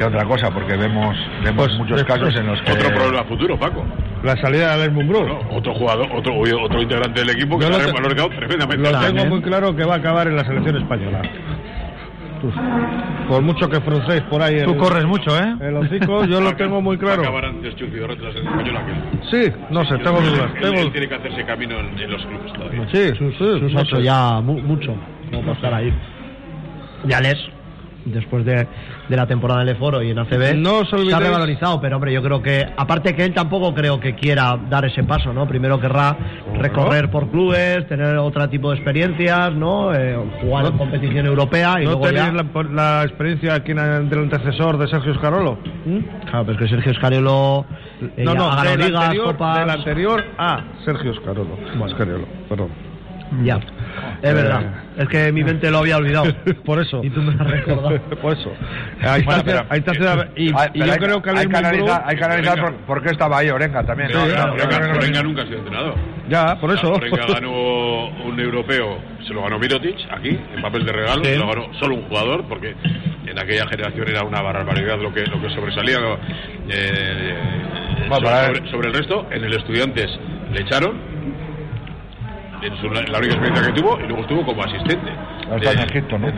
que 0.02 0.08
otra 0.08 0.26
cosa 0.26 0.50
porque 0.52 0.76
vemos 0.76 1.16
vemos 1.44 1.68
Pues, 1.68 1.78
muchos 1.78 2.00
es- 2.02 2.08
casos 2.08 2.30
es 2.30 2.40
en 2.40 2.48
los 2.48 2.60
que 2.64 2.72
Otro 2.72 2.90
problema 2.90 3.24
futuro, 3.26 3.58
Paco. 3.60 3.86
La 4.24 4.36
salida 4.38 4.70
de 4.70 4.74
Alex 4.84 4.94
Mumbrú. 4.94 5.28
No, 5.28 5.40
otro 5.56 5.74
jugador, 5.76 6.08
otro, 6.16 6.34
otro 6.40 6.82
integrante 6.82 7.20
del 7.20 7.30
equipo 7.32 7.60
que 7.60 7.70
lo 7.70 7.76
ha 7.76 7.86
te- 7.86 7.92
valorado 7.92 8.30
tremendamente. 8.30 8.78
Lo 8.78 8.84
tengo 8.92 9.02
También. 9.04 9.30
muy 9.30 9.42
claro 9.42 9.76
que 9.76 9.84
va 9.86 9.96
a 9.96 9.98
acabar 9.98 10.28
en 10.28 10.36
la 10.38 10.44
selección 10.46 10.78
española. 10.78 11.22
Tú- 12.42 12.52
Por 13.30 13.42
mucho 13.44 13.70
que 13.70 13.80
fruncéis 13.82 14.22
por 14.24 14.42
ahí 14.42 14.64
Tú 14.64 14.72
el, 14.72 14.78
corres 14.78 15.06
mucho, 15.06 15.38
¿eh? 15.38 15.56
el 15.62 15.78
hocico, 15.78 16.26
yo 16.26 16.42
lo 16.42 16.56
tengo 16.56 16.82
muy 16.82 16.98
Va 16.98 17.04
a 17.04 17.06
claro. 17.06 17.22
acabar 17.22 17.46
antes 17.46 17.76
la 18.22 18.32
selección 18.32 18.48
española 18.48 18.86
que. 18.86 19.28
Sí, 19.30 19.54
no 19.70 19.86
sé, 19.86 19.98
tengo 20.00 20.20
dudas. 20.20 20.52
Él- 20.56 20.62
Tengo... 20.62 20.82
él 20.82 20.92
tiene 20.92 21.08
que 21.08 21.16
hacerse 21.16 21.46
camino 21.46 21.76
en, 21.80 22.00
en 22.00 22.12
los 22.12 22.26
clubes 22.26 22.54
todavía. 22.54 22.88
Sí, 22.92 23.10
sí, 23.20 23.30
sí. 23.38 23.60
Sus 23.60 23.74
no 23.74 24.00
ya 24.02 24.42
mu- 24.42 24.60
mucho, 24.62 24.96
como 25.30 25.42
para 25.44 25.54
estar 25.54 25.74
ahí. 25.76 25.94
Ya 27.06 27.20
les, 27.22 27.38
después 28.06 28.46
de, 28.46 28.68
de 29.10 29.16
la 29.16 29.28
temporada 29.28 29.62
en 29.62 29.70
el 29.70 29.78
foro 29.78 30.02
y 30.02 30.10
en 30.12 30.20
ACB, 30.20 30.56
No 30.56 30.80
os 30.80 30.90
se 30.90 31.14
ha 31.14 31.20
revalorizado, 31.20 31.80
pero 31.82 31.98
hombre, 31.98 32.14
yo 32.14 32.22
creo 32.22 32.42
que, 32.42 32.66
aparte 32.78 33.16
que 33.16 33.26
él 33.26 33.34
tampoco 33.34 33.74
creo 33.74 34.00
que 34.00 34.16
quiera 34.16 34.58
dar 34.70 34.86
ese 34.86 35.04
paso, 35.04 35.34
¿no? 35.34 35.48
Primero 35.48 35.80
querrá 35.80 36.18
recorrer 36.58 37.10
por 37.10 37.30
clubes, 37.30 37.88
tener 37.88 38.18
otro 38.18 38.48
tipo 38.50 38.72
de 38.72 38.78
experiencias, 38.78 39.54
¿no? 39.54 39.94
Eh, 39.94 40.18
jugar 40.42 40.66
en 40.66 40.78
competición 40.78 41.26
europea 41.26 41.76
y 41.82 41.86
¿No 41.86 41.92
luego 41.92 42.10
ya... 42.12 42.26
tenéis 42.32 42.46
la, 42.54 42.64
la 42.64 43.04
experiencia 43.04 43.54
aquí 43.56 43.72
en 43.72 43.80
el, 43.80 44.10
del 44.10 44.20
antecesor 44.20 44.78
de 44.78 44.88
Sergio 44.88 45.14
Escarolo? 45.14 45.58
Claro, 46.30 46.46
pero 46.46 46.52
es 46.54 46.58
que 46.58 46.68
Sergio 46.68 46.92
Escariolo 46.92 47.66
eh, 48.02 48.24
No, 48.24 48.34
ya 48.34 48.40
no, 48.40 48.62
del 48.64 48.96
anterior, 48.96 49.38
del 49.38 49.70
anterior 49.70 50.26
a 50.38 50.64
Sergio 50.86 51.12
Escarolo. 51.12 51.58
Escariolo, 51.88 52.26
perdón. 52.50 52.91
Ya, 53.44 53.60
es 54.22 54.34
verdad. 54.34 54.62
Es 54.98 55.08
que 55.08 55.32
mi 55.32 55.44
mente 55.44 55.72
lo 55.72 55.78
había 55.80 55.96
olvidado. 55.98 56.26
Por 56.66 56.82
eso. 56.82 57.00
Y 57.04 57.10
tú 57.10 57.22
me 57.22 57.34
lo 57.34 57.42
has 57.44 57.50
recordado. 57.50 58.02
Por 58.22 58.34
eso. 58.34 58.52
Ahí 59.02 59.22
está, 59.22 59.26
Bueno, 59.26 59.44
pero- 59.46 59.66
ahí 59.70 59.80
está, 59.80 60.28
y, 60.36 60.48
Hay- 60.54 60.70
y 60.74 60.80
pero 60.80 60.86
yo 60.86 60.92
hay, 60.94 61.00
creo 61.00 61.22
que 61.22 61.30
hay 61.30 61.48
que 61.48 61.58
analizar, 61.58 62.04
hay 62.06 62.16
que 62.18 62.24
analizar 62.26 62.74
por, 62.86 63.02
qué 63.02 63.10
estaba 63.12 63.38
ahí 63.38 63.50
Orenga 63.50 63.84
también. 63.86 64.10
Sí, 64.10 64.16
No, 64.18 64.26
claro, 64.26 64.88
no, 64.88 64.94
Orenga, 64.98 65.24
nunca 65.24 65.42
ha 65.44 65.46
sido 65.46 65.60
entrenador. 65.60 65.96
Ya, 66.30 66.60
por 66.60 66.72
eso. 66.72 66.92
Orenga 66.94 67.26
ganó 67.26 68.08
un 68.26 68.38
europeo, 68.40 69.00
se 69.26 69.34
lo 69.34 69.44
ganó 69.44 69.58
Mirotic 69.60 69.96
aquí, 70.12 70.38
en 70.54 70.62
papel 70.62 70.86
de 70.86 70.92
regalo, 70.92 71.24
Sí. 71.24 71.32
se 71.32 71.38
lo 71.38 71.48
ganó 71.48 71.74
solo 71.80 71.96
un 71.96 72.04
jugador, 72.10 72.44
porque 72.50 72.76
en 73.28 73.40
aquella 73.40 73.66
generación 73.68 74.08
era 74.10 74.24
una 74.24 74.42
barbaridad 74.42 75.00
lo 75.00 75.14
que, 75.14 75.26
lo 75.26 75.42
que 75.42 75.50
sobresalía. 75.56 75.98
Eh, 76.70 77.34
Bueno, 78.10 78.16
sobre, 78.16 78.26
para- 78.30 78.48
sobre- 78.48 78.72
sobre 78.72 78.88
el 78.90 78.94
resto, 78.94 79.28
en 79.32 79.44
el 79.46 79.54
Estudiantes 79.54 80.10
le 80.54 80.62
echaron. 80.62 81.11
En 82.62 82.78
su- 82.78 82.90
la 82.90 83.18
única 83.18 83.34
experiencia 83.34 83.74
que 83.74 83.82
tuvo 83.82 84.00
y 84.00 84.04
luego 84.08 84.22
estuvo 84.22 84.46
como 84.46 84.64
asistente. 84.64 85.12
Está 85.56 85.72
en 85.72 85.80
Egipto, 85.90 86.18
¿no? 86.20 86.28
Es 86.30 86.36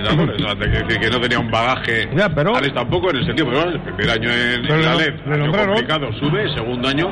decir, 0.59 0.99
que 0.99 1.09
no 1.09 1.19
tenía 1.19 1.39
un 1.39 1.51
bagaje 1.51 2.09
Ya, 2.15 2.29
pero- 2.29 2.55
Alex 2.55 2.73
tampoco 2.73 3.09
en 3.11 3.17
el 3.17 3.25
sentido, 3.25 3.47
pero 3.49 3.63
bueno, 3.63 3.75
el 3.75 3.81
primer 3.93 4.09
año 4.09 4.29
en, 4.29 4.65
en 4.65 4.81
la 4.85 4.95
le 4.95 5.11
LED, 5.11 5.31
año 5.33 5.51
complicado, 5.51 6.13
sube, 6.13 6.53
segundo 6.55 6.87
año 6.87 7.09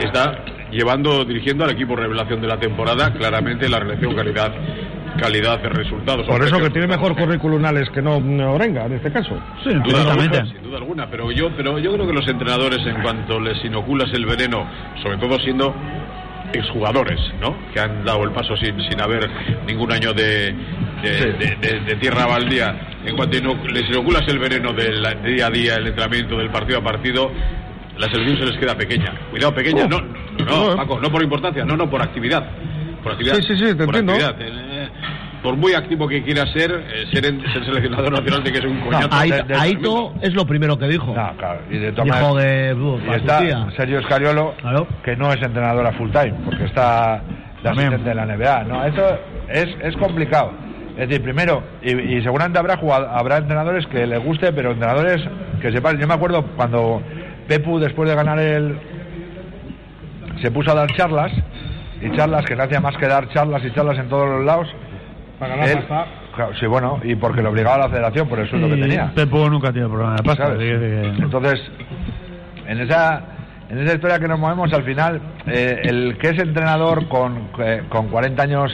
está 0.00 0.38
llevando, 0.70 1.24
dirigiendo 1.24 1.64
al 1.64 1.70
equipo 1.70 1.94
revelación 1.96 2.40
de 2.40 2.46
la 2.48 2.58
temporada, 2.58 3.12
claramente 3.12 3.68
la 3.68 3.78
relación 3.78 4.14
calidad 4.14 4.52
calidad 5.18 5.58
de 5.62 5.70
resultados. 5.70 6.26
Por 6.26 6.42
eso 6.44 6.58
que 6.58 6.68
tiene 6.68 6.86
mejor 6.86 7.16
currículum 7.16 7.64
Alex 7.64 7.88
que 7.88 8.02
no 8.02 8.20
no 8.20 8.52
Orenga, 8.52 8.84
en 8.84 8.92
este 8.92 9.10
caso. 9.10 9.38
Sí, 9.64 9.70
Sin 9.70 9.82
duda, 9.82 10.12
alguna, 10.12 10.44
sin 10.46 10.62
duda 10.62 10.76
alguna, 10.76 11.10
pero 11.10 11.30
yo, 11.32 11.48
pero 11.56 11.78
yo 11.78 11.94
creo 11.94 12.06
que 12.06 12.12
los 12.12 12.28
entrenadores, 12.28 12.80
en 12.86 13.00
cuanto 13.00 13.40
les 13.40 13.64
inoculas 13.64 14.12
el 14.12 14.26
veneno, 14.26 14.66
sobre 15.02 15.16
todo 15.16 15.38
siendo 15.38 15.74
exjugadores, 16.52 17.20
¿no? 17.40 17.56
Que 17.72 17.80
han 17.80 18.04
dado 18.04 18.24
el 18.24 18.30
paso 18.32 18.56
sin, 18.56 18.80
sin 18.88 19.00
haber 19.00 19.28
ningún 19.66 19.92
año 19.92 20.12
de, 20.12 20.54
de, 21.02 21.32
de- 21.32 21.56
de- 21.60 21.80
de 21.80 21.94
tierra 21.96 22.26
baldía. 22.26 22.74
En 23.04 23.16
cuanto 23.16 23.38
les 23.68 23.88
inoculas 23.88 24.22
el 24.28 24.38
veneno 24.38 24.72
del 24.72 25.02
día 25.24 25.46
a 25.46 25.50
día, 25.50 25.74
el 25.76 25.86
entrenamiento, 25.88 26.36
del 26.38 26.50
partido 26.50 26.78
a 26.78 26.82
partido, 26.82 27.30
la 27.98 28.08
selección 28.10 28.38
se 28.38 28.44
les 28.46 28.58
queda 28.58 28.76
pequeña. 28.76 29.12
Cuidado, 29.30 29.54
pequeña, 29.54 29.84
Oh. 29.84 29.88
no, 29.88 30.00
no, 30.00 30.44
No, 30.44 30.72
eh. 30.72 30.76
Paco, 30.76 31.00
no 31.00 31.10
por 31.10 31.22
importancia, 31.22 31.64
no, 31.64 31.76
no, 31.76 31.88
por 31.88 32.02
actividad. 32.02 32.44
Por 33.02 33.12
actividad. 33.12 33.36
Sí, 33.36 33.42
sí, 33.42 33.56
sí, 33.56 33.64
te 33.76 33.86
por 33.86 33.96
entiendo. 33.96 34.12
actividad. 34.26 34.65
Eh, 35.46 35.48
por 35.48 35.56
muy 35.56 35.74
activo 35.74 36.08
que 36.08 36.22
quiera 36.22 36.44
ser, 36.52 36.70
eh, 36.72 37.06
ser, 37.12 37.26
en- 37.26 37.40
ser 37.52 37.64
seleccionador 37.64 38.10
nacional 38.12 38.42
tiene 38.42 38.52
que 38.58 38.66
ser 38.66 38.68
un 38.68 38.80
coñazo. 38.80 39.08
Ahí- 39.12 39.30
de- 39.30 39.42
de- 39.44 39.54
Aito 39.54 40.14
es 40.20 40.34
lo 40.34 40.44
primero 40.46 40.76
que 40.78 40.86
dijo. 40.88 41.14
No, 41.14 41.36
claro, 41.36 41.60
y 41.70 41.78
de 41.78 41.92
todas 41.92 42.18
Dijo 42.20 42.36
de... 42.36 42.74
"Buh, 42.74 42.98
y 43.06 43.10
está 43.14 43.38
tía". 43.40 43.66
Sergio 43.76 43.98
Escariolo, 44.00 44.54
que 45.04 45.16
no 45.16 45.32
es 45.32 45.40
entrenador 45.42 45.86
a 45.86 45.92
full 45.92 46.10
time, 46.10 46.34
porque 46.44 46.64
está 46.64 47.22
de 47.58 47.62
También. 47.62 47.88
asistente 47.88 48.08
de 48.08 48.14
la 48.14 48.26
NBA. 48.26 48.64
No, 48.64 48.84
eso 48.84 49.18
es, 49.48 49.68
es 49.82 49.96
complicado. 49.96 50.52
Es 50.98 51.08
decir, 51.08 51.22
primero, 51.22 51.62
y, 51.82 51.90
y 51.92 52.22
seguramente 52.22 52.58
habrá 52.58 52.76
jugado- 52.78 53.08
habrá 53.10 53.36
entrenadores 53.38 53.86
que 53.86 54.06
les 54.06 54.22
guste, 54.24 54.52
pero 54.52 54.72
entrenadores 54.72 55.22
que 55.60 55.70
sepan. 55.72 55.98
Yo 55.98 56.06
me 56.06 56.14
acuerdo 56.14 56.42
cuando 56.56 57.02
Pepu, 57.46 57.78
después 57.78 58.08
de 58.08 58.16
ganar 58.16 58.38
el. 58.40 58.78
se 60.42 60.50
puso 60.50 60.70
a 60.72 60.74
dar 60.74 60.90
charlas, 60.96 61.32
y 62.00 62.10
charlas 62.16 62.44
que 62.44 62.56
no 62.56 62.62
hacía 62.64 62.80
más 62.80 62.96
que 62.96 63.06
dar 63.06 63.28
charlas 63.30 63.62
y 63.64 63.70
charlas 63.72 63.98
en 63.98 64.08
todos 64.08 64.28
los 64.28 64.44
lados. 64.44 64.68
Para 65.38 65.56
ganar 65.56 65.68
Él- 65.70 65.78
pasta. 65.84 66.06
claro, 66.34 66.52
sí, 66.58 66.66
bueno, 66.66 67.00
y 67.02 67.14
porque 67.16 67.42
lo 67.42 67.50
obligaba 67.50 67.76
a 67.76 67.78
la 67.80 67.88
federación 67.88 68.28
por 68.28 68.38
el 68.38 68.48
sueldo 68.48 68.68
que 68.68 68.76
tenía. 68.76 69.12
Pepo 69.14 69.48
nunca 69.50 69.72
tiene 69.72 69.88
problema 69.88 70.14
de 70.16 70.22
pasta. 70.22 70.46
¿sabes? 70.46 70.58
que- 70.58 71.22
Entonces, 71.22 71.60
en 72.66 72.80
esa, 72.80 73.22
en 73.68 73.78
esa 73.78 73.94
historia 73.94 74.18
que 74.18 74.28
nos 74.28 74.38
movemos, 74.38 74.72
al 74.72 74.84
final, 74.84 75.20
eh, 75.46 75.80
el 75.84 76.16
que 76.18 76.28
es 76.30 76.38
entrenador 76.38 77.06
con, 77.08 77.48
eh, 77.58 77.82
con 77.88 78.08
40 78.08 78.42
años 78.42 78.72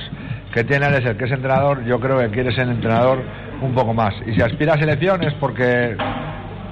que 0.52 0.64
tiene 0.64 0.86
él 0.86 0.94
es 0.94 1.04
el 1.06 1.16
que 1.16 1.24
es 1.24 1.32
entrenador, 1.32 1.82
yo 1.84 1.98
creo 1.98 2.18
que 2.18 2.28
quiere 2.28 2.54
ser 2.54 2.68
entrenador 2.68 3.22
un 3.60 3.74
poco 3.74 3.94
más. 3.94 4.14
Y 4.26 4.34
si 4.34 4.42
aspira 4.42 4.74
a 4.74 4.78
selección 4.78 5.22
es 5.24 5.32
porque 5.34 5.96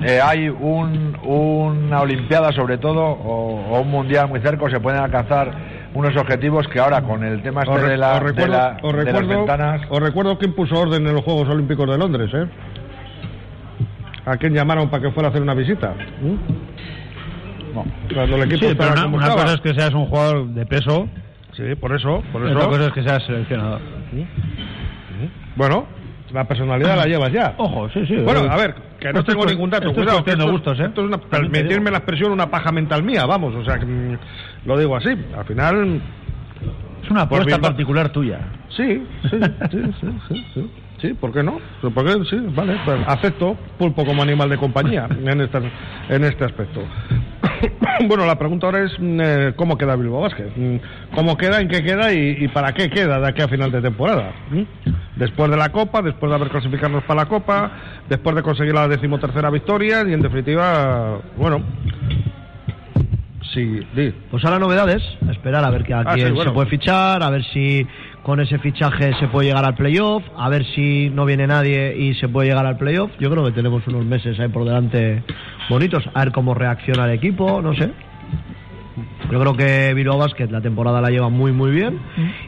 eh, 0.02 0.20
hay 0.22 0.48
un, 0.48 1.16
una 1.22 2.00
Olimpiada 2.00 2.52
sobre 2.52 2.78
todo, 2.78 3.02
o, 3.04 3.66
o 3.70 3.80
un 3.80 3.90
Mundial 3.90 4.28
muy 4.28 4.40
cerca, 4.40 4.64
o 4.64 4.70
se 4.70 4.80
pueden 4.80 5.00
alcanzar 5.00 5.50
unos 5.94 6.16
objetivos 6.16 6.66
que 6.68 6.78
ahora 6.78 7.02
con 7.02 7.24
el 7.24 7.42
tema 7.42 7.62
este 7.62 7.80
de, 7.88 7.96
la, 7.96 8.14
os 8.14 8.20
de, 8.20 8.26
recuerdo, 8.28 8.52
la- 8.52 8.76
os 8.82 8.96
de 8.96 9.12
las 9.12 9.26
ventanas... 9.26 9.82
os 9.88 10.00
recuerdo 10.00 10.38
quién 10.38 10.52
puso 10.54 10.78
orden 10.80 11.06
en 11.06 11.14
los 11.14 11.24
Juegos 11.24 11.48
Olímpicos 11.48 11.88
de 11.90 11.98
Londres, 11.98 12.30
¿eh? 12.32 12.46
¿A 14.26 14.36
quién 14.36 14.52
llamaron 14.54 14.88
para 14.90 15.02
que 15.02 15.10
fuera 15.12 15.28
a 15.28 15.30
hacer 15.30 15.42
una 15.42 15.54
visita? 15.54 15.94
¿Mm? 16.22 17.74
Cuando 18.14 18.36
el 18.36 18.42
equipo 18.42 18.68
Sí, 18.68 18.74
pero 18.76 18.92
una, 19.08 19.30
cosa 19.30 19.54
es 19.54 19.60
que 19.60 19.74
seas 19.74 19.94
un 19.94 20.06
jugador 20.06 20.46
de 20.48 20.66
peso, 20.66 21.08
Sí, 21.52 21.74
por 21.74 21.94
eso, 21.94 22.22
por 22.32 22.42
otra 22.42 22.58
eso. 22.60 22.68
cosa 22.68 22.86
es 22.86 22.92
que 22.92 23.02
seas 23.02 23.22
seleccionador. 23.24 23.80
Bueno, 25.56 25.86
la 26.32 26.44
personalidad 26.44 26.96
la 26.96 27.06
llevas 27.06 27.32
ya. 27.32 27.54
Ojo, 27.58 27.88
sí, 27.90 28.06
sí. 28.06 28.16
Bueno, 28.16 28.44
eh, 28.44 28.48
a 28.50 28.56
ver, 28.56 28.74
que 29.00 29.12
no 29.12 29.20
es 29.20 29.24
tengo 29.26 29.44
ningún 29.46 29.70
dato. 29.70 29.88
esto 29.88 30.00
es 30.00 30.06
Cuidado, 30.06 30.24
que 30.24 30.30
de 30.30 30.36
esto, 30.44 30.52
gustos, 30.52 30.80
¿eh? 30.80 30.84
esto 30.84 31.00
es 31.00 31.06
una, 31.08 31.18
digo. 31.18 31.90
la 31.90 31.98
expresión, 31.98 32.32
una 32.32 32.50
paja 32.50 32.70
mental 32.70 33.02
mía, 33.02 33.26
vamos, 33.26 33.54
o 33.54 33.64
sea, 33.64 33.78
que, 33.78 33.86
mm, 33.86 34.18
lo 34.66 34.78
digo 34.78 34.96
así. 34.96 35.08
Al 35.36 35.44
final, 35.44 36.00
Es 37.02 37.10
una 37.10 37.28
Por 37.28 37.40
apuesta 37.40 37.60
particular 37.60 38.10
tuya. 38.12 38.38
sí, 38.68 39.02
sí, 39.30 39.38
sí, 39.70 39.82
sí, 40.00 40.06
sí, 40.28 40.46
sí. 40.54 40.70
Sí, 41.00 41.14
¿por 41.14 41.32
qué 41.32 41.42
no? 41.42 41.58
¿Por 41.80 42.04
qué? 42.04 42.12
Sí, 42.28 42.36
vale, 42.54 42.76
pues 42.84 43.00
acepto 43.06 43.56
pulpo 43.78 44.04
como 44.04 44.22
animal 44.22 44.50
de 44.50 44.58
compañía 44.58 45.08
en 45.10 45.40
este, 45.40 45.58
en 46.10 46.24
este 46.24 46.44
aspecto. 46.44 46.82
bueno, 48.08 48.26
la 48.26 48.38
pregunta 48.38 48.66
ahora 48.66 48.84
es 48.84 48.92
mm, 48.98 49.20
eh, 49.20 49.52
cómo 49.56 49.76
queda 49.76 49.96
Bilbao 49.96 50.20
Basket. 50.22 50.50
Mm, 50.56 50.76
¿Cómo 51.14 51.36
queda, 51.36 51.60
en 51.60 51.68
qué 51.68 51.82
queda 51.82 52.12
y, 52.12 52.36
y 52.44 52.48
para 52.48 52.72
qué 52.72 52.88
queda 52.90 53.20
de 53.20 53.28
aquí 53.28 53.42
a 53.42 53.48
final 53.48 53.70
de 53.70 53.80
temporada? 53.82 54.32
¿Mm? 54.50 54.62
Después 55.16 55.50
de 55.50 55.56
la 55.56 55.70
Copa, 55.70 56.02
después 56.02 56.30
de 56.30 56.36
haber 56.36 56.48
clasificarnos 56.48 57.04
para 57.04 57.22
la 57.22 57.28
Copa, 57.28 57.72
después 58.08 58.34
de 58.36 58.42
conseguir 58.42 58.74
la 58.74 58.88
decimotercera 58.88 59.50
victoria 59.50 60.02
y 60.08 60.12
en 60.12 60.22
definitiva, 60.22 61.18
bueno, 61.36 61.62
sí, 63.52 63.80
di. 63.94 64.12
Pues 64.30 64.44
ahora 64.44 64.58
novedades, 64.58 65.02
esperar 65.30 65.64
a 65.64 65.70
ver 65.70 65.92
a 65.92 66.00
Ah, 66.00 66.14
quién 66.14 66.28
sí, 66.28 66.32
bueno. 66.32 66.50
se 66.50 66.54
puede 66.54 66.68
fichar, 66.70 67.22
a 67.22 67.30
ver 67.30 67.44
si 67.52 67.86
con 68.22 68.40
ese 68.40 68.58
fichaje 68.58 69.12
se 69.18 69.28
puede 69.28 69.48
llegar 69.48 69.64
al 69.64 69.74
playoff, 69.74 70.22
a 70.36 70.48
ver 70.48 70.64
si 70.74 71.10
no 71.10 71.24
viene 71.24 71.46
nadie 71.46 71.96
y 71.96 72.14
se 72.14 72.28
puede 72.28 72.48
llegar 72.48 72.66
al 72.66 72.76
playoff. 72.76 73.10
Yo 73.18 73.30
creo 73.30 73.44
que 73.44 73.52
tenemos 73.52 73.86
unos 73.86 74.04
meses 74.04 74.38
ahí 74.38 74.48
por 74.48 74.64
delante 74.64 75.22
bonitos, 75.68 76.04
a 76.12 76.24
ver 76.24 76.32
cómo 76.32 76.54
reacciona 76.54 77.06
el 77.06 77.12
equipo, 77.12 77.62
no 77.62 77.74
sé. 77.74 77.90
Yo 79.30 79.38
creo 79.38 79.54
que 79.54 79.94
Bilbao 79.94 80.18
Basket 80.18 80.48
la 80.50 80.60
temporada 80.60 81.00
la 81.00 81.08
lleva 81.08 81.28
muy 81.28 81.52
muy 81.52 81.70
bien 81.70 81.98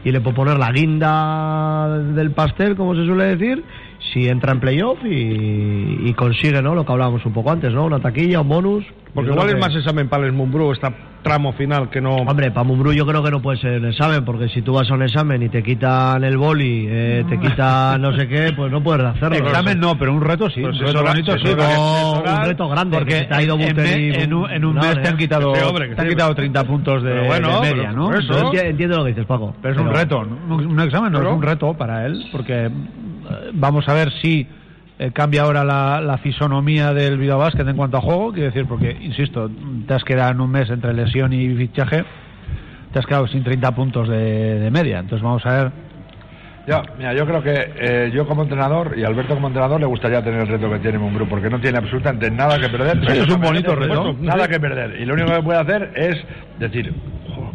y 0.05 0.11
le 0.11 0.21
puede 0.21 0.37
poner 0.37 0.59
la 0.59 0.73
guinda 0.73 1.99
del 1.99 2.33
pastel, 2.33 2.77
como 2.77 2.95
se 2.95 3.07
suele 3.07 3.37
decir, 3.37 3.65
si 4.13 4.29
entra 4.29 4.53
en 4.53 4.61
playoff 4.61 4.99
y, 5.05 6.01
y 6.05 6.15
consigue, 6.15 6.61
¿no? 6.61 6.75
Lo 6.75 6.85
que 6.85 6.93
hablábamos 6.93 7.25
un 7.25 7.33
poco 7.33 7.51
antes, 7.51 7.73
¿no? 7.73 7.85
Una 7.85 8.01
taquilla, 8.01 8.41
un 8.41 8.49
bonus. 8.49 8.85
Porque 9.15 9.31
igual 9.31 9.49
es 9.51 9.59
más 9.59 9.75
examen 9.77 10.09
para 10.09 10.27
el 10.27 10.33
Mumbrú, 10.33 10.73
esta 10.73 10.93
tramo 11.23 11.53
final 11.53 11.89
que 11.89 12.01
no... 12.01 12.17
Hombre, 12.17 12.51
para 12.51 12.65
Mumbrú 12.65 12.93
yo 12.93 13.07
creo 13.07 13.23
que 13.23 13.31
no 13.31 13.41
puede 13.41 13.59
ser 13.59 13.81
un 13.81 13.87
examen, 13.87 14.25
porque 14.25 14.49
si 14.49 14.63
tú 14.63 14.73
vas 14.75 14.91
a 14.91 14.95
un 14.95 15.03
examen 15.03 15.43
y 15.43 15.49
te 15.49 15.63
quitan 15.63 16.23
el 16.25 16.37
boli, 16.37 16.87
eh, 16.89 17.25
te 17.29 17.39
quitan 17.39 18.01
no 18.03 18.17
sé 18.17 18.29
qué, 18.29 18.53
pues 18.55 18.71
no 18.71 18.83
puedes 18.83 19.05
hacerlo. 19.07 19.37
Examen 19.37 19.79
no, 19.79 19.97
pero 19.99 20.13
un 20.13 20.21
reto 20.21 20.51
sí. 20.51 20.61
Pues 20.61 20.79
un 20.81 20.87
reto 20.87 21.03
bonito 21.05 21.39
sí. 21.39 21.55
No, 21.57 22.21
un 22.21 22.45
reto 22.45 22.69
grande, 22.69 22.99
Porque 22.99 23.21
que 23.21 23.25
te 23.27 23.35
ha 23.35 23.43
ido 23.43 23.59
en, 23.59 23.79
en 23.79 24.35
un, 24.35 24.51
en 24.51 24.65
un 24.65 24.75
mes 24.75 25.01
te 25.01 25.09
han 25.09 25.15
¿eh? 25.15 25.19
quitado, 25.19 25.55
Sí, 25.55 25.63
hombre, 25.65 25.89
que 25.89 25.95
te 25.95 26.01
han 26.01 26.07
sí. 26.09 26.15
quitado 26.15 26.35
30 26.35 26.65
puntos 26.65 27.03
de, 27.03 27.11
Pero 27.11 27.27
bueno, 27.27 27.61
de 27.61 27.75
media, 27.75 27.93
¿no? 27.93 28.13
eso. 28.15 28.53
Entiendo 28.53 28.99
lo 28.99 29.05
que 29.05 29.11
dices, 29.11 29.27
Paco. 29.27 29.55
Pero 29.63 29.75
es 29.75 29.81
un 29.81 29.91
reto, 29.93 30.25
¿no? 30.25 30.55
un, 30.57 30.67
un 30.67 30.81
examen 30.81 31.13
no 31.13 31.23
es 31.23 31.29
un 31.29 31.43
reto 31.43 31.75
para 31.75 32.07
él, 32.07 32.29
porque 32.33 32.67
eh, 32.67 32.71
vamos 33.55 33.89
a 33.89 33.95
ver 33.95 34.11
si 34.21 34.47
eh, 34.99 35.11
cambia 35.13 35.43
ahora 35.43 35.65
la, 35.65 36.01
la 36.01 36.19
fisonomía 36.19 36.93
del 36.93 37.19
Bilbao 37.19 37.39
Basket 37.39 37.67
en 37.67 37.77
cuanto 37.77 37.97
a 37.97 38.01
juego, 38.01 38.33
quiero 38.33 38.49
decir, 38.49 38.67
porque, 38.67 38.97
insisto, 39.01 39.51
te 39.87 39.95
has 39.95 40.05
quedado 40.05 40.33
en 40.33 40.41
un 40.41 40.51
mes 40.51 40.71
entre 40.71 40.93
lesión 40.93 41.33
y 41.33 41.55
fichaje, 41.57 42.05
te 42.93 42.99
has 42.99 43.07
quedado 43.07 43.27
sin 43.27 43.43
30 43.43 43.75
puntos 43.75 44.09
de, 44.09 44.61
de 44.61 44.71
media, 44.71 44.99
entonces 44.99 45.23
vamos 45.23 45.45
a 45.47 45.53
ver. 45.53 45.73
Yo, 46.67 46.81
mira, 46.97 47.13
yo 47.13 47.27
creo 47.27 47.43
que 47.43 47.73
eh, 47.77 48.11
yo 48.15 48.27
como 48.27 48.43
entrenador 48.43 48.95
y 48.97 49.03
Alberto 49.03 49.35
como 49.35 49.49
entrenador 49.49 49.81
le 49.81 49.87
gustaría 49.87 50.23
tener 50.23 50.43
el 50.43 50.47
reto 50.47 50.71
que 50.71 50.79
tiene 50.79 50.99
Mumbrú, 50.99 51.27
porque 51.29 51.51
no 51.51 51.61
tiene 51.61 51.79
absolutamente 51.79 52.31
nada 52.31 52.59
que 52.61 52.69
perder. 52.69 52.99
Es 53.11 53.29
un 53.29 53.41
bonito 53.41 53.75
reto. 53.75 54.15
Nada 54.21 54.47
que 54.47 54.61
perder. 54.61 55.01
Y 55.01 55.05
lo 55.05 55.15
único 55.15 55.33
que 55.33 55.43
puede 55.43 55.59
hacer 55.59 55.91
es 55.97 56.17
decir, 56.61 56.95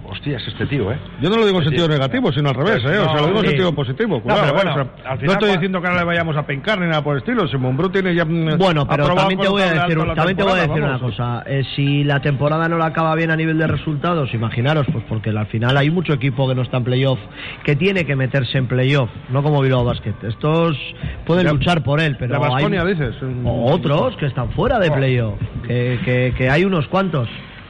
"Jo, 0.07 0.11
hostia, 0.13 0.37
es 0.37 0.47
este 0.47 0.65
tío, 0.67 0.91
¿eh? 0.91 0.97
Yo 1.21 1.29
no 1.29 1.37
lo 1.37 1.45
digo 1.45 1.57
en 1.59 1.63
Sí. 1.63 1.69
sentido 1.69 1.87
negativo, 1.87 2.31
sino 2.31 2.49
al 2.49 2.55
revés, 2.55 2.83
¿eh? 2.83 2.97
o 2.99 3.03
sea, 3.05 3.21
lo 3.21 3.27
digo 3.27 3.39
en 3.39 3.43
sí. 3.43 3.47
sentido 3.49 3.75
positivo. 3.75 4.21
cuidado, 4.21 4.41
pero 4.41 4.51
¿eh? 4.51 4.55
bueno, 4.63 4.71
O 4.71 4.73
sea, 4.73 5.11
al 5.11 5.17
final 5.19 5.25
no 5.27 5.31
estoy 5.33 5.51
diciendo 5.51 5.81
que 5.81 5.87
ahora 5.87 5.99
le 5.99 6.05
vayamos 6.05 6.37
a 6.37 6.45
pencar 6.45 6.79
ni 6.79 6.87
nada 6.87 7.03
por 7.03 7.15
el 7.15 7.19
estilo. 7.19 7.47
Si 7.47 7.57
Mumbrú 7.57 7.89
tiene 7.89 8.15
ya. 8.15 8.25
mm, 8.25 8.57
Bueno, 8.57 8.87
pero 8.87 9.13
también 9.13 9.39
te 9.39 9.47
voy 9.49 9.61
a 9.61 9.73
decir, 9.73 9.97
también 10.15 10.37
te 10.37 10.43
voy 10.43 10.59
a 10.59 10.67
decir 10.67 10.83
una 10.83 10.99
cosa. 10.99 11.43
Eh, 11.45 11.63
si 11.75 12.03
la 12.03 12.19
temporada 12.21 12.67
no 12.69 12.77
la 12.77 12.87
acaba 12.87 13.13
bien 13.15 13.31
a 13.31 13.35
nivel 13.35 13.57
de 13.57 13.67
resultados, 13.67 14.33
imaginaros, 14.33 14.85
pues 14.91 15.03
porque 15.09 15.29
al 15.29 15.45
final 15.47 15.75
hay 15.77 15.89
mucho 15.89 16.13
equipo 16.13 16.47
que 16.47 16.55
no 16.55 16.61
está 16.61 16.77
en 16.77 16.83
playoff, 16.83 17.19
que 17.63 17.75
tiene 17.75 18.05
que 18.05 18.15
meterse 18.15 18.57
en 18.57 18.67
playoff, 18.67 19.09
no 19.29 19.43
como 19.43 19.61
Bilbao 19.61 19.83
Basket. 19.83 20.13
Estos 20.23 20.77
pueden 21.25 21.45
Ya- 21.45 21.53
luchar 21.53 21.83
por 21.83 21.99
él, 21.99 22.15
pero 22.17 22.39
La 22.39 22.55
hay 22.55 22.67
dices. 22.87 23.15
o 23.43 23.71
otros 23.71 24.15
que 24.17 24.25
están 24.27 24.51
fuera 24.51 24.79
de 24.79 24.91
playoff, 24.91 25.39
que, 25.67 25.99
que, 26.05 26.33
que 26.37 26.49
hay 26.49 26.63
unos 26.63 26.87
cuantos. 26.87 27.27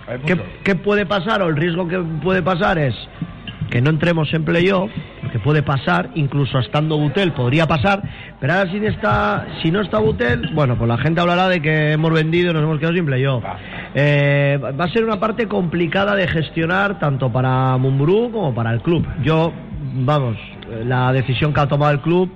Hay 0.08 0.20
¿Qué, 0.20 0.36
muchos. 0.36 0.52
qué 0.64 0.76
puede 0.76 1.06
pasar 1.06 1.42
o 1.42 1.50
el 1.50 1.56
riesgo 1.56 1.88
que 1.88 2.00
puede 2.00 2.42
pasar 2.42 2.78
es 2.78 2.96
que 3.70 3.82
no 3.82 3.90
entremos 3.90 4.34
en 4.34 4.46
playoff, 4.46 4.90
porque 5.22 5.40
puede 5.40 5.62
pasar, 5.62 6.12
incluso 6.16 6.58
estando 6.60 6.98
Butel 6.98 7.34
podría 7.34 7.68
pasar, 7.68 8.02
pero 8.40 8.54
ahora 8.54 8.72
si, 8.72 8.78
está, 8.86 9.46
si 9.62 9.72
no 9.72 9.82
está 9.82 10.00
Butel, 10.00 10.52
bueno, 10.54 10.78
pues 10.78 10.88
la 10.88 10.98
gente 10.98 11.20
hablará 11.20 11.50
de 11.50 11.62
que 11.62 11.92
hemos 11.92 12.12
vendido 12.12 12.52
y 12.52 12.54
nos 12.54 12.64
hemos 12.64 12.80
quedado 12.80 12.96
sin 12.96 13.06
playoff. 13.06 13.44
Eh, 13.94 14.58
va 14.62 14.86
a 14.86 14.90
ser 14.90 15.04
una 15.04 15.20
parte 15.20 15.48
complicada 15.48 16.16
de 16.16 16.28
gestionar 16.28 16.98
tanto 17.00 17.32
para 17.32 17.76
Mumbrú 17.78 18.32
como 18.32 18.56
para 18.56 18.72
el 18.72 18.82
club. 18.82 19.06
Yo, 19.22 19.52
vamos, 19.96 20.38
la 20.86 21.12
decisión 21.12 21.54
que 21.54 21.60
ha 21.60 21.68
tomado 21.68 21.92
el 21.92 22.00
club 22.00 22.32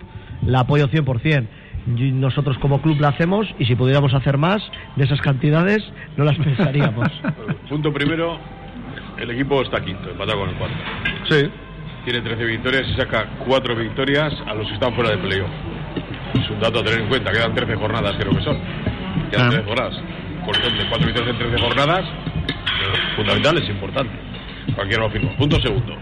la 0.46 0.62
apoyo 0.62 0.88
100%. 0.90 1.48
Nosotros 1.86 2.58
como 2.60 2.82
club 2.82 3.00
la 3.00 3.10
hacemos 3.10 3.48
y 3.58 3.66
si 3.66 3.76
pudiéramos 3.76 4.14
hacer 4.14 4.38
más 4.38 4.62
de 4.96 5.06
esas 5.06 5.20
cantidades 5.22 5.84
no 6.16 6.24
las 6.24 6.38
pensaríamos. 6.38 7.10
Punto 7.70 7.92
primero, 7.92 8.40
el 9.18 9.32
equipo 9.32 9.62
está 9.62 9.84
quinto, 9.84 10.10
empatado 10.10 10.40
con 10.40 10.50
el 10.50 10.56
cuarto. 10.56 10.78
Sí. 11.30 11.50
Tiene 12.06 12.22
13 12.22 12.44
victorias 12.46 12.88
y 12.88 12.96
saca 12.96 13.28
4 13.46 13.76
victorias 13.76 14.34
a 14.48 14.54
los 14.54 14.68
que 14.68 14.74
están 14.74 14.94
fuera 14.94 15.12
de 15.12 15.18
playoff. 15.18 15.50
Es 16.36 16.50
un 16.50 16.60
dato 16.60 16.80
a 16.80 16.84
tener 16.84 17.02
en 17.02 17.10
cuenta, 17.10 17.32
quedan 17.32 17.54
13 17.54 17.76
jornadas 17.76 18.16
creo 18.18 18.32
que 18.32 18.44
son. 18.44 18.58
Quedan 19.30 19.48
Ah. 19.48 19.50
13 19.50 19.64
jornadas. 19.66 20.02
Por 20.46 20.56
de 20.58 20.90
4 20.90 21.06
victorias 21.06 21.36
en 21.36 21.38
13 21.38 21.62
jornadas, 21.62 22.06
fundamental, 23.16 23.58
es 23.58 23.70
importante. 23.70 24.14
Cualquiera 24.76 25.04
lo 25.04 25.10
firma. 25.12 25.32
Punto 25.38 25.62
segundo. 25.62 25.96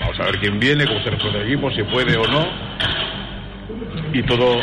Vamos 0.00 0.20
a 0.20 0.24
ver 0.24 0.38
quién 0.38 0.58
viene, 0.58 0.86
cómo 0.86 1.00
se 1.00 1.10
refuerza 1.10 1.38
el 1.38 1.46
equipo, 1.46 1.70
si 1.70 1.82
puede 1.84 2.16
o 2.16 2.26
no. 2.26 2.46
Y 4.12 4.22
todo, 4.22 4.60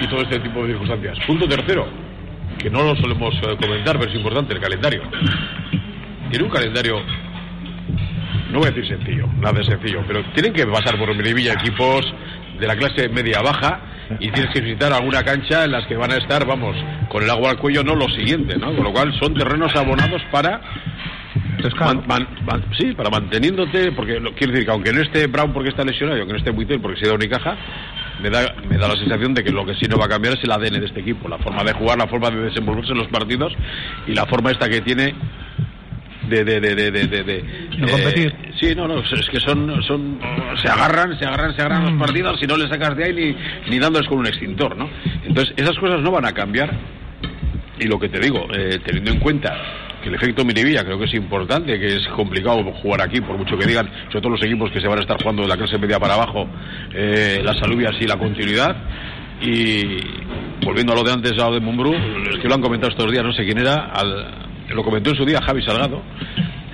y 0.00 0.06
todo 0.06 0.22
este 0.22 0.38
tipo 0.40 0.62
de 0.64 0.68
circunstancias. 0.70 1.18
Punto 1.26 1.46
tercero, 1.48 1.86
que 2.58 2.70
no 2.70 2.82
lo 2.82 2.96
solemos 2.96 3.34
eh, 3.42 3.56
comentar, 3.60 3.98
pero 3.98 4.10
es 4.10 4.16
importante, 4.16 4.54
el 4.54 4.60
calendario. 4.60 5.02
Tiene 6.30 6.44
un 6.44 6.50
calendario 6.50 7.02
no 8.50 8.58
voy 8.58 8.66
a 8.66 8.70
decir 8.72 8.88
sencillo, 8.88 9.28
nada 9.38 9.52
de 9.58 9.64
sencillo, 9.64 10.02
pero 10.08 10.24
tienen 10.34 10.52
que 10.52 10.66
pasar 10.66 10.98
por 10.98 11.14
Miribilla 11.14 11.52
equipos 11.52 12.00
de 12.58 12.66
la 12.66 12.74
clase 12.74 13.08
media-baja 13.08 13.80
y 14.18 14.28
tienes 14.32 14.52
que 14.52 14.60
visitar 14.60 14.92
alguna 14.92 15.22
cancha 15.22 15.64
en 15.64 15.70
las 15.70 15.86
que 15.86 15.94
van 15.94 16.10
a 16.10 16.16
estar, 16.16 16.44
vamos, 16.44 16.74
con 17.08 17.22
el 17.22 17.30
agua 17.30 17.50
al 17.50 17.58
cuello, 17.58 17.84
no 17.84 17.94
lo 17.94 18.08
siguiente, 18.08 18.58
¿no? 18.58 18.74
Con 18.74 18.82
lo 18.82 18.92
cual 18.92 19.14
son 19.20 19.34
terrenos 19.34 19.74
abonados 19.76 20.20
para... 20.32 20.60
man- 21.78 22.02
man- 22.08 22.28
man- 22.44 22.64
sí, 22.76 22.92
para 22.92 23.08
manteniéndote, 23.08 23.92
porque 23.92 24.18
lo, 24.18 24.32
quiero 24.34 24.52
decir 24.52 24.66
que 24.66 24.72
aunque 24.72 24.92
no 24.92 25.00
esté 25.00 25.28
Brown 25.28 25.52
porque 25.52 25.68
está 25.68 25.84
lesionado 25.84 26.16
y 26.18 26.20
aunque 26.20 26.32
no 26.32 26.38
esté 26.38 26.50
Buitel 26.50 26.80
porque 26.80 26.98
se 26.98 27.06
da 27.06 27.14
Unicaja, 27.14 27.56
me 28.20 28.30
da, 28.30 28.54
me 28.68 28.76
da 28.78 28.88
la 28.88 28.96
sensación 28.96 29.34
de 29.34 29.42
que 29.44 29.50
lo 29.50 29.64
que 29.66 29.74
sí 29.74 29.86
no 29.88 29.96
va 29.98 30.06
a 30.06 30.08
cambiar 30.08 30.34
es 30.34 30.44
el 30.44 30.50
ADN 30.52 30.80
de 30.80 30.86
este 30.86 31.00
equipo, 31.00 31.28
la 31.28 31.38
forma 31.38 31.64
de 31.64 31.72
jugar, 31.72 31.98
la 31.98 32.06
forma 32.06 32.30
de 32.30 32.42
desenvolverse 32.42 32.92
en 32.92 32.98
los 32.98 33.08
partidos 33.08 33.52
y 34.06 34.12
la 34.14 34.26
forma 34.26 34.50
esta 34.50 34.68
que 34.68 34.80
tiene 34.80 35.14
de 36.28 36.44
de 36.44 36.60
de 36.60 36.74
de 36.74 36.90
de, 36.90 37.06
de, 37.08 37.24
de- 37.24 37.42
De 37.42 37.90
competir. 37.90 38.34
sí 38.60 38.74
no 38.76 38.86
no 38.86 39.00
es 39.00 39.28
que 39.30 39.40
son 39.40 39.82
son 39.82 40.18
se 40.62 40.68
agarran 40.68 41.18
se 41.18 41.24
agarran 41.24 41.56
se 41.56 41.62
agarran 41.62 41.84
los 41.98 42.06
partidos 42.06 42.40
y 42.42 42.46
no 42.46 42.56
le 42.56 42.68
sacas 42.68 42.94
de 42.96 43.04
ahí 43.04 43.12
ni 43.14 43.70
ni 43.70 43.78
dándoles 43.78 44.06
con 44.08 44.18
un 44.18 44.26
extintor 44.26 44.76
no 44.76 44.88
entonces 45.26 45.54
esas 45.56 45.76
cosas 45.78 46.00
no 46.02 46.10
van 46.10 46.26
a 46.26 46.32
cambiar 46.32 46.70
y 47.80 47.86
lo 47.88 47.98
que 47.98 48.10
te 48.10 48.20
digo 48.20 48.46
eh, 48.54 48.78
teniendo 48.84 49.10
en 49.12 49.18
cuenta 49.18 49.56
que 50.02 50.08
el 50.08 50.14
efecto 50.14 50.44
Miribilla 50.44 50.84
creo 50.84 50.98
que 50.98 51.04
es 51.06 51.14
importante, 51.14 51.78
que 51.78 51.86
es 51.96 52.08
complicado 52.08 52.62
jugar 52.82 53.02
aquí, 53.02 53.20
por 53.20 53.36
mucho 53.38 53.56
que 53.58 53.66
digan, 53.66 53.88
sobre 54.08 54.20
todo 54.20 54.30
los 54.30 54.42
equipos 54.42 54.70
que 54.70 54.80
se 54.80 54.88
van 54.88 54.98
a 54.98 55.02
estar 55.02 55.20
jugando 55.22 55.42
de 55.42 55.48
la 55.48 55.56
clase 55.56 55.78
media 55.78 55.98
para 55.98 56.14
abajo, 56.14 56.48
eh, 56.94 57.40
las 57.44 57.60
alubias 57.62 57.92
y 58.00 58.06
la 58.06 58.16
continuidad. 58.16 58.76
Y 59.42 59.84
volviendo 60.64 60.92
a 60.92 60.96
lo 60.96 61.02
de 61.02 61.12
antes, 61.12 61.32
a 61.32 61.48
lo 61.48 61.54
de 61.54 61.60
Mumbrú, 61.60 61.94
es 61.94 62.38
que 62.40 62.48
lo 62.48 62.54
han 62.54 62.60
comentado 62.60 62.90
estos 62.90 63.10
días, 63.10 63.24
no 63.24 63.32
sé 63.32 63.44
quién 63.44 63.58
era, 63.58 63.86
al- 63.92 64.48
lo 64.68 64.84
comentó 64.84 65.10
en 65.10 65.16
su 65.16 65.24
día 65.24 65.40
Javi 65.42 65.62
Salgado, 65.62 66.02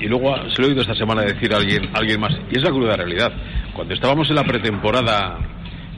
y 0.00 0.06
luego 0.06 0.36
se 0.50 0.60
lo 0.60 0.66
he 0.66 0.70
oído 0.70 0.82
esta 0.82 0.94
semana 0.94 1.22
decir 1.22 1.52
a 1.54 1.56
alguien, 1.58 1.88
a 1.94 1.98
alguien 1.98 2.20
más, 2.20 2.32
y 2.50 2.56
es 2.58 2.62
la 2.62 2.70
cruda 2.70 2.96
realidad. 2.96 3.32
Cuando 3.72 3.94
estábamos 3.94 4.28
en 4.28 4.36
la 4.36 4.44
pretemporada 4.44 5.38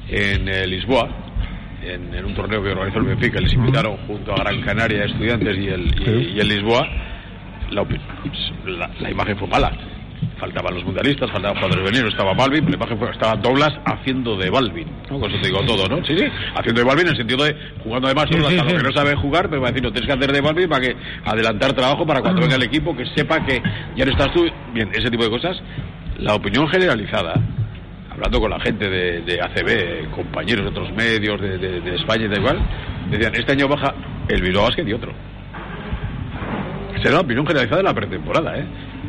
en 0.09 0.49
eh, 0.49 0.66
Lisboa, 0.66 1.09
en, 1.83 2.14
en 2.14 2.24
un 2.24 2.35
torneo 2.35 2.62
que 2.62 2.70
organizó 2.70 2.99
el 2.99 3.07
Benfica, 3.07 3.41
les 3.41 3.53
invitaron 3.55 3.97
junto 4.07 4.33
a 4.33 4.37
Gran 4.37 4.61
Canaria, 4.61 5.05
Estudiantes 5.05 5.57
y 5.59 5.68
el, 5.68 5.87
y- 6.22 6.37
y 6.37 6.41
el 6.41 6.49
Lisboa, 6.49 6.87
la, 7.71 7.85
la, 8.66 8.91
la 9.01 9.11
imagen 9.11 9.37
fue 9.39 9.49
mala. 9.49 9.73
faltaban 10.41 10.75
los 10.75 10.85
mundialistas, 10.85 11.31
faltaban 11.31 11.57
jugadores 11.57 11.85
venidos, 11.93 12.12
estaba 12.12 12.35
Balvin, 12.35 12.64
la 12.71 12.77
imagen 12.77 12.99
fue, 12.99 13.11
estaba 13.11 13.37
Douglas 13.37 13.73
haciendo 13.85 14.37
de 14.37 14.51
Balvin, 14.51 14.87
¿no? 15.11 15.19
Con 15.21 15.31
eso 15.31 15.41
te 15.41 15.49
digo 15.49 15.61
todo, 15.64 15.89
¿no? 15.89 16.05
Sí, 16.05 16.16
sí, 16.19 16.25
haciendo 16.57 16.81
de 16.81 16.87
Balvin 16.87 17.07
en 17.07 17.12
el 17.12 17.16
sentido 17.16 17.45
de 17.45 17.57
jugando 17.85 18.07
además 18.09 18.27
Sí, 18.29 18.35
Douglas 18.35 18.53
sí, 18.53 18.59
a 18.59 18.64
lo 18.64 18.77
que 18.79 18.83
no 18.85 18.93
sabe 18.93 19.14
jugar, 19.16 19.49
pero 19.49 19.61
va 19.62 19.69
a 19.69 19.71
decir, 19.73 19.83
no, 19.85 19.93
tienes 19.93 20.07
que 20.09 20.16
hacer 20.16 20.33
de 20.33 20.41
Balvin 20.41 20.69
para 20.69 20.81
que 20.87 20.97
adelantar 21.25 21.73
trabajo 21.73 22.05
para 22.07 22.21
cuando 22.21 22.41
venga 22.41 22.57
el 22.57 22.62
equipo, 22.62 22.97
que 22.97 23.07
sepa 23.16 23.45
que 23.45 23.61
ya 23.97 24.05
no 24.05 24.11
estás 24.12 24.33
tú, 24.33 24.45
bien, 24.73 24.91
ese 24.93 25.11
tipo 25.11 25.23
de 25.25 25.31
cosas. 25.31 25.57
La 26.19 26.35
opinión 26.35 26.69
generalizada, 26.69 27.35
hablando 28.11 28.41
con 28.41 28.51
la 28.51 28.59
gente 28.61 28.89
de, 28.89 29.21
de 29.23 29.41
ACB, 29.41 30.11
compañeros 30.11 30.64
de 30.64 30.71
otros 30.71 30.93
medios 30.97 31.41
de, 31.41 31.59
de- 31.59 31.81
de 31.81 31.95
España 31.97 32.25
y 32.25 32.29
da 32.29 32.37
igual, 32.39 32.59
decían, 33.11 33.35
este 33.37 33.53
año 33.53 33.69
baja 33.69 33.95
el 34.29 34.43
Bilbao 34.43 34.64
Basket 34.64 34.85
y 34.87 34.93
otro. 34.93 35.12
Será 37.03 37.14
la 37.14 37.20
opinión 37.20 37.46
generalizada 37.46 37.78
de 37.78 37.84
la 37.84 37.94
pretemporada, 37.94 38.59
¿eh? 38.59 38.66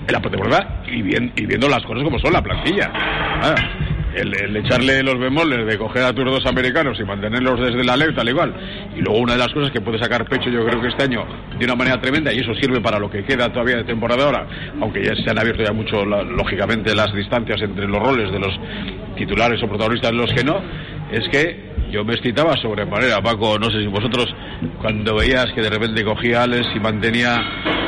En 0.07 0.13
la 0.13 0.19
pretemporada 0.19 0.83
y, 0.87 1.01
bien, 1.01 1.31
y 1.35 1.45
viendo 1.45 1.67
las 1.67 1.83
cosas 1.83 2.03
como 2.03 2.19
son, 2.19 2.33
la 2.33 2.41
plantilla. 2.41 2.91
Ah, 2.93 3.55
el, 4.15 4.55
echarle 4.57 5.03
los 5.03 5.19
bemoles 5.19 5.65
de 5.65 5.77
coger 5.77 6.03
a 6.03 6.13
tus 6.13 6.25
dos 6.25 6.45
americanos 6.45 6.99
y 6.99 7.03
mantenerlos 7.03 7.59
desde 7.59 7.83
la 7.83 7.93
alerta, 7.93 8.21
al 8.21 8.29
igual. 8.29 8.53
Y 8.95 9.01
luego 9.01 9.19
una 9.19 9.33
de 9.33 9.39
las 9.39 9.49
cosas 9.49 9.71
que 9.71 9.81
puede 9.81 9.99
sacar 9.99 10.25
pecho 10.27 10.49
yo 10.49 10.65
creo 10.65 10.81
que 10.81 10.87
este 10.87 11.03
año 11.03 11.25
de 11.57 11.65
una 11.65 11.75
manera 11.75 12.01
tremenda, 12.01 12.33
y 12.33 12.39
eso 12.39 12.53
sirve 12.55 12.81
para 12.81 12.99
lo 12.99 13.09
que 13.09 13.23
queda 13.23 13.51
todavía 13.51 13.77
de 13.77 13.83
temporada 13.83 14.25
ahora, 14.25 14.47
aunque 14.81 15.03
ya 15.03 15.15
se 15.15 15.29
han 15.29 15.39
abierto 15.39 15.63
ya 15.63 15.73
mucho, 15.73 16.05
lógicamente, 16.05 16.95
las 16.95 17.13
distancias 17.13 17.61
entre 17.61 17.87
los 17.87 18.01
roles 18.01 18.31
de 18.31 18.39
los 18.39 18.59
titulares 19.15 19.61
o 19.61 19.67
protagonistas 19.67 20.11
y 20.11 20.15
los 20.15 20.33
que 20.33 20.43
no, 20.43 20.61
es 21.11 21.27
que 21.29 21.69
yo 21.91 22.03
me 22.05 22.13
excitaba 22.13 22.55
sobremanera, 22.57 23.21
Paco, 23.21 23.57
no 23.59 23.69
sé 23.69 23.81
si 23.81 23.87
vosotros, 23.87 24.27
cuando 24.81 25.15
veías 25.15 25.47
que 25.53 25.61
de 25.61 25.69
repente 25.69 26.03
cogía 26.03 26.43
Alex 26.43 26.67
y 26.75 26.79
mantenía 26.79 27.41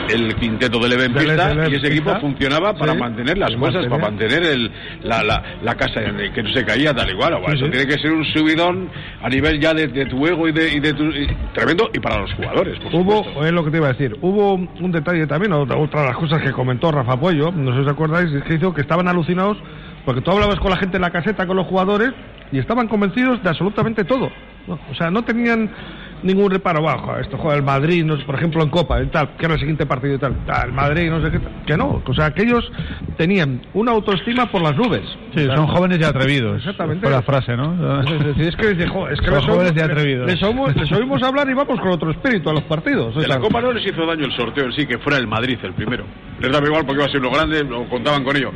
el 0.10 0.36
quinteto 0.36 0.80
del 0.80 0.94
Evenpista 0.94 1.54
Del 1.54 1.72
y 1.72 1.76
ese 1.76 1.88
equipo 1.88 2.14
funcionaba 2.20 2.74
para 2.74 2.94
Sí. 2.94 3.00
mantener 3.00 3.38
las 3.38 3.52
cosas, 3.56 3.86
para 3.88 4.02
mantener. 4.10 4.44
el, 4.44 4.72
la, 5.04 5.24
la, 5.24 5.44
la 5.62 5.76
casa 5.76 6.02
que 6.34 6.44
no 6.44 6.50
se 6.54 6.66
caía 6.66 6.94
tal 6.94 7.10
igual. 7.10 7.38
Sí, 7.46 7.52
eso 7.56 7.66
sí. 7.66 7.72
tiene 7.72 7.88
que 7.88 8.00
ser 8.00 8.12
un 8.12 8.26
subidón 8.26 8.90
a 9.22 9.30
nivel 9.30 9.60
ya 9.60 9.74
de, 9.74 9.88
de 9.88 10.06
tu 10.08 10.26
ego 10.28 10.48
y 10.48 10.52
de, 10.52 10.74
y 10.74 10.80
de 10.80 10.94
tu... 10.94 11.04
y- 11.06 11.28
tremendo 11.54 11.90
y 11.94 12.00
para 12.00 12.20
los 12.20 12.34
jugadores, 12.34 12.80
por 12.80 12.94
Hubo, 12.96 13.46
es 13.46 13.52
lo 13.52 13.64
que 13.64 13.72
te 13.72 13.78
iba 13.78 13.88
a 13.88 13.94
decir, 13.94 14.18
hubo 14.22 14.56
un 14.56 14.92
detalle 14.92 15.28
también, 15.28 15.54
otra, 15.54 15.78
otra 15.78 16.02
de 16.02 16.08
las 16.08 16.18
cosas 16.18 16.42
que 16.42 16.52
comentó 16.52 16.92
Rafa 16.92 17.18
Puello, 17.20 17.52
no 17.52 17.72
sé 17.72 17.78
si 17.80 17.86
os 17.86 17.92
acordáis, 17.92 18.32
es 18.32 18.44
que 18.44 18.56
hizo 18.56 18.74
que 18.74 18.82
estaban 18.82 19.08
alucinados 19.08 19.58
porque 20.06 20.22
tú 20.22 20.32
hablabas 20.32 20.60
con 20.60 20.72
la 20.72 20.78
gente 20.78 20.98
en 20.98 21.02
la 21.02 21.12
caseta, 21.12 21.46
con 21.46 21.56
los 21.58 21.68
jugadores, 21.68 22.12
y 22.52 22.58
estaban 22.58 22.88
convencidos 22.88 23.42
de 23.44 23.50
absolutamente 23.50 24.04
todo. 24.04 24.32
O 24.68 24.96
sea, 24.96 25.12
no 25.12 25.24
tenían 25.24 25.70
ningún 26.24 26.52
reparo 26.52 26.82
bajo. 26.84 27.18
Esto 27.18 27.38
juega 27.38 27.56
el 27.58 27.64
Madrid, 27.64 28.04
no 28.06 28.18
sé, 28.18 28.24
por 28.24 28.36
ejemplo, 28.36 28.64
en 28.64 28.70
Copa, 28.70 29.02
y 29.02 29.08
tal, 29.08 29.36
que 29.38 29.46
era 29.46 29.54
el 29.56 29.60
siguiente 29.60 29.86
partido 29.86 30.16
y 30.16 30.18
tal. 30.20 30.36
tal, 30.46 30.68
el 30.70 30.74
Madrid, 30.74 31.10
no 31.10 31.22
sé 31.24 31.32
qué, 31.32 31.40
tal, 31.40 31.52
que 31.66 31.78
no. 31.78 32.02
O 32.06 32.14
sea, 32.14 32.32
que 32.32 32.44
ellos 32.44 32.70
tenían 33.18 33.62
una 33.74 33.92
autoestima 33.92 34.46
por 34.52 34.62
las 34.62 34.76
nubes. 34.76 35.04
Sí, 35.36 35.46
son 35.56 35.68
jóvenes 35.68 36.00
y 36.00 36.04
atrevidos. 36.04 36.58
Exactamente. 36.58 37.02
Fue 37.02 37.12
la 37.12 37.22
frase, 37.22 37.56
¿no? 37.58 38.02
Es 38.42 38.56
que 38.56 38.74
dice, 38.74 38.88
"Jo, 38.88 39.08
es 39.10 39.20
que 39.20 39.26
Son 39.28 39.36
les 39.36 39.46
jóvenes 39.46 39.72
oímos- 39.74 39.78
y 39.78 39.82
atrevidos. 39.92 40.28
Les 40.28 40.44
oímos, 40.44 40.76
les 40.76 40.92
oímos 40.94 41.24
hablar 41.24 41.50
y 41.50 41.54
vamos 41.54 41.80
con 41.80 41.90
otro 41.90 42.12
espíritu 42.12 42.50
a 42.50 42.54
los 42.54 42.64
partidos. 42.64 43.16
O 43.16 43.20
De 43.22 43.28
la 43.28 43.40
Copa 43.40 43.62
no 43.62 43.72
les 43.72 43.86
hizo 43.86 44.06
daño 44.06 44.26
el 44.26 44.32
sorteo 44.36 44.66
en 44.66 44.74
sí, 44.74 44.86
que 44.86 44.98
fuera 45.00 45.18
el 45.18 45.28
Madrid 45.28 45.58
el 45.64 45.74
primero. 45.74 46.06
Les 46.40 46.52
daba 46.52 46.66
igual 46.66 46.86
porque 46.86 47.02
iba 47.02 47.06
a 47.06 47.12
ser 47.12 47.22
lo 47.22 47.32
grande, 47.32 47.64
lo 47.64 47.88
contaban 47.90 48.24
con 48.24 48.36
ello. 48.36 48.52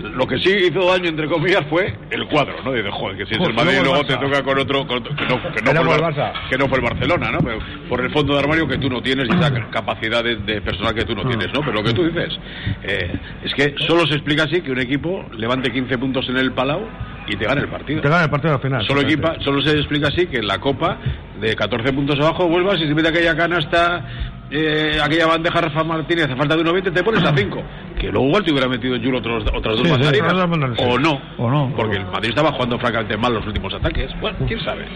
Lo 0.00 0.26
que 0.26 0.38
sí 0.38 0.50
hizo 0.50 0.86
daño, 0.86 1.08
entre 1.08 1.26
comillas, 1.28 1.64
fue 1.68 1.94
el 2.10 2.26
cuadro, 2.26 2.54
¿no? 2.64 2.72
Dice, 2.72 2.88
joder, 2.90 3.16
que 3.18 3.26
si 3.26 3.34
es 3.34 3.48
el 3.48 3.54
Madrid 3.54 3.78
y 3.80 3.84
luego 3.84 4.04
te 4.04 4.16
toca 4.16 4.42
con 4.42 4.58
otro, 4.58 4.86
con 4.86 4.98
otro- 4.98 5.14
que, 5.14 5.24
no, 5.26 5.40
que, 5.52 5.62
no 5.62 5.70
fue 5.70 5.70
el, 5.72 5.76
como 5.76 5.94
el 5.94 6.00
Bar- 6.00 6.14
Barça. 6.14 6.32
que 6.48 6.58
no 6.58 6.68
fue 6.68 6.78
el 6.78 6.84
Barcelona, 6.84 7.30
¿no? 7.30 7.38
Pero 7.40 7.58
por 7.88 8.00
el 8.00 8.10
fondo 8.10 8.32
de 8.34 8.40
armario 8.40 8.66
que 8.68 8.78
tú 8.78 8.88
no 8.88 9.02
tienes 9.02 9.28
y 9.28 9.36
esa 9.36 9.52
capacidad 9.70 10.24
de, 10.24 10.36
de 10.36 10.60
personal 10.62 10.94
que 10.94 11.04
tú 11.04 11.14
no 11.14 11.26
tienes, 11.26 11.48
¿no? 11.52 11.60
Pero 11.60 11.72
lo 11.72 11.82
que 11.82 11.92
tú 11.92 12.04
dices, 12.04 12.38
eh, 12.82 13.12
es 13.44 13.54
que 13.54 13.74
solo 13.86 14.06
se 14.06 14.14
explica 14.14 14.44
así 14.44 14.60
que 14.62 14.70
un 14.72 14.80
equipo 14.80 15.26
levante 15.36 15.70
15 15.70 15.98
puntos 15.98 16.28
en 16.28 16.36
el 16.38 16.52
Palau 16.52 16.82
y 17.26 17.36
te 17.36 17.44
gane 17.44 17.60
el 17.60 17.68
partido. 17.68 18.00
te 18.00 18.08
gana 18.08 18.24
el 18.24 18.30
partido 18.30 18.54
al 18.54 18.60
final. 18.60 18.84
Solo, 18.86 19.02
equipa, 19.02 19.36
solo 19.40 19.60
se 19.60 19.76
explica 19.76 20.08
así 20.08 20.26
que 20.26 20.38
en 20.38 20.46
la 20.46 20.58
Copa, 20.58 20.98
de 21.40 21.54
14 21.54 21.92
puntos 21.92 22.18
abajo, 22.18 22.48
vuelvas 22.48 22.80
y 22.80 22.88
si 22.88 22.94
mete 22.94 23.08
aquella 23.08 23.36
canasta, 23.36 24.04
eh, 24.50 24.98
aquella 25.02 25.26
bandeja 25.26 25.60
Rafa 25.60 25.84
Martínez, 25.84 26.24
hace 26.24 26.34
falta 26.36 26.56
de 26.56 26.64
1.20, 26.64 26.92
te 26.92 27.02
pones 27.04 27.22
a 27.22 27.32
5. 27.36 27.62
Que 28.00 28.08
luego 28.10 28.26
igual 28.28 28.42
te 28.44 28.50
hubiera 28.50 28.66
metido 28.68 28.94
en 28.96 29.04
Juro 29.04 29.18
otros, 29.18 29.44
otras 29.54 29.76
dos 29.76 29.78
Sí, 29.78 29.84
sí, 29.84 29.90
mandarinas, 29.90 30.32
otras 30.32 30.38
dos 30.40 30.48
mandarinas, 30.48 30.80
o 30.88 30.96
sí. 30.96 31.02
no. 31.02 31.44
O 31.44 31.50
no. 31.50 31.72
Porque 31.76 31.96
el 31.98 32.06
Madrid 32.06 32.30
estaba 32.30 32.52
jugando 32.52 32.78
francamente 32.78 33.16
mal 33.18 33.34
los 33.34 33.46
últimos 33.46 33.74
ataques. 33.74 34.10
Bueno, 34.20 34.38
quién 34.48 34.58
sabe. 34.64 34.86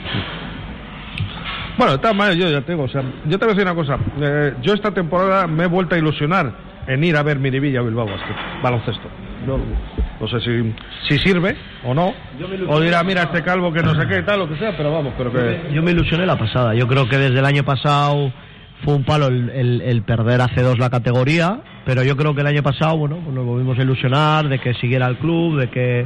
Bueno, 1.76 1.92
de 1.92 1.98
todas 1.98 2.16
maneras, 2.16 2.38
yo 2.38 2.48
ya 2.50 2.60
te 2.62 2.72
digo, 2.72 2.84
o 2.84 2.88
sea, 2.88 3.02
yo 3.26 3.38
te 3.38 3.44
voy 3.44 3.52
a 3.52 3.56
decir 3.56 3.62
una 3.64 3.74
cosa. 3.74 3.98
eh, 4.20 4.54
yo 4.62 4.74
esta 4.74 4.92
temporada 4.92 5.46
me 5.46 5.64
he 5.64 5.66
vuelto 5.66 5.94
a 5.96 5.98
ilusionar 5.98 6.52
en 6.86 7.02
ir 7.02 7.16
a 7.16 7.22
ver 7.22 7.38
Miribilla 7.38 7.82
Bilbao 7.82 8.06
Basket, 8.06 8.34
baloncesto. 8.62 9.08
Yo 9.46 9.58
no 10.20 10.28
sé 10.28 10.40
si, 10.40 10.74
si 11.08 11.18
sirve 11.18 11.56
o 11.84 11.92
no. 11.92 12.14
O 12.68 12.80
dirá, 12.80 13.02
mira, 13.02 13.24
este 13.24 13.42
calvo 13.42 13.72
que 13.72 13.82
no 13.82 13.94
sé 13.94 14.06
qué, 14.06 14.22
tal, 14.22 14.38
lo 14.38 14.48
que 14.48 14.56
sea, 14.56 14.74
pero 14.76 14.92
vamos, 14.92 15.12
pero 15.18 15.32
que. 15.32 15.70
Yo 15.72 15.82
me 15.82 15.90
ilusioné 15.90 16.24
la 16.24 16.36
pasada. 16.38 16.74
Yo 16.74 16.86
creo 16.86 17.08
que 17.08 17.18
desde 17.18 17.40
el 17.40 17.44
año 17.44 17.64
pasado 17.64 18.32
fue 18.84 18.94
un 18.94 19.04
palo 19.04 19.26
el, 19.28 19.50
el- 19.50 19.80
el 19.80 20.02
perder 20.02 20.40
hace 20.40 20.62
dos 20.62 20.78
la 20.78 20.90
categoría, 20.90 21.60
pero 21.86 22.02
yo 22.02 22.16
creo 22.16 22.34
que 22.34 22.40
el 22.42 22.46
año 22.46 22.62
pasado, 22.62 22.96
bueno, 22.96 23.16
pues 23.24 23.34
nos 23.34 23.44
volvimos 23.44 23.78
a 23.78 23.82
ilusionar 23.82 24.48
de 24.48 24.58
que 24.58 24.74
siguiera 24.74 25.06
el 25.06 25.16
club, 25.18 25.58
de 25.58 25.70
que 25.70 26.04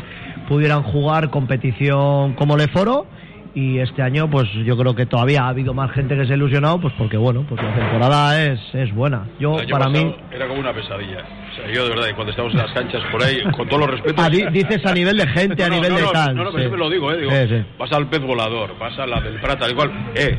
pudieran 0.48 0.82
jugar 0.82 1.30
competición 1.30 2.34
como 2.34 2.56
le 2.56 2.68
foro. 2.68 3.06
Y 3.54 3.78
este 3.78 4.02
año, 4.02 4.30
pues 4.30 4.46
yo 4.64 4.76
creo 4.76 4.94
que 4.94 5.06
todavía 5.06 5.42
ha 5.44 5.48
habido 5.48 5.74
más 5.74 5.90
gente 5.92 6.16
que 6.16 6.26
se 6.26 6.34
ha 6.34 6.36
ilusionado, 6.36 6.80
pues 6.80 6.94
porque 6.96 7.16
bueno, 7.16 7.44
pues 7.48 7.60
la 7.60 7.74
temporada 7.74 8.40
es, 8.44 8.60
es 8.74 8.94
buena. 8.94 9.26
Yo, 9.40 9.58
El 9.58 9.66
para 9.68 9.88
mí, 9.88 10.14
Era 10.30 10.46
como 10.46 10.60
una 10.60 10.72
pesadilla. 10.72 11.24
O 11.50 11.56
sea, 11.56 11.72
yo 11.74 11.82
de 11.84 11.90
verdad, 11.90 12.04
cuando 12.14 12.30
estamos 12.30 12.52
en 12.52 12.58
las 12.58 12.70
canchas 12.72 13.02
por 13.10 13.20
ahí, 13.24 13.42
con 13.56 13.66
todos 13.66 13.80
los 13.80 13.90
respetos. 13.90 14.16
Ah, 14.24 14.28
di- 14.30 14.46
dices 14.52 14.84
a 14.86 14.92
nivel 14.94 15.16
de 15.16 15.26
gente, 15.26 15.64
a 15.64 15.68
No, 15.68 15.74
no, 15.76 15.80
nivel 15.80 15.92
no, 15.92 15.98
de 15.98 16.04
no, 16.04 16.10
tal. 16.12 16.36
No, 16.36 16.44
no, 16.44 16.50
pero 16.50 16.58
sí. 16.58 16.58
siempre 16.68 16.78
lo 16.78 16.90
digo, 16.90 17.10
¿eh? 17.12 17.16
Digo, 17.18 17.30
Sí, 17.32 17.48
sí. 17.48 17.64
Vas 17.78 17.92
al 17.92 18.06
pez 18.08 18.20
volador, 18.20 18.78
vas 18.78 18.96
a 18.98 19.06
la 19.06 19.20
del 19.22 19.40
Prata, 19.40 19.64
al 19.64 19.70
igual. 19.72 19.90
Eh, 20.14 20.38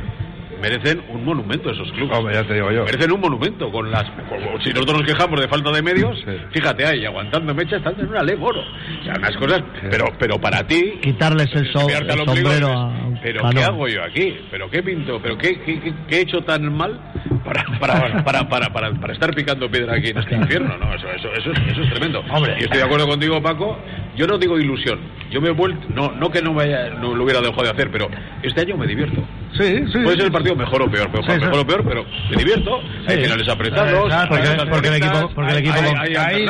merecen 0.61 1.01
un 1.09 1.23
monumento 1.25 1.69
esos 1.71 1.91
clubes. 1.93 2.17
Hombre, 2.17 2.33
ya 2.35 2.43
te 2.43 2.53
digo 2.53 2.71
yo. 2.71 2.85
Merecen 2.85 3.11
un 3.11 3.19
monumento 3.21 3.71
con 3.71 3.89
las. 3.91 4.03
con- 4.29 4.61
si 4.63 4.69
nosotros 4.71 4.99
nos 4.99 5.07
quejamos 5.07 5.39
de 5.39 5.47
falta 5.47 5.71
de 5.71 5.81
medios, 5.81 6.17
Sí. 6.19 6.31
fíjate 6.51 6.85
ahí, 6.85 7.05
aguantando 7.05 7.53
mecha, 7.53 7.77
están 7.77 7.95
en 7.99 8.07
una 8.07 8.23
ley 8.23 8.37
oro. 8.39 8.59
O 8.61 9.03
sea, 9.03 9.13
unas 9.17 9.35
cosas. 9.37 9.63
Pero, 9.89 10.05
pero 10.19 10.39
para 10.39 10.65
ti. 10.67 10.93
Quitarles 11.01 11.47
el, 11.55 11.71
so- 11.71 11.87
el 11.89 12.07
sombrero 12.07 12.25
dices, 12.35 12.63
a 12.63 13.19
Pero 13.21 13.45
a 13.45 13.49
¿qué 13.49 13.55
no. 13.55 13.65
hago 13.65 13.87
yo 13.87 14.03
aquí? 14.03 14.37
¿Pero 14.51 14.69
qué 14.69 14.83
pinto? 14.83 15.19
¿Pero 15.21 15.37
qué, 15.37 15.59
qué, 15.61 15.79
qué- 15.79 15.93
qué 16.07 16.15
he 16.17 16.21
hecho 16.21 16.41
tan 16.41 16.71
mal 16.73 16.99
para, 17.43 17.63
para, 17.79 18.23
para, 18.23 18.49
para, 18.49 18.69
para, 18.73 18.91
para 18.93 19.13
estar 19.13 19.33
picando 19.33 19.69
piedra 19.69 19.95
aquí 19.95 20.09
en 20.09 20.17
este 20.17 20.35
infierno? 20.35 20.77
No, 20.77 20.93
eso, 20.93 21.07
eso, 21.11 21.29
eso, 21.33 21.51
es, 21.51 21.59
eso 21.71 21.81
es 21.83 21.89
tremendo. 21.91 22.23
Y 22.59 22.63
estoy 22.63 22.77
de 22.79 22.83
acuerdo 22.83 23.07
contigo, 23.07 23.41
Paco. 23.41 23.77
Yo 24.19 24.27
no 24.27 24.37
digo 24.37 24.59
ilusión. 24.59 24.99
Yo 25.31 25.39
me 25.39 25.47
he 25.47 25.51
vuelto. 25.51 25.87
No, 25.95 26.11
no 26.11 26.29
que 26.29 26.41
no, 26.41 26.53
me 26.53 26.63
haya- 26.63 26.89
no 26.89 27.15
lo 27.15 27.23
hubiera 27.23 27.39
dejado 27.39 27.63
de 27.63 27.69
hacer, 27.69 27.89
pero 27.89 28.09
este 28.43 28.61
año 28.61 28.75
me 28.75 28.85
divierto. 28.85 29.23
Sí, 29.57 29.77
sí. 29.91 29.99
Puede 30.03 30.17
ser 30.17 30.25
el 30.25 30.31
partido 30.31 30.55
mejor 30.57 30.81
o 30.81 30.91
peor, 30.91 31.09
Sí, 31.25 31.31
sí. 31.31 31.39
mejor 31.39 31.59
o 31.59 31.65
peor, 31.67 31.83
pero 31.87 32.03
me 32.29 32.35
divierto. 32.37 32.79
Hay 33.07 33.23
finales 33.23 33.47
apretados, 33.47 34.05
Exacto, 34.05 34.35
porque- 34.35 34.69
porque 34.69 34.87
el 34.89 34.93
equipo- 34.95 35.29
porque 35.33 35.51
el 35.53 35.57
equipo 35.59 35.75
hay- 35.79 36.15
hay 36.15 36.45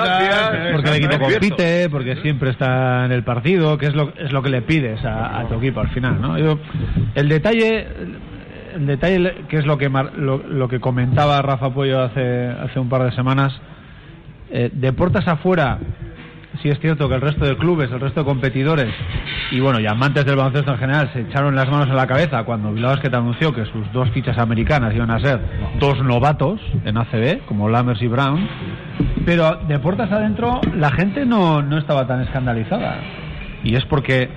porque 0.74 0.90
el 0.96 1.20
compite, 1.20 1.90
porque 1.92 2.16
siempre 2.24 2.50
está 2.50 3.06
en 3.06 3.12
el 3.12 3.24
partido, 3.24 3.78
que 3.78 3.86
es 3.86 3.94
lo, 3.96 4.14
es 4.18 4.32
lo 4.32 4.42
que 4.42 4.50
le 4.50 4.62
pides 4.64 5.06
a, 5.06 5.40
a 5.40 5.48
tu 5.48 5.56
equipo 5.56 5.80
al 5.82 5.90
final, 5.90 6.20
¿no? 6.20 6.38
Yo- 6.40 6.60
el 7.14 7.30
detalle, 7.30 7.88
el 8.76 8.86
detalle 8.88 9.36
que 9.48 9.58
es 9.58 9.66
lo 9.68 9.78
que 9.78 9.90
mar- 9.90 10.14
lo, 10.18 10.38
lo 10.40 10.68
que 10.68 10.80
comentaba 10.80 11.40
Rafa 11.44 11.70
Puello 11.72 12.02
hace 12.02 12.48
hace 12.50 12.80
un 12.80 12.90
par 12.90 13.04
de 13.04 13.12
semanas, 13.12 13.54
eh, 14.52 14.70
de 14.74 14.94
puertas 14.94 15.28
afuera, 15.28 15.78
sí 16.62 16.70
es 16.70 16.80
cierto 16.80 17.08
que 17.08 17.16
el 17.16 17.22
resto 17.22 17.46
de 17.46 17.56
clubes, 17.58 17.92
el 17.92 18.00
resto 18.00 18.22
de 18.22 18.26
competidores 18.26 18.94
y 19.52 19.60
bueno, 19.60 19.80
y 19.80 19.88
amantes 19.88 20.26
del 20.26 20.36
baloncesto 20.36 20.72
en 20.72 20.78
general 20.78 21.10
se 21.14 21.22
echaron 21.22 21.56
las 21.56 21.70
manos 21.70 21.88
en 21.88 21.96
la 21.96 22.08
cabeza 22.08 22.44
cuando 22.44 22.72
Bilbao 22.72 22.92
Basket 22.92 23.14
anunció 23.16 23.54
que 23.54 23.66
sus 23.66 23.92
dos 23.94 24.10
fichas 24.12 24.38
americanas 24.38 24.94
iban 24.94 25.12
a 25.12 25.20
ser 25.20 25.40
dos 25.80 26.04
novatos 26.04 26.60
en 26.86 26.98
ACB, 26.98 27.46
como 27.46 27.70
Lammers 27.70 28.02
y 28.02 28.08
Brown, 28.08 28.48
pero 29.26 29.56
de 29.68 29.80
puertas 29.80 30.12
adentro 30.12 30.62
la 30.76 30.92
gente 30.92 31.26
no, 31.26 31.62
no 31.62 31.78
estaba 31.78 32.06
tan 32.08 32.22
escandalizada. 32.22 33.00
Y 33.64 33.76
es 33.76 33.86
porque 33.86 34.30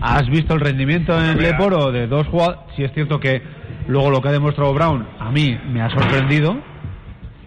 has 0.00 0.28
visto 0.28 0.54
el 0.54 0.60
rendimiento 0.60 1.18
en 1.18 1.26
el 1.26 1.42
Leporo 1.42 1.92
de 1.92 2.06
dos 2.06 2.26
jugadores, 2.28 2.60
si 2.76 2.84
es 2.84 2.92
cierto 2.92 3.20
que 3.20 3.42
luego 3.86 4.10
lo 4.10 4.20
que 4.20 4.28
ha 4.28 4.32
demostrado 4.32 4.72
Brown 4.74 5.06
a 5.18 5.30
mí 5.30 5.58
me 5.70 5.82
ha 5.82 5.90
sorprendido, 5.90 6.56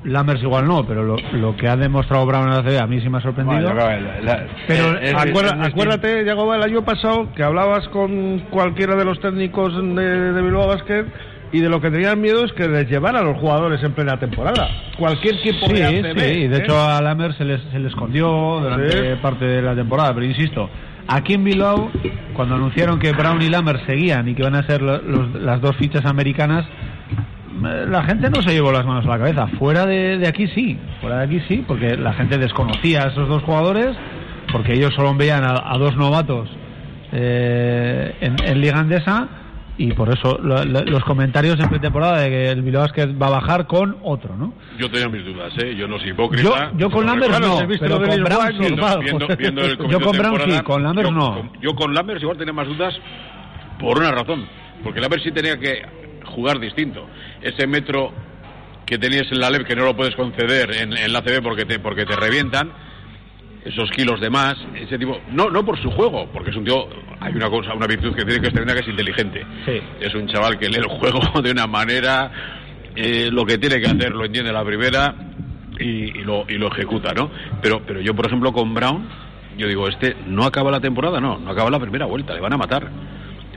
Lammers 0.04 0.42
igual 0.42 0.66
no, 0.68 0.86
pero 0.86 1.04
lo, 1.04 1.16
lo 1.34 1.56
que 1.56 1.68
ha 1.68 1.76
demostrado 1.76 2.26
Brown 2.26 2.48
en 2.48 2.54
ACB 2.54 2.80
a 2.82 2.88
mí 2.88 3.00
sí 3.02 3.10
me 3.10 3.20
ha 3.20 3.22
sorprendido. 3.22 3.72
Bueno, 3.74 3.86
la- 4.24 4.46
Pero 4.68 4.98
acuerda- 5.18 5.58
es- 5.62 5.68
acuérdate, 5.68 6.26
Yagoba, 6.26 6.56
el 6.56 6.64
año 6.64 6.84
pasado 6.84 7.32
que 7.36 7.44
hablabas 7.44 7.88
con 7.90 8.40
cualquiera 8.50 8.96
de 8.96 9.06
los 9.06 9.20
técnicos 9.20 9.76
de, 9.76 10.32
de 10.34 10.42
Bilbao 10.42 10.68
Basket 10.68 11.06
y 11.54 11.60
de 11.60 11.70
lo 11.70 11.82
que 11.82 11.92
tenían 11.92 12.20
miedo 12.20 12.44
es 12.46 12.54
que 12.54 12.68
les 12.68 12.90
llevara 12.90 13.20
a 13.20 13.24
los 13.24 13.38
jugadores 13.38 13.84
en 13.84 13.92
plena 13.94 14.18
temporada. 14.18 14.70
Cualquier 14.98 15.36
equipo 15.36 15.68
Sí, 15.68 15.74
de 15.74 15.84
ACB, 15.86 16.20
sí, 16.20 16.48
de 16.48 16.58
¿eh? 16.58 16.62
hecho 16.64 16.82
a 16.82 17.02
Lammers 17.02 17.36
se 17.36 17.46
les, 17.46 17.62
se 17.72 17.78
le 17.78 17.88
escondió 17.90 18.28
durante 18.62 18.90
Sí. 18.92 19.20
parte 19.22 19.46
de 19.46 19.62
la 19.62 19.76
temporada, 19.76 20.14
pero 20.16 20.26
insisto, 20.26 20.70
aquí 21.08 21.34
en 21.36 21.44
Bilbao, 21.44 21.92
cuando 22.34 22.56
anunciaron 22.56 22.98
que 23.00 23.12
Brown 23.12 23.42
y 23.42 23.50
Lammers 23.50 23.82
seguían 23.86 24.28
y 24.30 24.34
que 24.34 24.44
van 24.44 24.56
a 24.56 24.64
ser 24.64 24.82
lo- 24.82 25.02
los- 25.02 25.34
las 25.36 25.60
dos 25.62 25.76
fichas 25.76 26.06
americanas, 26.06 26.66
la 27.60 28.04
gente 28.04 28.30
no 28.30 28.42
se 28.42 28.52
llevó 28.54 28.72
las 28.72 28.86
manos 28.86 29.06
a 29.06 29.10
la 29.10 29.18
cabeza. 29.18 29.48
Fuera 29.60 29.86
de, 29.86 30.18
de 30.18 30.28
aquí 30.28 30.48
sí, 30.48 30.78
fuera 31.02 31.20
de 31.20 31.26
aquí 31.26 31.40
sí, 31.48 31.64
porque 31.68 31.98
la 31.98 32.14
gente 32.14 32.38
desconocía 32.38 33.04
a 33.04 33.08
esos 33.08 33.28
dos 33.28 33.44
jugadores, 33.44 33.96
porque 34.52 34.74
ellos 34.74 34.94
solo 34.96 35.14
veían 35.16 35.44
a, 35.44 35.56
a 35.66 35.78
dos 35.78 35.96
novatos 35.98 36.50
eh, 37.12 38.16
en, 38.22 38.36
en 38.44 38.62
Liga 38.62 38.80
Andesa 38.80 39.28
y 39.78 39.94
por 39.94 40.10
eso 40.10 40.38
lo- 40.42 40.64
lo- 40.64 40.84
los 40.84 41.04
comentarios 41.04 41.60
en 41.60 41.70
pretemporada 41.70 42.20
de 42.22 42.30
que 42.30 42.50
el 42.50 42.62
Bilbao 42.62 42.82
Basket 42.84 43.08
va 43.20 43.28
a 43.28 43.32
bajar 43.32 43.68
con 43.68 43.98
otro, 44.04 44.36
¿no? 44.36 44.54
Yo 44.78 44.90
tenía 44.92 45.10
mis 45.10 45.26
dudas, 45.26 45.52
¿eh? 45.58 45.76
Yo 45.76 45.88
no 45.88 45.98
soy 46.00 46.10
hipócrita. 46.10 46.44
Yo- 46.72 46.78
yo 46.78 46.90
con 46.92 47.06
Lambert 47.06 47.40
no, 47.40 47.58
pero 47.80 48.00
con 48.00 48.10
Yo 49.90 50.00
con 50.00 50.12
de 50.12 50.20
Brown 50.20 50.38
temporada, 50.38 50.58
sí, 50.58 50.64
con 50.64 50.84
Lambert 50.84 51.10
no. 51.12 51.34
con- 51.36 51.62
Yo 51.62 51.76
con 51.76 51.94
Lambert 51.94 52.22
igual 52.22 52.38
tenía 52.38 52.54
más 52.54 52.68
dudas 52.68 52.94
por 53.80 53.98
una 53.98 54.12
razón. 54.12 54.46
Porque 54.84 55.00
Lambert 55.00 55.24
sí 55.24 55.32
tenía 55.32 55.58
que 55.60 55.82
jugar 56.32 56.60
distinto. 56.60 57.08
Ese 57.42 57.68
metro 57.68 58.12
que 58.86 58.98
tenías 58.98 59.32
en 59.32 59.40
la 59.40 59.50
LEP 59.50 59.66
que 59.66 59.76
no 59.76 59.86
lo 59.86 59.96
puedes 59.96 60.16
conceder 60.16 60.76
en, 60.76 60.94
en 60.98 61.14
la 61.14 61.22
CB 61.22 61.42
porque 61.42 61.66
te, 61.66 61.80
porque 61.80 62.06
te 62.06 62.16
revientan, 62.16 62.72
esos 63.64 63.90
kilos 63.92 64.20
de 64.20 64.30
más, 64.30 64.56
ese 64.76 64.98
tipo, 64.98 65.20
no, 65.32 65.50
no 65.50 65.64
por 65.64 65.80
su 65.82 65.92
juego, 65.92 66.28
porque 66.34 66.50
es 66.50 66.56
un 66.56 66.66
tío, 66.66 66.88
hay 67.20 67.34
una 67.34 67.50
cosa, 67.50 67.74
una 67.74 67.86
virtud 67.86 68.16
que 68.16 68.26
tiene 68.26 68.42
que 68.42 68.50
tremenda 68.50 68.74
que 68.74 68.82
es 68.82 68.88
inteligente. 68.88 69.46
Sí. 69.66 69.80
Es 70.00 70.14
un 70.16 70.28
chaval 70.28 70.58
que 70.58 70.68
lee 70.68 70.78
el 70.78 70.88
juego 70.88 71.22
de 71.42 71.52
una 71.52 71.68
manera, 71.68 72.32
eh, 72.96 73.30
lo 73.32 73.46
que 73.46 73.58
tiene 73.58 73.80
que 73.80 73.88
hacer 73.88 74.12
lo 74.12 74.26
entiende 74.26 74.52
la 74.52 74.66
primera 74.66 75.16
y, 75.80 76.20
y 76.20 76.24
lo, 76.24 76.46
y 76.48 76.58
lo 76.58 76.68
ejecuta, 76.68 77.14
¿no? 77.14 77.30
Pero, 77.62 77.82
pero 77.86 78.02
yo, 78.02 78.16
por 78.16 78.26
ejemplo, 78.26 78.52
con 78.52 78.74
Brown, 78.74 79.08
yo 79.58 79.68
digo, 79.68 79.88
este 79.88 80.16
no 80.28 80.44
acaba 80.44 80.72
la 80.72 80.80
temporada, 80.80 81.20
no, 81.20 81.38
no 81.38 81.52
acaba 81.52 81.70
la 81.70 81.80
primera 81.80 82.06
vuelta, 82.06 82.34
le 82.34 82.42
van 82.42 82.54
a 82.54 82.58
matar. 82.58 82.90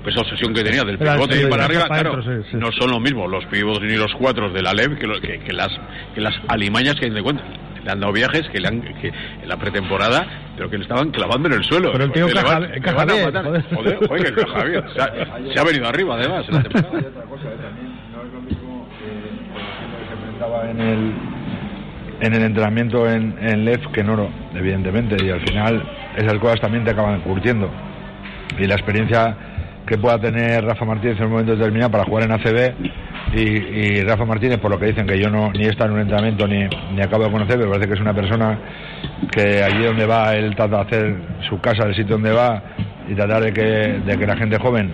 Esa 0.06 0.20
obsesión 0.20 0.52
que 0.52 0.62
tenía 0.62 0.82
del 0.84 0.98
pivote 0.98 1.40
y 1.42 1.46
para 1.46 1.64
arriba, 1.64 1.86
para 1.86 2.02
claro, 2.02 2.18
adentro, 2.18 2.42
sí, 2.44 2.48
sí. 2.50 2.56
no 2.58 2.70
son 2.72 2.90
lo 2.90 3.00
mismo 3.00 3.26
los 3.26 3.44
pivots 3.46 3.80
ni 3.82 3.96
los 3.96 4.12
cuatros 4.14 4.52
de 4.52 4.60
la 4.62 4.72
LEV 4.74 4.98
que, 4.98 5.06
lo- 5.06 5.20
que, 5.20 5.38
que 5.40 5.52
las, 5.52 5.70
que 6.14 6.20
las 6.20 6.34
alimañas 6.48 6.94
que 6.96 7.06
hay 7.06 7.10
de 7.10 7.22
cuenta. 7.22 7.42
Le 7.84 7.90
han 7.90 8.00
dado 8.00 8.12
viajes 8.14 8.48
que 8.50 8.60
le 8.60 8.68
han, 8.68 8.80
que 8.80 9.08
en 9.08 9.46
la 9.48 9.56
pretemporada, 9.58 10.26
pero 10.56 10.70
que 10.70 10.78
le 10.78 10.84
estaban 10.84 11.10
clavando 11.10 11.48
en 11.48 11.54
el 11.54 11.64
suelo. 11.64 11.92
Pero 11.92 12.04
el 12.04 12.12
tío 12.12 12.26
Que 12.26 12.34
le 12.34 12.40
encaja- 12.40 12.58
van- 12.60 12.70
que 12.70 12.78
encaja 12.78 12.96
van 12.96 13.10
a 13.10 13.12
bien, 13.12 13.24
matar. 13.26 13.44
joder. 13.44 13.64
Joder, 13.74 14.08
joder, 14.08 14.34
que 14.34 14.40
encaja 14.40 14.64
bien. 14.64 14.84
Se 14.94 15.00
ha, 15.02 15.52
se 15.54 15.60
ha 15.60 15.64
venido 15.64 15.88
arriba, 15.88 16.14
además, 16.16 16.44
en 16.48 16.54
la 16.54 16.62
temporada. 16.62 16.98
Hay 16.98 17.04
otra 17.04 17.22
cosa, 17.24 17.44
¿eh? 17.48 17.56
también 17.62 17.94
no 18.14 18.22
es 18.22 18.32
lo 18.32 18.40
mismo 18.40 18.88
eh, 19.04 20.00
que 20.00 20.06
se 20.06 20.12
enfrentaba 20.14 20.70
en 20.70 20.80
el 20.80 21.12
en 22.20 22.32
el 22.34 22.42
entrenamiento 22.42 23.10
en, 23.10 23.36
en 23.40 23.64
LEF 23.66 23.86
que 23.88 24.00
en 24.00 24.08
oro, 24.08 24.30
evidentemente, 24.54 25.16
y 25.22 25.28
al 25.30 25.40
final 25.40 25.82
esas 26.16 26.34
cosas 26.38 26.60
también 26.60 26.84
te 26.84 26.90
acaban 26.92 27.20
curtiendo. 27.20 27.70
Y 28.58 28.66
la 28.66 28.74
experiencia 28.76 29.36
que 29.86 29.98
pueda 29.98 30.18
tener 30.18 30.64
Rafa 30.64 30.84
Martínez 30.84 31.18
en 31.18 31.24
un 31.24 31.30
momento 31.32 31.56
determinado 31.56 31.90
para 31.90 32.04
jugar 32.04 32.24
en 32.24 32.32
ACB 32.32 32.74
y, 33.34 33.40
y 33.40 34.02
Rafa 34.02 34.24
Martínez, 34.24 34.58
por 34.58 34.70
lo 34.70 34.78
que 34.78 34.86
dicen 34.86 35.06
que 35.06 35.18
yo 35.18 35.28
no 35.28 35.52
ni 35.52 35.66
estado 35.66 35.90
en 35.90 35.96
un 35.96 36.00
entrenamiento 36.00 36.46
ni, 36.46 36.66
ni 36.94 37.02
acabo 37.02 37.24
de 37.24 37.30
conocer, 37.30 37.58
pero 37.58 37.70
parece 37.70 37.88
que 37.88 37.94
es 37.94 38.00
una 38.00 38.14
persona 38.14 38.58
que 39.30 39.62
allí 39.62 39.84
donde 39.84 40.06
va 40.06 40.34
él 40.34 40.54
trata 40.54 40.76
de 40.76 40.82
hacer 40.82 41.16
su 41.48 41.60
casa, 41.60 41.84
el 41.86 41.94
sitio 41.94 42.16
donde 42.16 42.32
va 42.32 42.62
y 43.08 43.14
tratar 43.14 43.42
de 43.42 43.52
que, 43.52 43.62
de 43.62 44.18
que 44.18 44.26
la 44.26 44.36
gente 44.36 44.58
joven 44.58 44.90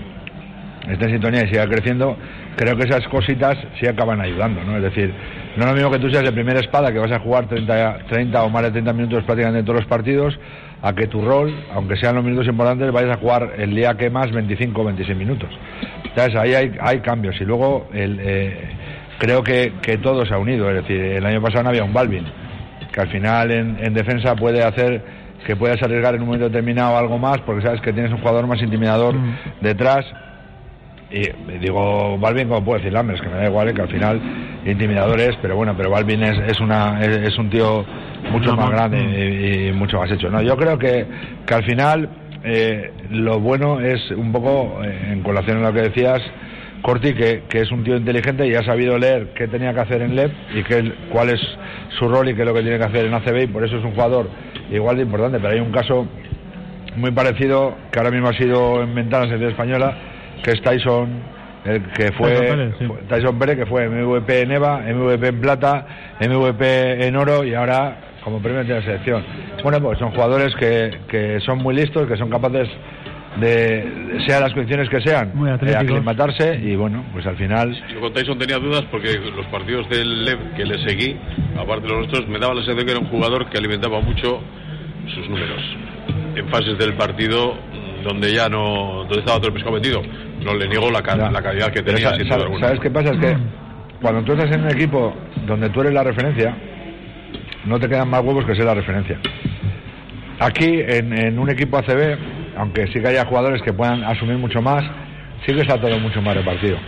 esté 0.88 1.05
en 1.05 1.12
sintonía 1.12 1.45
y 1.45 1.49
siga 1.49 1.66
creciendo, 1.66 2.16
creo 2.57 2.76
que 2.76 2.84
esas 2.84 3.07
cositas 3.09 3.57
sí 3.78 3.86
acaban 3.86 4.20
ayudando, 4.20 4.64
¿no? 4.64 4.76
Es 4.76 4.82
decir, 4.82 5.12
no 5.57 5.64
es 5.64 5.70
lo 5.70 5.74
mismo 5.74 5.91
que 5.91 5.99
tú 5.99 6.11
seas 6.11 6.24
de 6.24 6.32
primera 6.32 6.61
espada, 6.61 6.93
que 6.93 6.99
vas 6.99 7.12
a 7.12 7.20
jugar 7.20 7.47
30, 7.47 7.99
30 8.09 8.43
o 8.43 8.49
más 8.49 8.62
de 8.62 8.70
30 8.70 8.93
minutos 8.93 9.24
prácticamente 9.24 9.61
en 9.61 9.64
todos 9.64 9.80
los 9.80 9.88
partidos, 9.88 10.38
a 10.83 10.93
que 10.95 11.07
tu 11.07 11.22
rol, 11.22 11.55
aunque 11.74 11.97
sean 11.97 12.14
los 12.14 12.24
minutos 12.24 12.47
importantes, 12.47 12.91
vayas 12.93 13.16
a 13.16 13.20
jugar 13.20 13.53
el 13.59 13.74
día 13.74 13.95
que 13.95 14.11
más 14.11 14.31
25 14.33 14.81
o 14.81 14.85
26 14.85 15.18
minutos. 15.18 15.51
Entonces 16.05 16.35
ahí 16.37 16.55
hay, 16.55 16.72
hay 16.81 17.01
cambios. 17.01 17.41
Y 17.41 17.45
luego 17.45 17.89
el, 17.93 18.18
eh, 18.20 18.70
creo 19.18 19.43
que, 19.43 19.74
que 19.83 19.99
todo 19.99 20.24
se 20.24 20.35
ha 20.35 20.39
unido, 20.39 20.68
es 20.70 20.76
decir, 20.76 21.01
el 21.01 21.26
año 21.26 21.43
pasado 21.43 21.64
no 21.64 21.68
había 21.70 21.85
un 21.85 21.93
Balvin, 21.93 22.26
que 22.93 23.01
al 23.01 23.09
final 23.09 23.51
en, 23.51 23.76
en 23.81 23.95
defensa 23.95 24.35
puede 24.35 24.62
hacer 24.62 25.20
que 25.47 25.57
puedas 25.57 25.83
arriesgar 25.83 26.14
en 26.14 26.20
un 26.20 26.26
momento 26.26 26.49
determinado 26.49 26.97
algo 26.97 27.18
más 27.18 27.39
porque 27.47 27.62
sabes 27.62 27.81
que 27.81 27.93
tienes 27.93 28.12
un 28.12 28.18
jugador 28.18 28.47
más 28.47 28.61
intimidador 28.61 29.14
detrás 29.61 30.05
y 31.11 31.58
digo 31.58 32.18
Balvin 32.18 32.48
como 32.48 32.64
puedo 32.64 32.78
decir 32.78 32.92
Lambers 32.92 33.20
que 33.20 33.28
me 33.28 33.36
da 33.36 33.46
igual 33.46 33.68
eh, 33.68 33.74
que 33.74 33.82
al 33.82 33.88
final 33.88 34.20
intimidador 34.64 35.20
es 35.20 35.36
pero 35.42 35.56
bueno 35.56 35.74
pero 35.76 35.90
Balvin 35.90 36.22
es, 36.22 36.38
es 36.50 36.61
una 36.61 37.00
es, 37.00 37.16
es 37.28 37.38
un 37.38 37.50
tío 37.50 37.84
mucho 38.30 38.54
más 38.54 38.70
grande 38.70 38.98
y, 38.98 39.68
y 39.68 39.72
mucho 39.72 39.98
más 39.98 40.11
hecho. 40.11 40.30
No 40.30 40.42
yo 40.42 40.56
creo 40.56 40.78
que, 40.78 41.06
que 41.46 41.54
al 41.54 41.64
final 41.64 42.08
eh, 42.44 42.92
lo 43.11 43.40
bueno 43.40 43.80
es 43.80 44.11
un 44.12 44.32
poco 44.32 44.82
eh, 44.84 45.12
en 45.12 45.22
colación 45.22 45.58
a 45.58 45.68
lo 45.68 45.72
que 45.72 45.82
decías 45.82 46.20
Corti 46.82 47.12
que, 47.12 47.42
que 47.48 47.61
es 47.61 47.70
un 47.70 47.84
tío 47.84 47.96
inteligente 47.96 48.46
y 48.46 48.54
ha 48.54 48.62
sabido 48.62 48.96
leer 48.96 49.34
qué 49.34 49.48
tenía 49.48 49.74
que 49.74 49.80
hacer 49.80 50.00
en 50.02 50.16
LEP 50.16 50.32
y 50.54 50.62
qué, 50.62 50.92
cuál 51.11 51.28
es 51.30 51.40
su 51.98 52.08
rol 52.08 52.28
y 52.28 52.34
qué 52.34 52.42
es 52.42 52.46
lo 52.46 52.54
que 52.54 52.62
tiene 52.62 52.78
que 52.78 52.84
hacer 52.84 53.04
en 53.04 53.14
ACB 53.14 53.42
y 53.42 53.46
por 53.48 53.64
eso 53.64 53.76
es 53.76 53.84
un 53.84 53.92
jugador 53.92 54.30
igual 54.70 54.96
de 54.96 55.02
importante. 55.02 55.38
Pero 55.38 55.52
hay 55.52 55.61
un 55.61 55.72
caso 55.72 56.06
muy 56.96 57.11
parecido 57.11 57.76
que 57.92 57.98
ahora 57.98 58.11
mismo 58.11 58.28
ha 58.28 58.32
sido 58.32 58.82
en 58.82 58.94
la 59.11 59.22
selección 59.24 59.50
española 59.50 59.94
que 60.43 60.53
es 60.53 60.62
Tyson 60.62 61.09
el 61.64 61.82
que 61.93 62.12
fue 62.12 62.30
Tyson 62.30 62.47
Pérez, 62.57 62.74
sí. 62.78 62.84
fue- 62.86 62.99
Tyson 63.09 63.38
Pérez 63.38 63.57
que 63.59 63.66
fue 63.66 63.88
MVP 63.88 64.41
en 64.43 64.53
EVA 64.53 64.78
MVP 64.80 65.26
en 65.28 65.41
plata 65.41 65.86
MVP 66.20 67.07
en 67.07 67.16
oro 67.16 67.45
y 67.45 67.55
ahora 67.55 67.97
como 68.24 68.41
premio 68.41 68.64
de 68.64 68.74
la 68.74 68.82
selección 68.82 69.22
bueno 69.62 69.80
pues 69.80 69.99
son 69.99 70.11
jugadores 70.12 70.55
que, 70.57 70.91
que 71.09 71.41
son 71.41 71.59
muy 71.59 71.74
listos 71.74 72.07
que 72.09 72.16
son 72.16 72.30
capaces 72.30 72.68
de 73.38 74.18
sean 74.26 74.43
las 74.43 74.53
condiciones 74.53 74.88
que 74.88 75.01
sean 75.03 75.30
Muy 75.34 75.51
de 75.51 75.76
aclimatarse 75.76 76.55
y 76.57 76.74
bueno 76.76 77.05
pues 77.12 77.24
al 77.26 77.36
final 77.36 77.80
Yo 77.93 78.01
con 78.01 78.12
Tyson 78.12 78.38
tenía 78.38 78.59
dudas 78.59 78.82
porque 78.91 79.18
los 79.36 79.47
partidos 79.47 79.88
del 79.88 80.24
LEV 80.24 80.55
que 80.57 80.64
le 80.64 80.78
seguí, 80.88 81.16
aparte 81.57 81.82
de 81.82 81.88
los 81.88 81.99
nuestros, 81.99 82.28
me 82.28 82.38
daba 82.38 82.55
la 82.55 82.62
sensación 82.62 82.86
que 82.86 82.93
era 82.93 83.01
un 83.01 83.07
jugador 83.09 83.49
que 83.49 83.59
alimentaba 83.59 84.01
mucho 84.01 84.41
sus 85.14 85.28
números. 85.28 85.62
En 86.34 86.49
fases 86.49 86.76
del 86.78 86.95
partido 86.95 87.55
mm, 87.55 88.03
donde 88.05 88.32
ya 88.34 88.49
no, 88.49 89.05
donde 89.09 89.20
estaba 89.20 89.38
todo 89.38 89.49
el 89.49 89.55
pescado 89.55 89.76
metido, 89.76 90.03
no 90.45 90.55
le 90.55 90.68
niego 90.68 90.91
la, 90.91 91.03
ca- 91.03 91.16
la 91.16 91.43
calidad 91.43 91.70
que 91.72 91.82
tenía. 91.82 92.11
sa- 92.11 92.16
sin 92.16 92.26
sa- 92.28 92.34
duda 92.36 92.45
alguna. 92.47 92.66
¿Sabes 92.66 92.80
qué 92.80 92.91
pasa? 92.91 93.11
Es 93.12 93.18
que 93.18 93.36
cuando 94.01 94.22
tú 94.22 94.32
estás 94.32 94.51
en 94.55 94.62
un 94.64 94.70
equipo 94.70 95.14
donde 95.47 95.68
tú 95.70 95.80
eres 95.82 95.93
la 95.93 96.03
referencia, 96.05 96.55
no 97.66 97.78
te 97.78 97.88
quedan 97.88 98.09
más 98.09 98.22
huevos 98.22 98.45
que 98.47 98.55
ser 98.55 98.64
la 98.64 98.74
referencia. 98.74 99.18
Aquí, 100.38 100.80
en, 100.80 101.12
en 101.12 101.38
un 101.38 101.51
equipo 101.51 101.76
ACB, 101.78 102.16
aunque 102.57 102.86
sí 102.88 103.01
que 103.01 103.09
haya 103.09 103.26
jugadores 103.26 103.61
que 103.62 103.72
puedan 103.72 104.03
asumir 104.05 104.38
mucho 104.38 104.62
más, 104.62 104.82
sí 105.47 105.53
que 105.55 105.61
está 105.61 105.78
todo 105.80 105.99
mucho 105.99 106.22
más 106.22 106.34
repartido. 106.34 106.78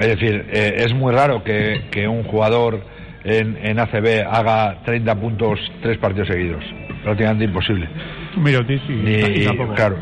Es 0.00 0.08
decir, 0.08 0.46
eh, 0.50 0.74
es 0.78 0.94
muy 0.94 1.12
raro 1.12 1.44
que, 1.44 1.82
que 1.90 2.08
un 2.08 2.24
jugador 2.24 2.80
en, 3.24 3.58
en 3.62 3.78
ACB 3.78 4.26
haga 4.26 4.78
30 4.86 5.14
puntos 5.16 5.60
tres 5.82 5.98
partidos 5.98 6.28
seguidos. 6.28 6.64
Prácticamente 7.04 7.44
imposible. 7.44 7.88
Mirotic 8.36 8.80
y, 8.88 8.92
Y, 8.92 9.42
y 9.42 9.44
tampoco. 9.46 9.74
claro, 9.74 9.96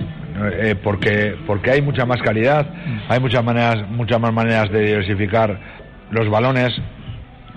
eh, 0.52 0.76
porque 0.82 1.36
porque 1.46 1.70
hay 1.70 1.82
mucha 1.82 2.06
más 2.06 2.20
calidad, 2.22 2.66
hay 3.08 3.20
muchas 3.20 3.44
maneras, 3.44 3.88
muchas 3.88 4.20
más 4.20 4.32
maneras 4.32 4.70
de 4.70 4.80
diversificar 4.80 5.58
los 6.10 6.28
balones. 6.28 6.70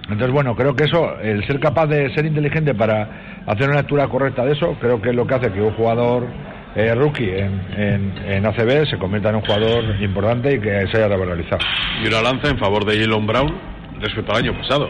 Entonces, 0.03 0.31
bueno, 0.31 0.55
creo 0.55 0.75
que 0.75 0.83
eso, 0.83 1.17
el 1.21 1.45
ser 1.47 1.59
capaz 1.59 1.87
de 1.87 2.13
ser 2.13 2.25
inteligente 2.25 2.75
para 2.75 3.43
hacer 3.45 3.69
una 3.69 3.79
lectura 3.79 4.07
correcta 4.07 4.43
de 4.45 4.51
eso, 4.51 4.75
creo 4.79 5.01
que 5.01 5.09
es 5.09 5.15
lo 5.15 5.25
que 5.25 5.35
hace 5.35 5.51
que 5.51 5.61
un 5.61 5.73
jugador 5.73 6.27
eh, 6.75 6.93
rookie 6.93 7.29
en, 7.29 7.61
en, 7.77 8.13
en 8.25 8.45
ACB 8.45 8.85
se 8.89 8.97
convierta 8.97 9.29
en 9.29 9.35
un 9.35 9.41
jugador 9.41 10.01
importante 10.01 10.55
y 10.55 10.59
que 10.59 10.87
se 10.91 10.97
haya 10.97 11.07
revalorizado. 11.07 11.59
Y 12.03 12.07
una 12.07 12.21
lanza 12.21 12.49
en 12.49 12.57
favor 12.57 12.83
de 12.85 12.99
Jalen 12.99 13.25
Brown 13.25 13.53
respecto 14.01 14.31
al 14.33 14.39
año 14.39 14.57
pasado. 14.57 14.89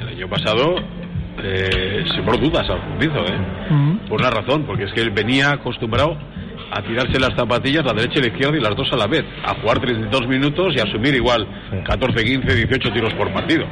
El 0.00 0.08
año 0.08 0.28
pasado 0.28 0.76
eh, 1.42 2.04
sembró 2.14 2.36
dudas 2.36 2.68
al 2.68 2.80
comienzo, 2.80 3.20
¿eh? 3.20 3.98
Por 4.08 4.20
una 4.20 4.30
razón, 4.30 4.64
porque 4.64 4.84
es 4.84 4.92
que 4.92 5.00
él 5.00 5.10
venía 5.10 5.52
acostumbrado 5.52 6.16
a 6.70 6.82
tirarse 6.82 7.18
las 7.18 7.34
zapatillas 7.34 7.84
la 7.84 7.92
derecha 7.92 8.18
y 8.18 8.22
la 8.22 8.28
izquierda 8.28 8.56
y 8.56 8.60
las 8.60 8.76
dos 8.76 8.92
a 8.92 8.96
la 8.96 9.06
vez, 9.06 9.24
a 9.44 9.54
jugar 9.54 9.80
32 9.80 10.26
minutos 10.28 10.74
y 10.76 10.80
asumir 10.80 11.14
igual 11.14 11.46
14, 11.84 12.24
15, 12.24 12.54
18 12.54 12.92
tiros 12.92 13.12
por 13.14 13.32
partido. 13.32 13.64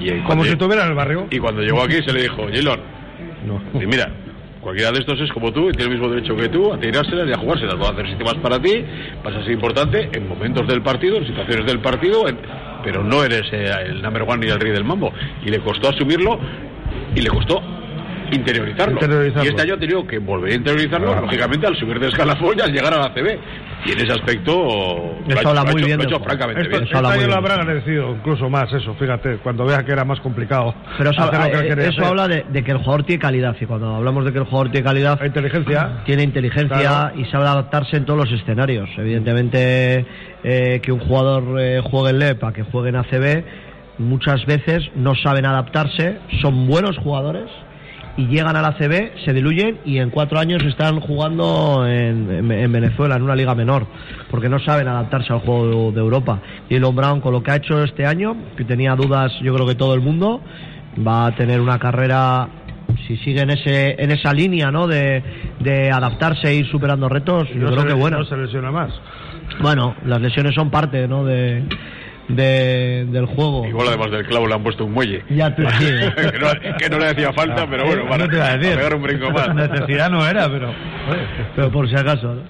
Y, 0.00 0.10
Como 0.22 0.44
si 0.44 0.50
estuviera 0.50 0.82
en 0.84 0.90
el 0.90 0.94
barrio. 0.94 1.26
y 1.30 1.38
cuando 1.38 1.62
llegó 1.62 1.82
aquí 1.82 1.96
se 2.04 2.12
le 2.12 2.22
dijo, 2.22 2.42
Jalen, 2.52 2.80
No. 3.46 3.60
y 3.80 3.86
mira, 3.86 4.10
cualquiera 4.60 4.90
de 4.92 4.98
estos 5.00 5.20
es 5.20 5.30
como 5.32 5.52
tú 5.52 5.68
y 5.68 5.72
tiene 5.72 5.92
el 5.92 5.98
mismo 6.00 6.08
derecho 6.12 6.34
que 6.36 6.48
tú 6.48 6.72
a 6.72 6.78
tirárselas 6.80 7.28
y 7.28 7.32
a 7.32 7.38
jugárselas. 7.38 7.76
Va 7.76 7.88
a 7.88 7.92
hacer 7.92 8.06
sistemas 8.08 8.34
para 8.36 8.60
ti, 8.60 8.84
vas 9.24 9.34
a 9.34 9.42
ser 9.42 9.52
importante 9.52 10.08
en 10.12 10.26
momentos 10.28 10.66
del 10.66 10.82
partido, 10.82 11.16
en 11.18 11.26
situaciones 11.26 11.66
del 11.66 11.80
partido, 11.80 12.28
en- 12.28 12.38
pero 12.82 13.04
no 13.04 13.22
eres 13.22 13.42
eh, 13.52 13.70
el 13.86 14.02
number 14.02 14.22
one 14.22 14.44
ni 14.46 14.50
el 14.50 14.58
rey 14.58 14.72
del 14.72 14.82
mambo. 14.84 15.12
Y 15.44 15.50
le 15.50 15.60
costó 15.60 15.88
asumirlo 15.90 16.40
y 17.14 17.20
le 17.20 17.28
costó 17.30 17.62
interiorizarlo. 18.36 18.94
Interiorizarlo. 18.94 19.44
Y 19.44 19.48
este 19.48 19.62
año 19.62 19.74
ha 19.74 19.78
tenido 19.78 20.06
que 20.06 20.18
volver 20.18 20.52
a 20.52 20.54
interiorizarlo, 20.56 21.12
Ah. 21.12 21.20
lógicamente, 21.20 21.66
al 21.66 21.76
subir 21.76 21.98
de 22.00 22.08
escalafón 22.08 22.58
y 22.58 22.60
al 22.62 22.72
llegar 22.72 22.94
a 22.94 22.98
la 22.98 23.14
CB. 23.14 23.38
Y 23.84 23.92
en 23.92 23.98
ese 23.98 24.12
aspecto. 24.12 24.52
lo 24.52 25.36
ha 25.36 25.40
hecho- 25.40 25.72
muy 25.72 25.82
bien 25.82 25.98
lo 25.98 26.04
hecho 26.04 26.20
francamente 26.20 26.60
Esto, 26.62 26.70
bien. 26.70 26.84
Eso 26.84 26.96
habla 26.98 27.08
este 27.10 27.20
año 27.24 27.28
lo 27.32 27.36
habrá 27.38 27.54
agradecido 27.54 28.10
incluso 28.14 28.48
más 28.48 28.72
eso, 28.72 28.94
fíjate, 28.94 29.38
cuando 29.38 29.64
vea 29.64 29.82
que 29.84 29.90
era 29.92 30.04
más 30.04 30.20
complicado. 30.20 30.72
Pero 30.98 31.10
eso, 31.10 31.20
hacer 31.22 31.52
lo 31.68 31.74
que 31.76 31.82
eh, 31.82 31.88
eso 31.88 32.06
habla 32.06 32.28
de, 32.28 32.44
de 32.48 32.62
que 32.62 32.70
el 32.70 32.78
jugador 32.78 33.04
tiene 33.04 33.20
calidad. 33.20 33.56
Y 33.60 33.66
cuando 33.66 33.96
hablamos 33.96 34.24
de 34.24 34.32
que 34.32 34.38
el 34.38 34.44
jugador 34.44 34.70
tiene 34.70 34.84
calidad, 34.84 35.18
La 35.20 35.26
inteligencia. 35.26 36.02
tiene 36.04 36.22
inteligencia 36.22 36.78
Claro. 36.78 37.18
y 37.20 37.24
sabe 37.26 37.44
adaptarse 37.46 37.96
en 37.96 38.04
todos 38.04 38.20
los 38.30 38.40
escenarios. 38.40 38.88
Evidentemente, 38.96 40.06
eh, 40.44 40.80
que 40.82 40.92
un 40.92 41.00
jugador 41.00 41.60
eh, 41.60 41.80
juegue 41.82 42.10
en 42.10 42.18
LEP 42.20 42.44
a 42.44 42.52
que 42.52 42.62
juegue 42.62 42.90
en 42.90 42.96
ACB, 42.96 43.44
muchas 43.98 44.44
veces 44.46 44.90
no 44.94 45.14
saben 45.16 45.44
adaptarse, 45.44 46.18
son 46.40 46.66
buenos 46.66 46.96
jugadores 46.98 47.48
y 48.16 48.26
llegan 48.26 48.56
al 48.56 48.64
ACB, 48.66 49.18
se 49.24 49.32
diluyen 49.32 49.78
y 49.86 49.98
en 49.98 50.10
cuatro 50.10 50.38
años 50.38 50.62
están 50.64 51.00
jugando 51.00 51.86
en, 51.86 52.30
en- 52.30 52.52
en 52.52 52.72
Venezuela, 52.72 53.16
en 53.16 53.22
una 53.22 53.34
liga 53.34 53.54
menor, 53.54 53.86
porque 54.30 54.48
no 54.48 54.58
saben 54.58 54.86
adaptarse 54.88 55.32
al 55.32 55.40
juego 55.40 55.90
de, 55.90 55.94
de 55.96 56.00
Europa. 56.00 56.40
Y 56.68 56.74
Elon 56.74 56.94
Brown, 56.94 57.20
con 57.20 57.32
lo 57.32 57.42
que 57.42 57.50
ha 57.52 57.56
hecho 57.56 57.82
este 57.82 58.04
año, 58.06 58.36
que 58.56 58.64
tenía 58.64 58.94
dudas, 58.96 59.32
yo 59.42 59.54
creo 59.54 59.66
que 59.66 59.74
todo 59.74 59.94
el 59.94 60.00
mundo, 60.02 60.42
va 61.06 61.26
a 61.26 61.34
tener 61.34 61.60
una 61.60 61.78
carrera 61.78 62.48
si 63.06 63.16
sigue 63.18 63.40
en 63.40 63.48
ese 63.50 63.96
en 64.02 64.10
esa 64.10 64.34
línea 64.34 64.70
no 64.70 64.86
de, 64.86 65.22
de 65.60 65.90
adaptarse 65.90 66.48
e 66.48 66.54
ir 66.56 66.66
superando 66.70 67.08
retos 67.08 67.48
yo 67.48 67.60
No 67.62 67.68
creo 67.70 67.80
se- 67.82 67.86
que 67.88 67.94
bueno 67.94 68.18
No 68.18 68.24
se 68.26 68.36
lesiona 68.36 68.70
más. 68.70 68.92
bueno 69.62 69.94
las 70.04 70.20
lesiones 70.20 70.54
son 70.54 70.70
parte 70.70 71.08
no 71.08 71.24
de, 71.24 71.64
de- 72.28 73.06
del 73.10 73.26
juego 73.26 73.66
Igual 73.66 73.88
además 73.88 74.10
del 74.10 74.26
clavo 74.26 74.46
le 74.46 74.54
han 74.54 74.62
puesto 74.62 74.84
un 74.84 74.92
muelle. 74.92 75.24
ya 75.30 75.54
tú 75.54 75.62
sí 75.78 75.84
que, 76.16 76.38
no, 76.38 76.76
que 76.78 76.88
no 76.90 76.98
le 76.98 77.08
hacía 77.08 77.32
falta, 77.32 77.66
pero 77.68 77.84
bueno, 77.84 78.04
para, 78.08 78.24
No 78.24 78.30
te 78.30 78.36
iba 78.36 78.46
a 78.46 78.56
decir. 78.56 78.74
para 78.74 78.76
pegar 78.88 78.94
un 78.94 79.02
brinco 79.02 79.30
más. 79.30 79.54
Necesidad 79.54 80.10
no 80.10 80.26
era, 80.26 80.48
pero. 80.48 80.72
pero 81.56 81.70
por 81.70 81.88
si 81.88 81.94
acaso 81.96 82.34
¿no? 82.34 82.42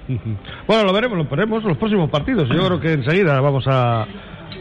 Bueno, 0.66 0.84
lo 0.84 0.92
veremos, 0.92 1.18
lo 1.18 1.24
veremos 1.24 1.62
en 1.62 1.68
los 1.70 1.78
próximos 1.78 2.10
partidos. 2.10 2.48
Yo 2.48 2.66
creo 2.66 2.80
que 2.80 2.92
enseguida 2.92 3.40
vamos 3.40 3.64
a, 3.66 4.06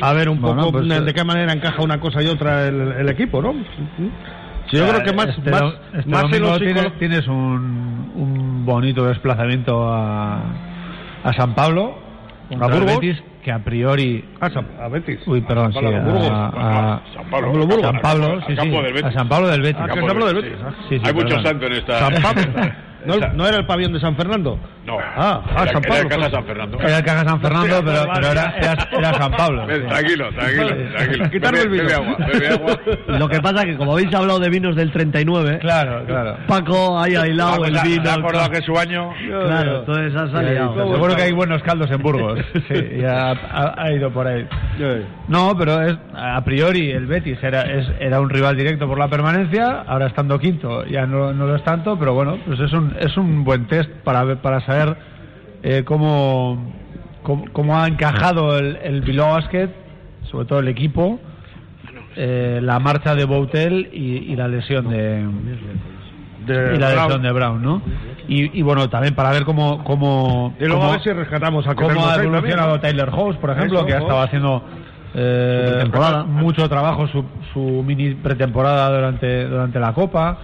a 0.02 0.14
ver 0.14 0.30
un 0.30 0.40
Bueno, 0.42 0.62
poco 0.62 0.72
pues, 0.74 0.88
de, 0.88 0.96
eh, 0.98 1.02
de 1.02 1.14
qué 1.14 1.24
manera 1.24 1.52
encaja 1.54 1.82
una 1.84 2.00
cosa 2.00 2.24
y 2.24 2.28
otra 2.28 2.68
el, 2.68 2.80
el 3.00 3.10
equipo, 3.10 3.42
¿no? 3.42 3.54
Yo 4.72 4.88
creo 4.88 5.04
que 5.04 5.12
más, 5.14 5.28
este, 5.28 5.52
más, 5.52 5.64
este 5.94 6.10
más 6.10 6.24
en 6.24 7.00
tienes, 7.00 7.28
un, 7.28 8.12
un 8.16 8.66
bonito 8.66 9.06
desplazamiento 9.06 9.86
a, 9.92 10.42
a 11.24 11.34
San 11.36 11.54
Pablo, 11.54 11.98
el 12.50 12.58
Burgos? 12.58 12.86
Betis, 13.02 13.22
que 13.42 13.52
a 13.52 13.60
priori. 13.60 14.24
Ah, 14.40 14.50
San- 14.50 14.68
a 14.80 14.88
Betis. 14.88 15.20
Uy, 15.28 15.42
perdón, 15.42 15.74
sí, 15.74 15.80
Pablo, 15.82 15.98
a, 15.98 16.00
Burgos. 16.02 16.30
a- 16.32 17.02
San 17.14 17.30
Pablo. 17.30 17.48
Pablo 17.48 17.66
Burgos. 17.68 17.82
San 17.92 18.02
Pablo, 18.02 18.42
sí, 18.48 18.56
sí, 18.62 18.70
del 18.70 18.94
Betis. 18.94 19.04
a 19.06 19.12
San 19.12 19.30
Pablo 19.30 19.48
del 19.48 19.62
Betis. 19.62 19.82
Ah, 19.82 19.88
Campo 19.88 19.96
San 19.96 20.08
Pablo 20.08 20.26
del 20.28 20.36
Betis, 20.36 20.58
sí. 20.60 20.76
Sí, 20.90 20.96
sí, 21.00 21.02
Hay 21.06 21.14
mucho 21.14 21.28
perdón. 21.28 21.44
santo 21.46 21.66
en 21.68 21.74
esta. 21.74 22.00
San 22.00 22.22
Pablo. 22.22 22.44
¿No, 23.06 23.16
no 23.34 23.48
era 23.48 23.58
el 23.58 23.66
pabellón 23.66 23.94
de 23.94 24.00
San 24.00 24.16
Fernando? 24.16 24.60
No, 24.86 24.98
Ah, 25.00 25.42
ah, 25.46 25.64
era, 25.64 25.74
San 25.74 25.84
era 25.84 25.90
Pablo, 25.90 26.02
el 26.02 26.08
Casa 26.08 26.20
pues. 26.20 26.32
San 26.32 26.46
Fernando. 26.46 26.80
Era 26.80 26.98
el 26.98 27.04
Caja 27.04 27.24
San 27.24 27.42
Fernando, 27.42 27.82
pero, 27.86 28.14
pero 28.14 28.28
era, 28.32 28.56
era, 28.58 28.90
era 28.92 29.14
San 29.14 29.32
Pablo. 29.32 29.66
Ven, 29.68 29.88
tranquilo, 29.88 30.30
tranquilo, 30.34 30.92
tranquilo. 30.92 31.30
Quitarme 31.30 31.60
el 31.62 31.70
vino. 31.70 31.84
Bebe 31.84 31.94
agua, 31.96 32.18
bebe 32.32 32.48
agua. 32.50 32.80
lo 33.08 33.30
que 33.30 33.42
pasa 33.42 33.66
que 33.66 33.78
como 33.78 33.94
habéis 33.94 34.14
hablado 34.14 34.40
de 34.40 34.50
vinos 34.50 34.76
del 34.76 34.92
39 34.92 35.60
Claro, 35.60 36.04
claro. 36.06 36.38
Paco 36.48 37.00
ha 37.00 37.08
hilado 37.10 37.66
el 37.66 37.78
vino 37.84 38.10
ha 38.10 38.14
el 38.16 38.20
acordado 38.22 38.50
que 38.50 38.58
es 38.58 38.66
su 38.66 38.78
año. 38.78 39.14
claro 39.28 39.80
entonces 39.80 40.16
ha 40.16 40.32
salido 40.32 40.74
Seguro 40.94 41.16
que 41.16 41.22
hay 41.24 41.32
buenos 41.32 41.62
caldos 41.64 41.90
en 41.92 42.02
Burgos. 42.02 42.40
Sí, 42.72 43.00
ya 43.02 43.32
ha, 43.32 43.74
ha 43.78 43.92
ido 43.92 44.12
por 44.12 44.28
ahí. 44.28 44.48
No, 45.28 45.56
pero 45.58 45.82
es 45.82 45.98
a 46.14 46.42
priori 46.44 46.92
el 46.92 47.06
Betis 47.06 47.38
era, 47.44 47.64
es, 47.64 47.88
era 48.00 48.20
un 48.22 48.30
rival 48.30 48.56
directo 48.56 48.88
por 48.88 48.98
la 48.98 49.08
permanencia, 49.08 49.84
ahora 49.88 50.08
estando 50.08 50.40
quinto 50.40 50.86
ya 50.86 51.06
no, 51.06 51.34
no 51.34 51.48
lo 51.48 51.56
es 51.56 51.64
tanto, 51.64 51.98
pero 51.98 52.14
bueno, 52.14 52.38
pues 52.46 52.60
es 52.60 52.72
un, 52.74 52.91
es 53.00 53.16
un 53.18 53.44
buen 53.44 53.68
test 53.68 53.90
para, 54.04 54.24
ver- 54.24 54.38
para 54.38 54.60
saber 54.66 54.96
eh, 55.64 55.84
cómo, 55.86 56.74
cómo, 57.24 57.46
cómo 57.54 57.80
ha 57.80 57.88
encajado 57.88 58.58
el, 58.58 58.78
el 58.84 59.02
Bilbao 59.02 59.34
Basket, 59.34 59.70
sobre 60.30 60.46
todo 60.46 60.60
el 60.60 60.68
equipo, 60.68 61.20
eh, 62.16 62.60
la 62.62 62.80
marcha 62.80 63.16
de 63.16 63.26
Boutel 63.26 63.90
y, 63.94 64.32
y 64.32 64.36
la 64.36 64.48
lesión 64.48 64.90
de, 64.90 65.28
De 66.46 66.76
y 66.76 66.80
la 66.80 66.92
Brown. 66.92 67.04
lesión 67.08 67.22
de 67.22 67.32
Brown, 67.32 67.62
¿no? 67.62 67.82
Y, 68.28 68.58
y 68.60 68.62
bueno, 68.62 68.90
también 68.90 69.14
para 69.16 69.32
ver 69.32 69.44
cómo... 69.44 69.84
cómo 69.84 70.56
Y 70.60 70.64
luego 70.66 70.80
cómo- 70.80 70.90
a 70.90 70.96
ver 70.96 71.04
si 71.04 71.12
rescatamos 71.12 71.68
a 71.68 71.76
cómo 71.76 72.06
ha 72.08 72.16
evolucionado 72.16 72.80
Tyler 72.80 73.10
House, 73.12 73.36
por 73.38 73.52
ejemplo, 73.52 73.80
Eso, 73.80 73.86
que 73.88 73.94
ha 73.94 74.00
estado 74.00 74.22
haciendo 74.22 74.64
eh, 75.14 75.84
mucho 76.28 76.70
trabajo, 76.70 77.08
su, 77.08 77.26
su 77.54 77.84
mini 77.86 78.16
pretemporada 78.16 78.90
durante, 78.94 79.46
durante 79.48 79.80
la 79.80 79.94
Copa. 79.94 80.38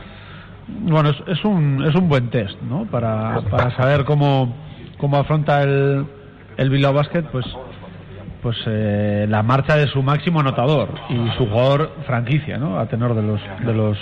Bueno, 0.68 1.10
es, 1.10 1.18
es 1.28 1.46
un, 1.46 1.84
es 1.88 1.96
un 1.96 2.10
buen 2.10 2.30
test, 2.30 2.62
¿no? 2.62 2.86
Para, 2.86 3.42
para 3.50 3.76
saber 3.76 4.04
cómo, 4.06 4.56
cómo 4.98 5.18
afronta 5.18 5.64
el, 5.64 6.06
el 6.58 6.70
Bilbao 6.70 6.94
Basket, 6.94 7.24
pues 7.24 7.46
pues 8.42 8.58
eh, 8.68 9.26
la 9.28 9.44
marcha 9.44 9.76
de 9.76 9.88
su 9.88 10.02
máximo 10.04 10.40
anotador 10.40 10.90
y 11.10 11.30
su 11.38 11.48
jugador 11.48 11.92
franquicia, 12.06 12.58
¿no? 12.58 12.80
A 12.80 12.86
tenor 12.86 13.16
de 13.16 13.24
los 13.24 13.42
de 13.66 13.74
los, 13.74 13.98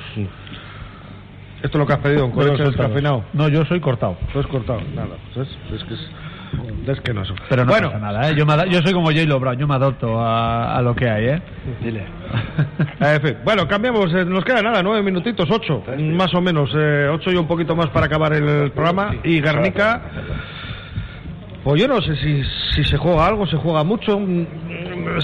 Esto 1.63 1.67
es 1.67 1.75
lo 1.75 1.87
que 1.87 1.93
has 1.93 1.99
pedido, 1.99 2.27
un 2.27 2.57
descafeinado. 2.57 3.23
No, 3.33 3.47
yo 3.47 3.65
soy 3.65 3.79
cortado. 3.79 4.17
Lo 4.33 4.39
has 4.41 4.47
cortado. 4.47 4.81
Nada, 4.93 5.15
pues 5.33 5.47
es, 5.47 5.73
es 5.73 5.83
que 5.85 5.93
es, 5.93 6.11
es 6.87 7.01
que 7.01 7.13
no 7.13 7.23
es. 7.23 7.29
Pero 7.49 7.65
no 7.65 7.71
bueno, 7.71 7.87
pasa 7.89 7.99
nada, 7.99 8.29
¿eh? 8.29 8.35
Yo, 8.37 8.45
me 8.45 8.53
yo 8.69 8.81
soy 8.81 8.93
como 8.93 9.07
J-Lo 9.07 9.39
Brown, 9.39 9.57
yo 9.57 9.67
me 9.67 9.75
adopto 9.75 10.19
a, 10.19 10.75
a 10.75 10.81
lo 10.81 10.95
que 10.95 11.09
hay, 11.09 11.25
¿eh? 11.25 11.41
En 12.99 13.21
fin, 13.21 13.37
bueno, 13.43 13.67
cambiamos, 13.67 14.13
eh, 14.13 14.25
nos 14.25 14.43
queda 14.43 14.61
nada, 14.61 14.81
nueve 14.83 15.01
minutitos, 15.03 15.49
ocho, 15.49 15.83
más 15.97 16.33
o 16.33 16.41
menos, 16.41 16.69
eh, 16.75 17.09
ocho 17.11 17.31
y 17.31 17.35
un 17.35 17.47
poquito 17.47 17.75
más 17.75 17.89
para 17.89 18.05
acabar 18.05 18.33
el 18.33 18.71
programa. 18.71 19.15
Y 19.23 19.41
Guernica, 19.41 20.01
pues 21.63 21.81
yo 21.81 21.87
no 21.87 21.99
sé 22.01 22.15
si, 22.17 22.43
si 22.75 22.83
se 22.83 22.97
juega 22.97 23.25
algo, 23.25 23.47
se 23.47 23.57
juega 23.57 23.83
mucho, 23.83 24.19
mm, 24.19 24.45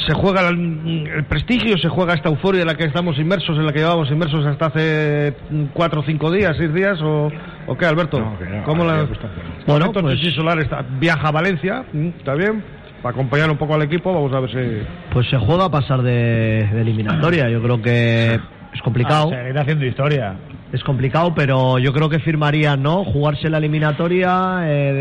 se 0.08 0.14
juega 0.14 0.50
el, 0.50 1.08
el 1.16 1.24
prestigio, 1.26 1.78
se 1.78 1.90
juega 1.90 2.16
esta 2.16 2.30
euforia 2.30 2.62
en 2.62 2.68
la 2.68 2.76
que 2.76 2.86
estamos 2.86 3.18
inmersos, 3.20 3.58
en 3.58 3.66
la 3.66 3.72
que 3.72 3.80
llevamos 3.80 4.10
inmersos 4.10 4.46
hasta 4.46 4.66
hace 4.66 5.36
mm, 5.50 5.66
cuatro 5.74 6.02
o 6.02 6.04
cinco 6.04 6.32
días, 6.32 6.56
seis 6.58 6.74
días, 6.74 7.00
o, 7.04 7.32
o 7.68 7.78
qué, 7.78 7.86
Alberto? 7.86 8.20
No, 8.20 8.38
que 8.38 8.46
no, 8.46 8.64
¿Cómo 8.64 8.84
que 8.84 8.90
la... 8.90 9.02
está. 9.04 9.28
Bueno, 9.68 9.86
Alberto 9.86 10.02
pues- 10.02 10.20
Chichi 10.20 10.36
Solar 10.36 10.60
está, 10.60 10.84
viaja 11.00 11.28
a 11.28 11.32
Valencia, 11.32 11.84
mm, 11.94 12.08
está 12.20 12.34
bien, 12.36 12.64
para 13.02 13.14
acompañar 13.14 13.50
un 13.50 13.58
poco 13.58 13.76
al 13.76 13.82
equipo, 13.84 14.14
vamos 14.14 14.34
a 14.34 14.40
ver 14.42 14.50
si... 14.52 14.88
pues 15.14 15.28
se 15.30 15.38
juega 15.38 15.66
a 15.66 15.70
pasar 15.70 16.02
de, 16.02 16.68
de 16.72 16.82
eliminatoria 16.82 17.50
yo 17.50 17.62
creo 17.62 17.82
que 17.82 18.36
es 18.74 18.82
complicado 18.84 19.30
Ah, 19.34 19.38
seguir 19.38 19.58
haciendo 19.60 19.86
historia. 19.86 20.36
Es 20.72 20.84
complicado, 20.86 21.34
pero 21.36 21.80
yo 21.80 21.92
creo 21.92 22.08
que 22.10 22.20
firmarían, 22.20 22.82
¿no? 22.82 23.04
Jugarse 23.04 23.50
la 23.50 23.58
eliminatoria 23.58 24.62
eh, 24.64 24.94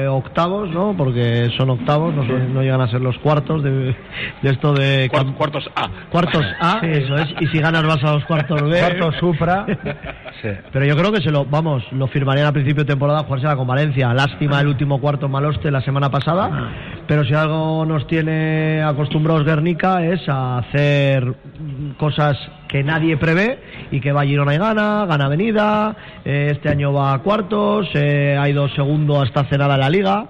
de 0.00 0.08
octavos, 0.08 0.70
¿no? 0.70 0.94
Porque 0.96 1.50
son 1.58 1.68
octavos, 1.68 2.14
no, 2.14 2.26
son- 2.26 2.54
no 2.54 2.62
llegan 2.62 2.80
a 2.80 2.88
ser 2.88 3.02
los 3.02 3.18
cuartos 3.18 3.62
de, 3.62 3.94
de 4.42 4.50
esto 4.50 4.72
de... 4.72 5.10
Cuartos 5.36 5.68
A. 5.76 5.88
Cuartos 6.10 6.46
A, 6.60 6.78
eso 6.86 7.14
es. 7.16 7.28
Y 7.40 7.46
si 7.48 7.58
ganas 7.58 7.84
vas 7.84 8.02
a 8.04 8.14
los 8.14 8.24
cuartos 8.24 8.62
B. 8.62 8.78
Cuarto 8.80 9.12
Supra. 9.18 9.66
Pero 10.72 10.86
yo 10.86 10.96
creo 10.96 11.12
que 11.12 11.20
se 11.20 11.30
lo, 11.30 11.44
vamos, 11.44 11.82
lo 11.92 12.06
firmarían 12.06 12.46
a 12.46 12.52
principio 12.52 12.84
de 12.84 12.88
temporada 12.92 13.24
jugársela 13.24 13.56
con 13.56 13.66
Valencia. 13.66 14.14
Lástima 14.14 14.60
el 14.60 14.68
último 14.68 14.98
cuarto 14.98 15.28
Maloste 15.28 15.70
la 15.70 15.82
semana 15.82 16.10
pasada. 16.10 16.70
Pero 17.06 17.24
si 17.24 17.34
algo 17.34 17.84
nos 17.84 18.06
tiene 18.06 18.82
acostumbrados 18.82 19.44
Guernica 19.44 20.04
es 20.06 20.26
a 20.28 20.58
hacer 20.58 21.34
cosas 21.98 22.38
que 22.68 22.84
nadie 22.84 23.16
prevé 23.16 23.58
y 23.90 24.00
que 24.00 24.12
va 24.12 24.20
a 24.20 24.24
Girona 24.24 24.54
y 24.54 24.58
gana, 24.58 25.06
gana 25.06 25.24
Avenida, 25.24 25.96
eh, 26.24 26.50
este 26.52 26.68
año 26.68 26.92
va 26.92 27.14
a 27.14 27.18
cuartos, 27.20 27.88
eh, 27.94 28.36
ha 28.38 28.48
ido 28.48 28.68
segundo 28.68 29.20
hasta 29.20 29.40
hace 29.40 29.58
nada 29.58 29.76
la 29.76 29.90
liga. 29.90 30.26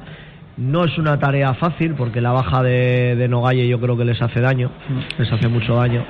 No 0.57 0.85
es 0.85 0.97
una 0.99 1.19
tarea 1.19 1.55
fácil 1.55 1.95
porque 1.95 2.21
la 2.21 2.33
baja 2.33 2.63
de, 2.63 3.15
de 3.17 3.29
Nogalle 3.29 3.69
yo 3.69 3.81
creo 3.81 3.97
que 3.97 4.05
les 4.05 4.21
hace 4.21 4.41
daño, 4.41 4.71
les 5.19 5.31
hace 5.31 5.49
mucho 5.49 5.75
daño. 5.75 6.05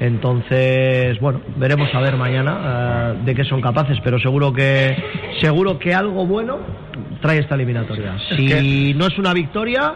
Entonces, 0.00 1.18
bueno, 1.20 1.40
veremos 1.56 1.92
a 1.92 2.00
ver 2.00 2.16
mañana 2.16 3.14
eh, 3.16 3.24
de 3.24 3.34
qué 3.34 3.44
son 3.44 3.60
capaces, 3.60 3.98
pero 4.02 4.18
seguro 4.20 4.52
que 4.52 4.96
seguro 5.40 5.78
que 5.78 5.92
algo 5.92 6.24
bueno 6.24 6.58
trae 7.20 7.40
esta 7.40 7.56
eliminatoria. 7.56 8.16
Si 8.36 8.94
no 8.94 9.06
es 9.06 9.18
una 9.18 9.32
victoria, 9.32 9.94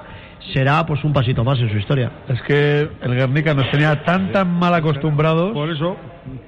será 0.52 0.84
pues 0.86 1.02
un 1.04 1.12
pasito 1.12 1.44
más 1.44 1.58
en 1.60 1.70
su 1.70 1.76
historia. 1.78 2.10
Es 2.28 2.40
que 2.42 2.88
el 3.02 3.14
Guernica 3.14 3.54
nos 3.54 3.70
tenía 3.70 4.02
tan 4.04 4.32
tan 4.32 4.48
mal 4.58 4.74
acostumbrados, 4.74 5.52
Por 5.52 5.70
eso, 5.70 5.96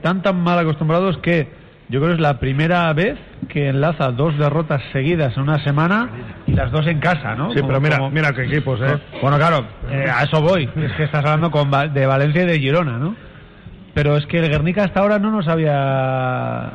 tan 0.02 0.22
tan 0.22 0.40
mal 0.40 0.58
acostumbrados 0.58 1.18
que 1.18 1.48
yo 1.88 2.00
creo 2.00 2.08
que 2.12 2.14
es 2.14 2.20
la 2.20 2.38
primera 2.40 2.90
vez 2.94 3.18
que 3.48 3.68
enlaza 3.68 4.10
dos 4.10 4.36
derrotas 4.38 4.82
seguidas 4.92 5.36
en 5.36 5.42
una 5.44 5.62
semana 5.62 6.08
y 6.46 6.52
las 6.52 6.72
dos 6.72 6.86
en 6.86 6.98
casa, 6.98 7.34
¿no? 7.34 7.50
sí, 7.52 7.56
Como- 7.56 7.68
pero 7.68 7.80
mira, 7.80 7.98
como- 7.98 8.10
mira 8.10 8.32
qué 8.32 8.44
equipos, 8.44 8.80
¿eh? 8.80 8.98
Bueno, 9.20 9.36
claro, 9.36 9.66
eh, 9.90 10.06
a 10.10 10.22
eso 10.24 10.40
voy. 10.40 10.68
Es 10.76 10.92
que 10.92 11.04
estás 11.04 11.24
hablando 11.24 11.50
con 11.50 11.70
Va- 11.72 11.86
de 11.88 12.06
Valencia 12.06 12.42
y 12.42 12.46
de 12.46 12.58
Girona, 12.58 12.98
¿no? 12.98 13.14
Pero 13.92 14.16
es 14.16 14.26
que 14.26 14.38
el 14.38 14.48
Guernica 14.48 14.82
hasta 14.84 15.00
ahora 15.00 15.18
no 15.20 15.30
nos 15.30 15.46
había 15.46 16.72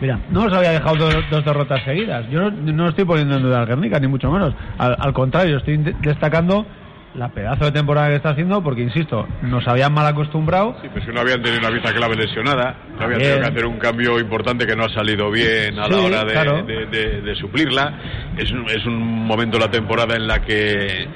Mira, 0.00 0.18
no 0.30 0.44
nos 0.44 0.52
había 0.52 0.70
dejado 0.72 0.96
dos, 0.96 1.16
dos 1.30 1.44
derrotas 1.44 1.82
seguidas. 1.84 2.28
Yo 2.30 2.50
no, 2.50 2.72
no 2.72 2.88
estoy 2.88 3.04
poniendo 3.04 3.36
en 3.36 3.42
duda 3.42 3.60
al 3.60 3.66
Guernica, 3.66 3.98
ni 4.00 4.06
mucho 4.06 4.30
menos. 4.30 4.54
Al, 4.78 4.96
al 4.98 5.12
contrario, 5.12 5.58
estoy 5.58 5.76
de- 5.76 5.94
destacando 6.00 6.66
la 7.14 7.28
pedazo 7.30 7.64
de 7.64 7.72
temporada 7.72 8.08
que 8.08 8.14
está 8.14 8.30
haciendo, 8.30 8.62
porque 8.62 8.82
insisto, 8.82 9.26
nos 9.42 9.66
habían 9.66 9.92
mal 9.92 10.06
acostumbrado. 10.06 10.76
Sí, 10.80 10.88
pues 10.92 11.04
que 11.04 11.12
no 11.12 11.20
habían 11.20 11.42
tenido 11.42 11.60
una 11.60 11.70
pieza 11.70 11.92
clave 11.92 12.14
lesionada, 12.16 12.76
no 12.96 13.04
habían 13.04 13.18
Bien. 13.18 13.30
tenido 13.32 13.40
que 13.40 13.48
hacer 13.58 13.66
un 13.66 13.78
cambio 13.78 14.18
importante 14.20 14.64
que 14.66 14.76
no 14.76 14.84
ha 14.84 14.88
salido 14.90 15.28
bien 15.30 15.76
a 15.78 15.88
la 15.88 15.96
hora 15.98 16.24
de, 16.24 16.32
claro. 16.32 16.62
de- 16.62 16.86
de- 16.86 17.20
de 17.20 17.34
suplirla. 17.34 17.94
Es 18.38 18.52
un, 18.52 18.64
es 18.70 18.86
un 18.86 18.96
momento 19.26 19.58
de 19.58 19.64
la 19.64 19.70
temporada 19.70 20.14
en 20.14 20.26
la 20.28 20.40
que 20.40 21.08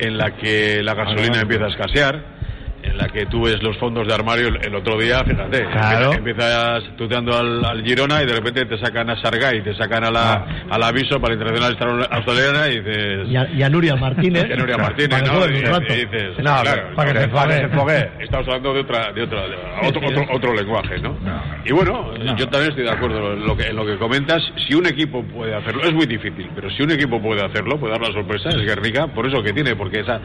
en 0.00 0.16
la 0.16 0.36
que 0.36 0.80
la 0.84 0.94
gasolina 0.94 1.40
empieza 1.40 1.64
a 1.64 1.68
escasear. 1.70 2.37
En 2.80 2.96
la 2.96 3.08
que 3.08 3.26
tú 3.26 3.42
ves 3.42 3.60
los 3.62 3.76
fondos 3.78 4.06
de 4.06 4.14
armario 4.14 4.48
el, 4.48 4.64
el 4.64 4.74
otro 4.74 4.96
día, 4.98 5.24
fíjate, 5.24 5.64
Claro. 5.66 6.12
empieza- 6.12 6.78
empiezas 6.78 6.96
tuteando 6.96 7.36
al, 7.36 7.64
al 7.64 7.82
Girona 7.84 8.22
y 8.22 8.26
de 8.26 8.32
repente 8.32 8.64
te 8.66 8.78
sacan 8.78 9.10
a 9.10 9.20
Sargay, 9.20 9.62
te 9.62 9.74
sacan 9.74 10.04
a 10.04 10.10
la, 10.12 10.46
al 10.70 10.82
aviso 10.82 11.20
para 11.20 11.34
la 11.34 11.40
Internacional 11.42 12.08
Australiana 12.10 12.68
y 12.68 12.78
dices... 12.80 13.28
Y 13.28 13.36
a, 13.36 13.48
y 13.50 13.62
a 13.64 13.68
Nuria 13.68 13.96
Martínez. 13.96 14.44
Que 14.48 14.56
Nuria 14.56 14.78
Martínez, 14.78 15.22
que 15.22 15.28
¿no? 15.28 15.46
Y, 15.46 15.92
y 15.92 16.04
dices, 16.06 16.38
No, 16.38 16.62
claro, 16.62 16.94
para 16.94 17.12
que 17.12 17.20
se 17.20 17.28
para 17.28 17.42
fogue. 17.50 17.60
que 17.62 17.68
se 17.68 17.74
fogue. 17.76 18.10
Estamos 18.20 18.46
hablando 18.48 18.74
de 18.74 18.80
otra, 18.80 19.12
de 19.12 19.22
otra, 19.22 19.40
de 19.48 19.56
otro, 19.88 20.00
otro, 20.08 20.26
otro 20.36 20.54
lenguaje, 20.54 20.98
¿no? 21.00 21.16
Y 21.64 21.72
bueno, 21.72 22.14
yo 22.36 22.48
también 22.48 22.70
estoy 22.70 22.84
de 22.84 22.90
acuerdo 22.92 23.32
en 23.34 23.44
lo 23.44 23.56
que, 23.56 23.64
en 23.66 23.76
lo 23.76 23.84
que 23.84 23.96
comentas. 23.98 24.40
Si 24.68 24.74
un 24.74 24.86
equipo 24.86 25.22
puede 25.24 25.54
hacerlo, 25.54 25.82
es 25.82 25.92
muy 25.92 26.06
difícil, 26.06 26.48
pero 26.54 26.70
si 26.70 26.82
un 26.84 26.92
equipo 26.92 27.20
puede 27.20 27.44
hacerlo, 27.44 27.78
puede 27.78 27.92
dar 27.94 28.02
la 28.02 28.12
sorpresa, 28.12 28.50
es 28.50 28.62
Guernica, 28.64 29.08
por 29.08 29.26
eso 29.26 29.42
que 29.42 29.52
tiene, 29.52 29.74
porque 29.76 30.00
esa 30.00 30.20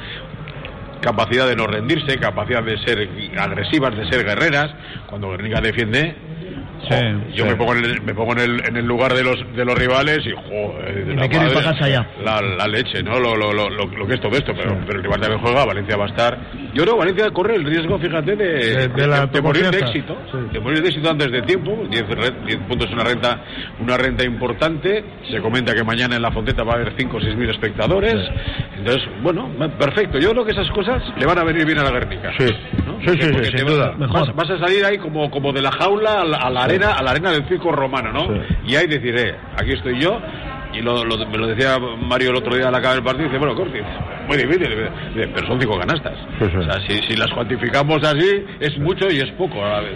capacidad 1.03 1.47
de 1.47 1.55
no 1.55 1.67
rendirse, 1.67 2.17
capacidad 2.17 2.63
de 2.63 2.77
ser 2.79 3.09
agresivas, 3.37 3.95
de 3.95 4.09
ser 4.09 4.25
guerreras, 4.25 4.71
cuando 5.07 5.29
Guernica 5.31 5.61
defiende. 5.61 6.15
Sí, 6.89 6.95
yo 7.35 7.43
sí. 7.45 7.49
me 7.51 7.55
pongo, 7.55 7.73
en 7.75 7.85
el, 7.85 8.01
me 8.01 8.13
pongo 8.13 8.33
en, 8.33 8.39
el, 8.39 8.65
en 8.67 8.77
el 8.77 8.85
lugar 8.85 9.13
de 9.13 9.23
los 9.23 9.37
de 9.55 9.65
los 9.65 9.77
rivales 9.77 10.19
y 10.25 10.31
joder, 10.31 11.05
Y 11.07 11.15
la 11.15 11.21
me 11.21 11.29
quiero 11.29 11.45
ir 11.47 11.53
madre, 11.53 11.65
pa' 11.65 11.73
casa 11.73 11.89
ya. 11.89 12.07
La, 12.23 12.41
la 12.41 12.67
leche, 12.67 13.01
¿no? 13.03 13.19
Lo, 13.19 13.35
lo, 13.35 13.53
lo, 13.53 13.69
lo, 13.69 13.85
lo 13.85 14.07
que 14.07 14.15
es 14.15 14.21
todo 14.21 14.35
esto, 14.35 14.53
pero, 14.55 14.77
pero 14.85 14.97
el 14.99 15.03
rival 15.03 15.19
también 15.21 15.41
juega, 15.41 15.65
Valencia 15.65 15.95
va 15.97 16.05
a 16.05 16.07
estar. 16.09 16.37
Yo 16.73 16.83
creo 16.83 16.93
que 16.95 16.99
Valencia 16.99 17.31
corre 17.31 17.55
el 17.55 17.63
riesgo, 17.65 17.97
fíjate, 17.99 18.35
de, 18.35 18.45
De- 18.45 18.87
de 18.89 19.07
la 19.07 19.25
de 19.27 19.41
morir 19.41 19.69
de 19.69 19.79
éxito. 19.79 20.17
Sí. 20.31 20.37
De 20.51 20.59
morir 20.59 20.81
de 20.81 20.89
éxito 20.89 21.09
antes 21.09 21.31
de 21.31 21.41
tiempo. 21.43 21.85
10 21.89 22.07
re- 22.09 22.31
10 22.45 22.57
puntos 22.67 22.87
es 22.87 22.93
una 22.93 23.03
renta, 23.03 23.41
una 23.79 23.97
renta 23.97 24.23
importante. 24.23 25.03
Se 25.31 25.39
comenta 25.39 25.73
que 25.73 25.83
mañana 25.83 26.15
en 26.15 26.21
la 26.21 26.31
Fonteta 26.31 26.63
va 26.63 26.73
a 26.73 26.75
haber 26.75 26.93
5 26.97 27.17
o 27.17 27.21
6 27.21 27.35
mil 27.35 27.49
espectadores. 27.49 28.15
Entonces, 28.77 29.03
bueno, 29.21 29.49
perfecto. 29.79 30.19
Yo 30.19 30.31
creo 30.31 30.45
que 30.45 30.51
esas 30.51 30.69
cosas 30.71 31.01
le 31.17 31.25
van 31.25 31.37
a 31.39 31.43
venir 31.43 31.65
bien 31.65 31.79
a 31.79 31.83
la 31.83 31.91
Guernica. 31.91 32.31
Sí. 32.37 32.45
¿no? 32.85 32.99
Sí, 33.01 33.09
sí, 33.21 33.27
sin 33.57 33.65
vas- 33.65 33.65
duda. 33.65 33.95
Vas, 34.35 34.49
a 34.49 34.59
salir 34.59 34.83
ahí 34.85 34.97
como, 34.97 35.29
como 35.29 35.51
de 35.53 35.61
la 35.61 35.71
jaula 35.71 36.21
a 36.21 36.25
la, 36.25 36.37
a 36.37 36.49
la 36.49 36.63
arena, 36.63 36.72
a 36.81 37.01
la 37.03 37.11
arena 37.11 37.31
del 37.31 37.47
circo 37.47 37.71
romano, 37.71 38.11
¿no? 38.11 38.27
Y 38.65 38.75
ahí 38.75 38.87
decir, 38.87 39.15
eh, 39.17 39.35
aquí 39.57 39.73
estoy 39.73 39.99
yo. 39.99 40.19
Y 40.73 40.81
lo, 40.81 41.05
lo- 41.05 41.17
me 41.27 41.37
lo 41.37 41.45
decía 41.45 41.77
Mario 41.77 42.31
el 42.31 42.37
otro 42.37 42.55
día 42.55 42.67
al 42.69 42.73
acabar 42.75 42.97
el 42.97 43.03
partido, 43.03 43.25
dice, 43.27 43.37
bueno, 43.37 43.53
Corti, 43.53 43.77
muy 44.27 44.37
difícil, 44.37 44.67
pero 45.35 45.45
son 45.47 45.59
cinco 45.61 45.77
canastas. 45.77 46.17
Sí, 46.39 46.45
sí. 46.49 46.57
O 46.57 46.63
sea, 46.63 46.73
si, 46.87 46.97
si 47.03 47.15
las 47.15 47.29
cuantificamos 47.31 48.03
así, 48.03 48.43
es 48.59 48.75
mucho 48.79 49.07
y 49.11 49.19
es 49.19 49.29
poco 49.33 49.63
a 49.63 49.69
la 49.69 49.79
vez. 49.81 49.93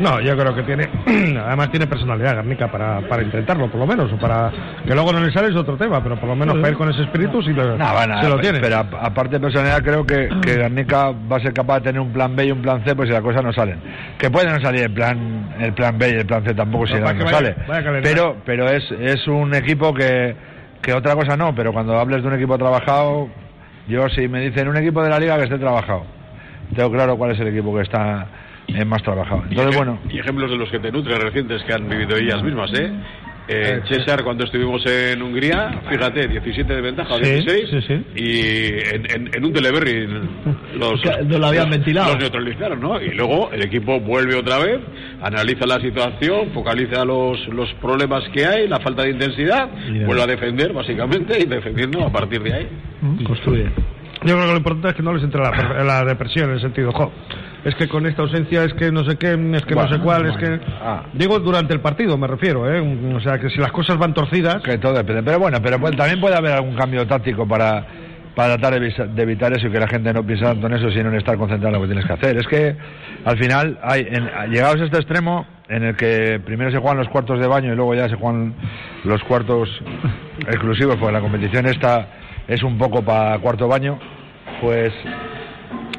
No, 0.00 0.20
yo 0.20 0.36
creo 0.36 0.54
que 0.54 0.62
tiene, 0.62 0.88
además 1.44 1.70
tiene 1.70 1.86
personalidad 1.86 2.36
Garnica 2.36 2.68
para, 2.68 3.00
para 3.08 3.22
intentarlo, 3.22 3.68
por 3.68 3.80
lo 3.80 3.86
menos, 3.86 4.12
o 4.12 4.16
para 4.16 4.50
que 4.86 4.94
luego 4.94 5.12
no 5.12 5.20
le 5.20 5.32
sale 5.32 5.48
es 5.48 5.56
otro 5.56 5.76
tema, 5.76 6.00
pero 6.02 6.16
por 6.16 6.28
lo 6.28 6.36
menos 6.36 6.56
para 6.56 6.68
ir 6.70 6.76
con 6.76 6.88
ese 6.88 7.02
espíritu 7.02 7.42
sí 7.42 7.52
lo, 7.52 7.76
No, 7.76 7.92
bueno, 7.94 8.20
se 8.22 8.28
lo 8.28 8.38
tiene. 8.38 8.60
Pero 8.60 8.76
aparte 8.78 9.36
de 9.36 9.40
personalidad, 9.40 9.82
creo 9.82 10.06
que, 10.06 10.28
que 10.42 10.56
Garnica 10.56 11.10
va 11.10 11.36
a 11.36 11.40
ser 11.40 11.52
capaz 11.52 11.80
de 11.80 11.86
tener 11.86 12.00
un 12.00 12.12
plan 12.12 12.36
B 12.36 12.46
y 12.46 12.52
un 12.52 12.62
plan 12.62 12.84
C, 12.84 12.94
pues 12.94 13.08
si 13.08 13.12
las 13.12 13.22
cosas 13.22 13.42
no 13.42 13.52
salen. 13.52 13.80
Que 14.18 14.30
puede 14.30 14.48
no 14.50 14.60
salir 14.60 14.82
el 14.82 14.92
plan, 14.92 15.54
el 15.58 15.72
plan 15.72 15.98
B 15.98 16.08
y 16.10 16.12
el 16.14 16.26
plan 16.26 16.44
C 16.44 16.54
tampoco 16.54 16.86
si 16.86 16.94
No, 16.94 17.00
vaya- 17.02 17.28
sale. 17.30 17.56
vaya. 17.66 17.90
Pero, 18.02 18.36
pero 18.44 18.68
es, 18.68 18.84
es 18.92 19.26
un 19.26 19.52
equipo 19.54 19.92
que, 19.92 20.36
que 20.80 20.92
otra 20.92 21.14
cosa 21.16 21.36
no, 21.36 21.54
pero 21.54 21.72
cuando 21.72 21.98
hables 21.98 22.22
de 22.22 22.28
un 22.28 22.34
equipo 22.34 22.56
trabajado, 22.56 23.28
yo 23.88 24.08
si 24.10 24.28
me 24.28 24.40
dicen 24.40 24.68
un 24.68 24.76
equipo 24.76 25.02
de 25.02 25.10
la 25.10 25.18
liga 25.18 25.36
que 25.38 25.44
esté 25.44 25.58
trabajado, 25.58 26.04
tengo 26.76 26.92
claro 26.92 27.16
cuál 27.16 27.32
es 27.32 27.40
el 27.40 27.48
equipo 27.48 27.74
que 27.74 27.82
está 27.82 28.26
eh, 28.68 28.84
más 28.84 29.02
trabajado. 29.02 29.44
Entonces, 29.48 29.66
y, 29.66 29.68
ejem- 29.74 29.76
bueno, 29.76 29.98
y 30.10 30.18
ejemplos 30.18 30.50
de 30.50 30.56
los 30.56 30.70
que 30.70 30.78
te 30.78 30.92
nutren 30.92 31.20
recientes 31.20 31.62
que 31.64 31.72
han 31.74 31.88
vivido 31.88 32.16
ellas 32.16 32.42
mismas, 32.42 32.70
¿eh? 32.78 32.90
Eh, 33.50 33.80
César, 33.88 34.24
cuando 34.24 34.44
estuvimos 34.44 34.84
en 34.84 35.22
Hungría, 35.22 35.80
fíjate, 35.88 36.28
17 36.28 36.70
de 36.70 36.82
ventaja, 36.82 37.14
Sí, 37.14 37.22
16, 37.30 37.64
sí, 37.70 37.80
sí. 37.80 38.04
y 38.14 38.94
en, 38.94 39.10
en- 39.10 39.30
en 39.34 39.42
un 39.46 39.52
Teleberry 39.54 40.06
los, 40.76 41.02
no 41.26 41.38
lo 41.38 41.46
habían 41.46 41.62
los- 41.70 41.70
ventilado. 41.78 42.10
los 42.12 42.18
neutralizaron, 42.20 42.78
¿no? 42.78 43.00
Y 43.00 43.08
luego 43.14 43.50
el 43.50 43.62
equipo 43.62 44.00
vuelve 44.00 44.34
otra 44.36 44.58
vez, 44.58 44.80
analiza 45.22 45.64
la 45.66 45.80
situación, 45.80 46.50
focaliza 46.52 47.06
los, 47.06 47.48
los 47.48 47.72
problemas 47.80 48.22
que 48.34 48.44
hay, 48.44 48.68
la 48.68 48.80
falta 48.80 49.04
de 49.04 49.12
intensidad, 49.12 49.66
vuelve 50.04 50.22
a 50.24 50.26
defender, 50.26 50.74
básicamente, 50.74 51.38
y 51.40 51.46
defendiendo 51.46 52.04
a 52.04 52.12
partir 52.12 52.42
de 52.42 52.52
ahí. 52.52 52.68
Construye. 53.24 53.64
Yo 54.24 54.34
creo 54.34 54.40
que 54.46 54.50
lo 54.52 54.56
importante 54.56 54.88
es 54.88 54.94
que 54.94 55.02
no 55.02 55.12
les 55.12 55.22
entre 55.22 55.40
la, 55.40 55.84
la 55.84 56.04
depresión 56.04 56.48
en 56.48 56.56
el 56.56 56.60
sentido, 56.60 56.90
jo, 56.92 57.12
es 57.64 57.74
que 57.76 57.88
con 57.88 58.04
esta 58.06 58.22
ausencia 58.22 58.64
es 58.64 58.74
que 58.74 58.90
no 58.90 59.04
sé 59.04 59.16
qué, 59.16 59.32
es 59.54 59.64
que 59.64 59.74
no 59.74 59.88
sé 59.88 59.98
cuál, 60.00 60.26
es 60.26 60.36
que... 60.36 60.60
Ah. 60.82 61.04
Digo 61.12 61.38
durante 61.38 61.72
el 61.74 61.80
partido, 61.80 62.16
me 62.18 62.26
refiero, 62.26 62.68
¿eh? 62.72 62.80
O 63.14 63.20
sea, 63.20 63.38
que 63.38 63.48
si 63.50 63.58
las 63.58 63.70
cosas 63.72 63.96
van 63.98 64.14
torcidas... 64.14 64.62
que 64.62 64.78
todo 64.78 64.94
depende. 64.94 65.22
Pero 65.22 65.38
bueno, 65.38 65.58
pero 65.62 65.78
puede- 65.78 65.96
también 65.96 66.20
puede 66.20 66.34
haber 66.36 66.52
algún 66.52 66.74
cambio 66.76 67.06
táctico 67.06 67.46
para, 67.46 67.84
para 68.34 68.56
tratar 68.58 68.80
de, 68.80 69.22
evitar 69.22 69.52
eso 69.52 69.68
y 69.68 69.70
que 69.70 69.78
la 69.80 69.88
gente 69.88 70.12
no 70.12 70.24
piense 70.24 70.44
tanto 70.44 70.66
en 70.66 70.72
eso, 70.74 70.90
sino 70.90 71.10
en 71.10 71.16
estar 71.16 71.36
concentrado 71.36 71.76
en 71.76 71.80
lo 71.82 71.86
que 71.86 71.92
tienes 71.94 72.06
que 72.06 72.12
hacer. 72.12 72.36
Es 72.38 72.46
que 72.48 72.76
al 73.24 73.38
final, 73.38 73.78
hay, 73.82 74.06
en- 74.10 74.50
llegados 74.50 74.80
a 74.80 74.84
este 74.84 74.96
extremo, 74.98 75.46
en 75.68 75.82
el 75.84 75.96
que 75.96 76.40
primero 76.44 76.70
se 76.70 76.78
juegan 76.78 76.96
los 76.98 77.08
cuartos 77.08 77.38
de 77.38 77.46
baño 77.46 77.72
y 77.72 77.76
luego 77.76 77.94
ya 77.94 78.08
se 78.08 78.16
juegan 78.16 78.54
los 79.04 79.22
cuartos 79.24 79.68
exclusivos, 80.46 80.96
porque 80.96 81.12
la 81.12 81.20
competición 81.20 81.66
esta 81.66 82.08
es 82.48 82.62
un 82.62 82.76
poco 82.78 83.02
para 83.02 83.38
cuarto 83.38 83.68
baño, 83.68 83.98
pues 84.60 84.92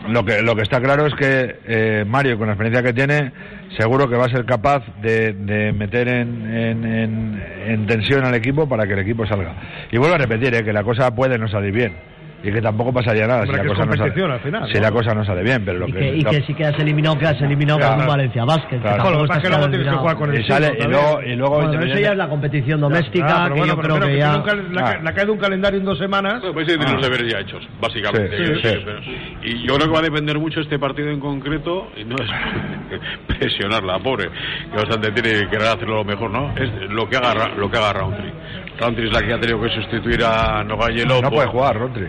lo 0.07 0.25
que, 0.25 0.41
lo 0.41 0.55
que 0.55 0.63
está 0.63 0.81
claro 0.81 1.05
es 1.05 1.13
que 1.13 1.55
eh, 1.67 2.03
Mario, 2.07 2.37
con 2.37 2.47
la 2.47 2.53
experiencia 2.53 2.81
que 2.83 2.93
tiene, 2.93 3.31
seguro 3.77 4.09
que 4.09 4.15
va 4.15 4.25
a 4.25 4.29
ser 4.29 4.45
capaz 4.45 4.83
de, 5.01 5.33
de 5.33 5.71
meter 5.71 6.07
en, 6.07 6.45
en- 6.55 6.83
en- 6.85 7.43
en 7.67 7.85
tensión 7.87 8.25
al 8.25 8.33
equipo 8.33 8.67
para 8.67 8.87
que 8.87 8.93
el 8.93 8.99
equipo 8.99 9.27
salga. 9.27 9.53
Y 9.91 9.97
vuelvo 9.97 10.15
a 10.15 10.17
repetir, 10.17 10.53
eh, 10.55 10.63
que 10.63 10.73
la 10.73 10.83
cosa 10.83 11.13
puede 11.13 11.37
no 11.37 11.47
salir 11.47 11.71
bien. 11.71 11.93
Y 12.41 12.53
que 12.53 12.61
tampoco 12.61 12.93
pasaría 12.93 13.27
nada 13.27 13.45
si 13.45 13.51
la, 13.51 13.65
cosa 13.65 13.83
no, 13.85 13.91
sale, 13.97 14.03
al 14.13 14.39
final, 14.39 14.67
si 14.69 14.75
¿no? 14.75 14.79
la 14.81 14.91
cosa 14.91 15.13
no 15.13 15.25
sale 15.25 15.43
bien. 15.43 15.65
Pero 15.65 15.79
lo 15.79 15.89
Y 15.89 15.91
que, 15.91 15.99
que, 15.99 16.15
y 16.15 16.21
lo- 16.21 16.31
que 16.31 16.41
si 16.43 16.53
quedas 16.53 16.79
eliminado, 16.79 17.17
quedas 17.17 17.41
eliminado 17.41 17.79
Claro. 17.79 17.97
con 17.97 18.07
Valencia. 18.07 18.43
Claro. 18.45 19.03
Joder, 19.03 19.17
lo 19.17 19.27
que 19.41 19.49
luego 19.49 19.69
tienes 19.69 19.87
que 19.89 19.95
jugar 19.97 20.15
con 20.15 20.33
el 20.33 20.39
y 20.41 20.47
sale 20.47 20.77
y 20.79 20.83
luego, 20.87 21.21
y 21.21 21.35
luego 21.35 21.55
Bueno, 21.61 21.83
eso 21.83 21.99
ya 21.99 22.11
es 22.11 22.17
la 22.17 22.29
competición 22.29 22.79
doméstica, 22.79 23.43
Ah, 23.43 23.47
que 23.49 23.59
bueno, 23.59 23.65
yo 23.75 23.81
pero 23.81 23.95
creo 23.95 23.95
espero 23.95 24.07
que 24.07 24.13
tiene 24.13 24.19
ya... 24.31 24.37
un 24.37 24.43
cal- 24.43 24.71
le, 24.73 24.79
ha- 24.81 24.85
Ah. 24.87 24.99
le 25.03 25.09
ha 25.09 25.13
caído 25.13 25.33
un 25.33 25.39
calendario 25.39 25.79
en 25.79 25.85
dos 25.85 25.97
semanas. 25.97 26.39
Bueno, 26.39 26.53
pues 26.53 26.67
sí, 26.71 26.77
tiene 26.77 26.93
los 26.93 27.01
deberes 27.01 27.33
ya 27.33 27.39
hechos, 27.41 27.67
básicamente. 27.81 28.37
Sí, 28.37 28.43
Yo 28.45 28.55
sí, 28.55 28.61
sé, 28.61 28.69
sí. 28.73 28.81
pero- 28.85 28.99
y 29.43 29.67
yo 29.67 29.73
creo 29.75 29.87
que 29.87 29.93
va 29.93 29.99
a 29.99 30.03
depender 30.03 30.39
mucho 30.39 30.61
este 30.61 30.79
partido 30.79 31.09
en 31.09 31.19
concreto, 31.19 31.89
y 31.97 32.05
no 32.05 32.15
es 32.15 32.29
presionarla, 33.27 33.99
pobre, 33.99 34.29
que 34.71 34.77
bastante 34.77 35.11
tiene 35.11 35.41
que 35.41 35.49
querer 35.49 35.67
hacerlo 35.67 35.95
lo 35.97 36.05
mejor, 36.05 36.31
¿no? 36.31 36.53
Es 36.57 36.69
lo 36.89 37.07
que 37.09 37.17
haga, 37.17 37.49
lo 37.57 37.69
que 37.69 37.77
haga 37.77 37.93
Roundtree. 37.93 38.31
Roundtree 38.79 39.07
es 39.07 39.13
la 39.13 39.21
que 39.27 39.33
ha 39.33 39.39
tenido 39.39 39.61
que 39.61 39.69
sustituir 39.71 40.23
a 40.23 40.63
Nogayelo. 40.63 41.21
no 41.21 41.29
puede 41.29 41.47
jugar, 41.47 41.75
Rotri. 41.77 42.07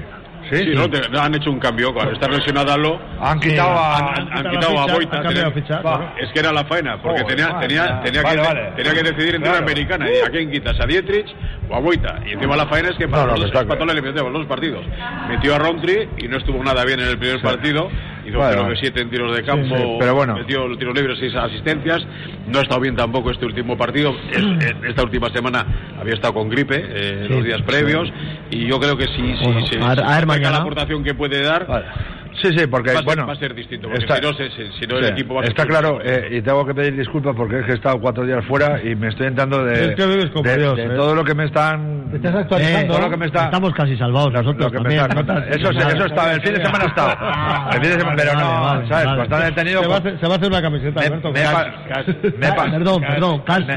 ¿Sí? 0.50 0.56
Sí, 0.64 0.70
¿no? 0.74 0.90
Te- 0.90 1.18
han 1.18 1.34
hecho 1.34 1.50
un 1.50 1.58
cambio. 1.60 1.92
Cuando 1.94 2.12
está 2.12 2.28
lesionada 2.28 2.76
Lo, 2.76 3.00
Han 3.20 3.38
quitado 3.40 3.70
a... 3.70 3.96
han, 3.98 4.04
han- 4.32 4.46
han 4.46 4.50
quitado 4.52 4.78
a 4.80 4.86
Boita. 4.92 5.16
han 5.18 5.22
cambiado 5.22 5.50
Tenía- 5.52 5.62
ficha, 5.66 5.80
claro. 5.80 6.12
Es 6.20 6.32
que 6.32 6.40
era 6.40 6.52
la 6.52 6.64
faena, 6.64 7.00
porque 7.02 7.22
tenía, 7.24 7.58
tenía, 7.60 8.00
tenía, 8.02 8.22
Vale, 8.22 8.40
que, 8.42 8.46
vale. 8.48 8.72
tenía 8.76 8.92
que 8.94 9.02
decidir 9.02 9.34
entre 9.36 9.50
Claro. 9.50 9.56
una 9.58 9.58
americana. 9.72 10.06
¿Y 10.10 10.26
a 10.26 10.30
quién 10.30 10.50
quitas? 10.50 10.80
¿A 10.80 10.86
Dietrich 10.86 11.26
o 11.68 11.76
a 11.76 11.80
Boita? 11.80 12.20
Y 12.26 12.32
encima 12.32 12.56
la 12.56 12.66
faena 12.66 12.88
es 12.90 12.96
que 12.96 13.06
para 13.08 13.22
No, 13.22 13.28
no, 13.28 13.36
los 13.36 13.52
los 13.52 14.32
dos 14.32 14.46
partidos. 14.46 14.84
Metió 15.28 15.54
a 15.54 15.58
Roundtree 15.58 16.08
y 16.18 16.28
no 16.28 16.36
estuvo 16.38 16.62
nada 16.64 16.84
bien 16.84 17.00
en 17.00 17.08
el 17.08 17.18
primer 17.18 17.40
partido. 17.40 17.88
Hizo 18.30 18.38
Vale, 18.38 18.52
creo 18.52 18.62
vale. 18.64 18.74
que 18.74 18.80
siete 18.80 19.00
en 19.02 19.10
tiros 19.10 19.36
de 19.36 19.42
campo. 19.42 19.76
sí, 19.76 19.84
pero 19.98 20.14
bueno. 20.14 20.34
Metió 20.36 20.66
los 20.66 20.78
tiros 20.78 20.94
libres, 20.94 21.18
seis 21.18 21.34
asistencias. 21.34 22.06
No 22.46 22.58
ha 22.58 22.62
estado 22.62 22.80
bien 22.80 22.96
tampoco 22.96 23.30
este 23.30 23.44
último 23.46 23.76
partido. 23.76 24.14
Es- 24.30 24.38
eh, 24.70 24.74
esta 24.88 25.02
última 25.02 25.28
semana 25.30 25.66
había 26.00 26.14
estado 26.14 26.34
con 26.34 26.48
gripe 26.48 26.76
eh, 26.88 27.24
Sí, 27.26 27.32
los 27.34 27.44
días 27.44 27.62
previos. 27.62 28.10
Y 28.50 28.66
yo 28.66 28.78
creo 28.80 28.96
que 28.96 29.04
si, 29.06 29.36
si, 29.36 29.44
Bueno, 29.44 29.66
si- 29.66 29.76
a 29.76 29.94
si 29.94 30.00
a 30.02 30.14
ver 30.16 30.26
mañana. 30.26 30.50
la 30.52 30.56
aportación 30.58 31.04
que 31.04 31.14
puede 31.14 31.42
dar. 31.42 31.66
Vale. 31.66 31.86
Sí, 32.34 32.48
sí, 32.56 32.66
porque 32.66 32.90
Va 32.92 32.94
a, 32.94 32.96
ser, 32.98 33.04
bueno, 33.04 33.26
va 33.26 33.32
a 33.32 33.36
ser 33.36 33.54
distinto, 33.54 33.88
porque 33.88 34.04
está- 34.04 34.16
si 34.16 34.22
no, 34.22 34.32
se- 34.34 34.50
si 34.78 34.86
no 34.86 34.96
el 34.98 35.04
Sí, 35.06 35.10
equipo 35.12 35.34
va 35.34 35.40
a 35.42 35.44
Está 35.44 35.66
claro, 35.66 35.98
eh, 36.02 36.28
y 36.32 36.42
tengo 36.42 36.64
que 36.64 36.74
pedir 36.74 36.96
disculpas 36.96 37.34
porque 37.36 37.58
es 37.60 37.66
que 37.66 37.72
he 37.72 37.74
estado 37.74 38.00
cuatro 38.00 38.24
días 38.24 38.44
fuera 38.46 38.80
y 38.82 38.94
me 38.94 39.08
estoy 39.08 39.26
entrando 39.26 39.64
de, 39.64 39.72
Es 39.90 39.94
que 39.96 40.06
de- 40.06 40.56
Dios, 40.58 40.76
de 40.76 40.84
eh. 40.84 40.88
todo 40.90 41.14
lo 41.14 41.24
que 41.24 41.34
me 41.34 41.44
están... 41.44 42.08
Te 42.10 42.16
estás 42.16 42.34
actualizando. 42.36 42.94
todo 42.94 43.02
lo 43.04 43.10
que 43.10 43.16
me 43.16 43.26
está... 43.26 43.44
Estamos 43.44 43.74
casi 43.74 43.96
salvados 43.96 44.32
lo 44.32 44.42
nosotros 44.42 44.72
que 44.72 44.78
me 44.78 44.96
también. 44.96 45.00
está- 45.20 45.34
¿no? 45.34 45.40
eso, 45.44 45.72
Nada. 45.72 45.88
eso 45.92 46.06
está, 46.06 46.32
el 46.34 46.40
fin 46.42 46.54
de 46.54 46.64
semana 46.64 46.84
ha 46.84 46.88
estado. 46.88 47.66
El 47.76 47.80
fin 47.82 47.90
de 47.90 47.98
semana, 47.98 48.16
pero 48.16 48.34
no, 48.34 48.60
vale, 48.62 48.88
¿sabes? 48.88 49.04
vale. 49.06 49.18
Bastante 49.18 49.44
detenido. 49.46 49.82
Se 49.82 49.88
va, 49.88 49.96
hacer, 49.96 50.20
se 50.20 50.26
va 50.26 50.32
a 50.34 50.36
hacer 50.36 50.48
una 50.48 50.62
camiseta, 50.62 51.00
me- 51.00 51.06
Alberto. 51.06 51.32
me 51.32 51.40
me 51.40 52.52
Perdón, 52.70 53.00
perdón, 53.02 53.42
me- 53.66 53.76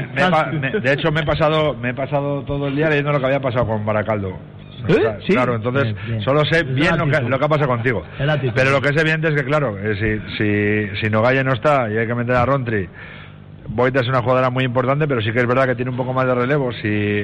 me 0.52 0.58
me- 0.72 0.80
de 0.80 0.92
hecho, 0.92 1.10
me 1.12 1.20
he 1.20 1.24
pasado 1.24 1.74
me 1.74 1.90
he 1.90 1.94
pasado 1.94 2.42
todo 2.42 2.68
el 2.68 2.76
día 2.76 2.88
leyendo 2.88 3.12
lo 3.12 3.18
que 3.20 3.26
había 3.26 3.40
pasado 3.40 3.66
con 3.66 3.84
Baracaldo. 3.84 4.36
¿Eh? 4.88 5.18
Sí. 5.26 5.32
Claro, 5.32 5.54
entonces 5.56 5.84
Bien, 5.84 5.96
bien. 6.06 6.20
solo 6.22 6.44
sé 6.44 6.62
bien 6.64 6.96
lo 6.98 7.06
que, 7.06 7.20
lo 7.22 7.38
que 7.38 7.44
ha 7.44 7.48
pasado 7.48 7.68
contigo. 7.68 8.02
Pero 8.54 8.70
lo 8.70 8.80
que 8.80 8.90
es 8.90 9.00
evidente 9.00 9.28
es 9.28 9.34
que, 9.34 9.44
claro, 9.44 9.76
eh, 9.78 9.94
si, 9.96 10.36
si, 10.36 11.00
si 11.00 11.10
Nogalle 11.10 11.42
no 11.44 11.52
está 11.52 11.90
y 11.90 11.96
hay 11.96 12.06
que 12.06 12.14
meter 12.14 12.34
a 12.36 12.44
Rontri, 12.44 12.88
Boita 13.66 14.00
es 14.00 14.08
una 14.08 14.20
jugadora 14.20 14.50
muy 14.50 14.64
importante, 14.64 15.08
pero 15.08 15.22
sí 15.22 15.32
que 15.32 15.38
es 15.40 15.46
verdad 15.46 15.66
que 15.66 15.74
tiene 15.74 15.90
un 15.90 15.96
poco 15.96 16.12
más 16.12 16.26
de 16.26 16.34
relevo. 16.34 16.70
Si, 16.82 17.22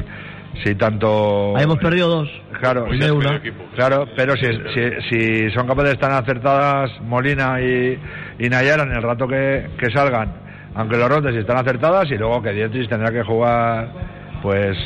si 0.65 0.75
tanto. 0.75 1.55
Ahí 1.57 1.65
hemos 1.65 1.79
perdido 1.79 2.09
dos. 2.09 2.29
Claro, 2.61 2.85
Hoy 2.85 2.95
sí, 2.95 3.01
ya 3.01 3.07
es 3.07 3.13
una. 3.13 3.25
medio 3.33 3.37
equipo. 3.39 3.65
Claro, 3.75 4.07
pero 4.17 4.35
si, 4.37 4.47
si, 4.75 4.91
si 5.11 5.51
son 5.51 5.67
capaces 5.67 5.91
de 5.91 5.95
estar 5.95 6.11
acertadas 6.13 6.91
Molina 7.03 7.61
y, 7.61 7.99
y 8.39 8.49
Nayara 8.49 8.85
en 8.85 8.93
el 8.93 9.03
rato 9.03 9.29
que, 9.29 9.69
que 9.79 9.91
salgan, 9.93 10.33
aunque 10.75 10.97
los 10.97 11.09
rotes 11.11 11.35
están 11.37 11.59
acertadas, 11.59 12.11
y 12.11 12.17
luego 12.17 12.43
que 12.43 12.53
Dietrich 12.53 12.89
tendrá 12.89 13.13
que 13.13 13.23
jugar, 13.23 13.89
pues. 14.43 14.79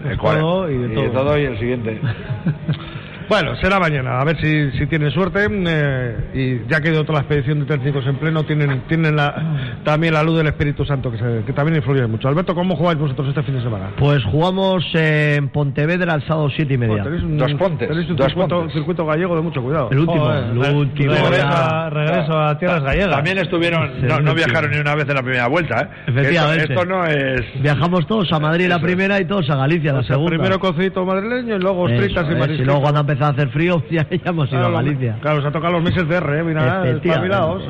Pues 0.00 0.12
el 0.12 0.18
cuare- 0.18 0.40
todo 0.40 0.70
y 0.70 0.78
de 0.78 0.88
todo. 0.88 1.38
y 1.38 1.44
el 1.44 1.58
siguiente. 1.58 2.00
Bueno, 3.28 3.54
será 3.56 3.78
mañana, 3.78 4.20
a 4.20 4.24
ver 4.24 4.38
si, 4.40 4.70
si 4.78 4.86
tienen 4.86 5.10
suerte. 5.10 5.46
eh, 5.50 6.16
y 6.64 6.70
ya 6.70 6.80
que 6.80 6.90
toda 6.92 7.12
la 7.14 7.18
expedición 7.20 7.60
de 7.60 7.66
técnicos 7.66 8.06
en 8.06 8.16
pleno, 8.16 8.42
tienen, 8.44 8.82
tienen 8.88 9.14
la, 9.16 9.80
también 9.84 10.14
la 10.14 10.22
luz 10.22 10.38
del 10.38 10.46
Espíritu 10.46 10.84
Santo, 10.86 11.10
que, 11.12 11.18
se- 11.18 11.42
que 11.44 11.52
también 11.52 11.76
influye 11.76 12.06
mucho. 12.06 12.28
Alberto, 12.28 12.54
¿cómo 12.54 12.74
jugáis 12.76 12.98
vosotros 12.98 13.28
este 13.28 13.42
fin 13.42 13.56
de 13.56 13.62
semana? 13.62 13.90
Pues 13.98 14.24
jugamos 14.24 14.82
en 14.94 15.50
Pontevedra 15.50 16.14
el 16.14 16.26
sábado 16.26 16.48
siete 16.56 16.74
y 16.74 16.78
media. 16.78 17.02
Bueno, 17.02 17.04
tenéis 17.04 17.22
un, 17.24 17.36
Dos 17.36 17.52
pontes, 17.54 17.88
tenéis 17.88 18.08
un 18.10 18.16
dos 18.16 18.26
circuito, 18.28 18.56
pontes. 18.56 18.72
circuito 18.74 19.04
gallego 19.06 19.36
de 19.36 19.42
mucho 19.42 19.62
cuidado. 19.62 19.90
El 19.90 19.98
último, 19.98 20.24
Joder, 20.24 20.44
el 20.44 20.60
re- 20.62 20.74
último. 20.74 21.12
regreso, 21.12 21.46
a, 21.48 21.90
regreso 21.90 22.38
a 22.40 22.58
tierras 22.58 22.82
gallegas. 22.82 23.10
También 23.10 23.38
estuvieron, 23.38 23.90
no, 24.08 24.20
no 24.20 24.34
viajaron 24.34 24.70
ni 24.70 24.78
una 24.78 24.94
vez 24.94 25.06
en 25.06 25.14
la 25.14 25.22
primera 25.22 25.48
vuelta, 25.48 25.82
¿eh? 25.82 25.88
Efectivamente. 26.06 26.62
Esto, 26.62 26.72
esto 26.72 26.84
no 26.86 27.04
es. 27.04 27.42
Viajamos 27.60 28.06
todos 28.06 28.32
a 28.32 28.40
Madrid 28.40 28.68
la 28.68 28.78
primera 28.80 29.20
y 29.20 29.26
todos 29.26 29.48
a 29.50 29.56
Galicia 29.56 29.92
la 29.92 29.98
O 29.98 30.02
sea, 30.02 30.14
segunda. 30.14 30.30
primero 30.30 30.58
cocito 30.58 31.04
madrileño 31.04 31.56
y 31.56 31.58
luego 31.60 31.86
Eso 31.88 31.96
ostritas 31.98 32.26
y 32.30 32.34
mariscos. 32.34 32.60
y 32.60 32.64
luego 32.64 32.80
cuando 32.80 33.00
empezado 33.18 33.30
a 33.30 33.34
hacer 33.34 33.48
frío 33.50 33.82
ya, 33.90 34.08
ya 34.08 34.30
hemos 34.30 34.48
ido 34.48 34.60
Claro, 34.60 34.78
a 34.78 34.82
Galicia. 34.82 35.16
Claro, 35.20 35.42
se 35.42 35.48
ha 35.48 35.52
tocado 35.52 35.72
los 35.74 35.82
meses 35.82 36.08
de 36.08 36.16
R, 36.16 36.38
¿eh? 36.38 36.42
Mira, 36.42 36.88
espabilados. 36.88 37.62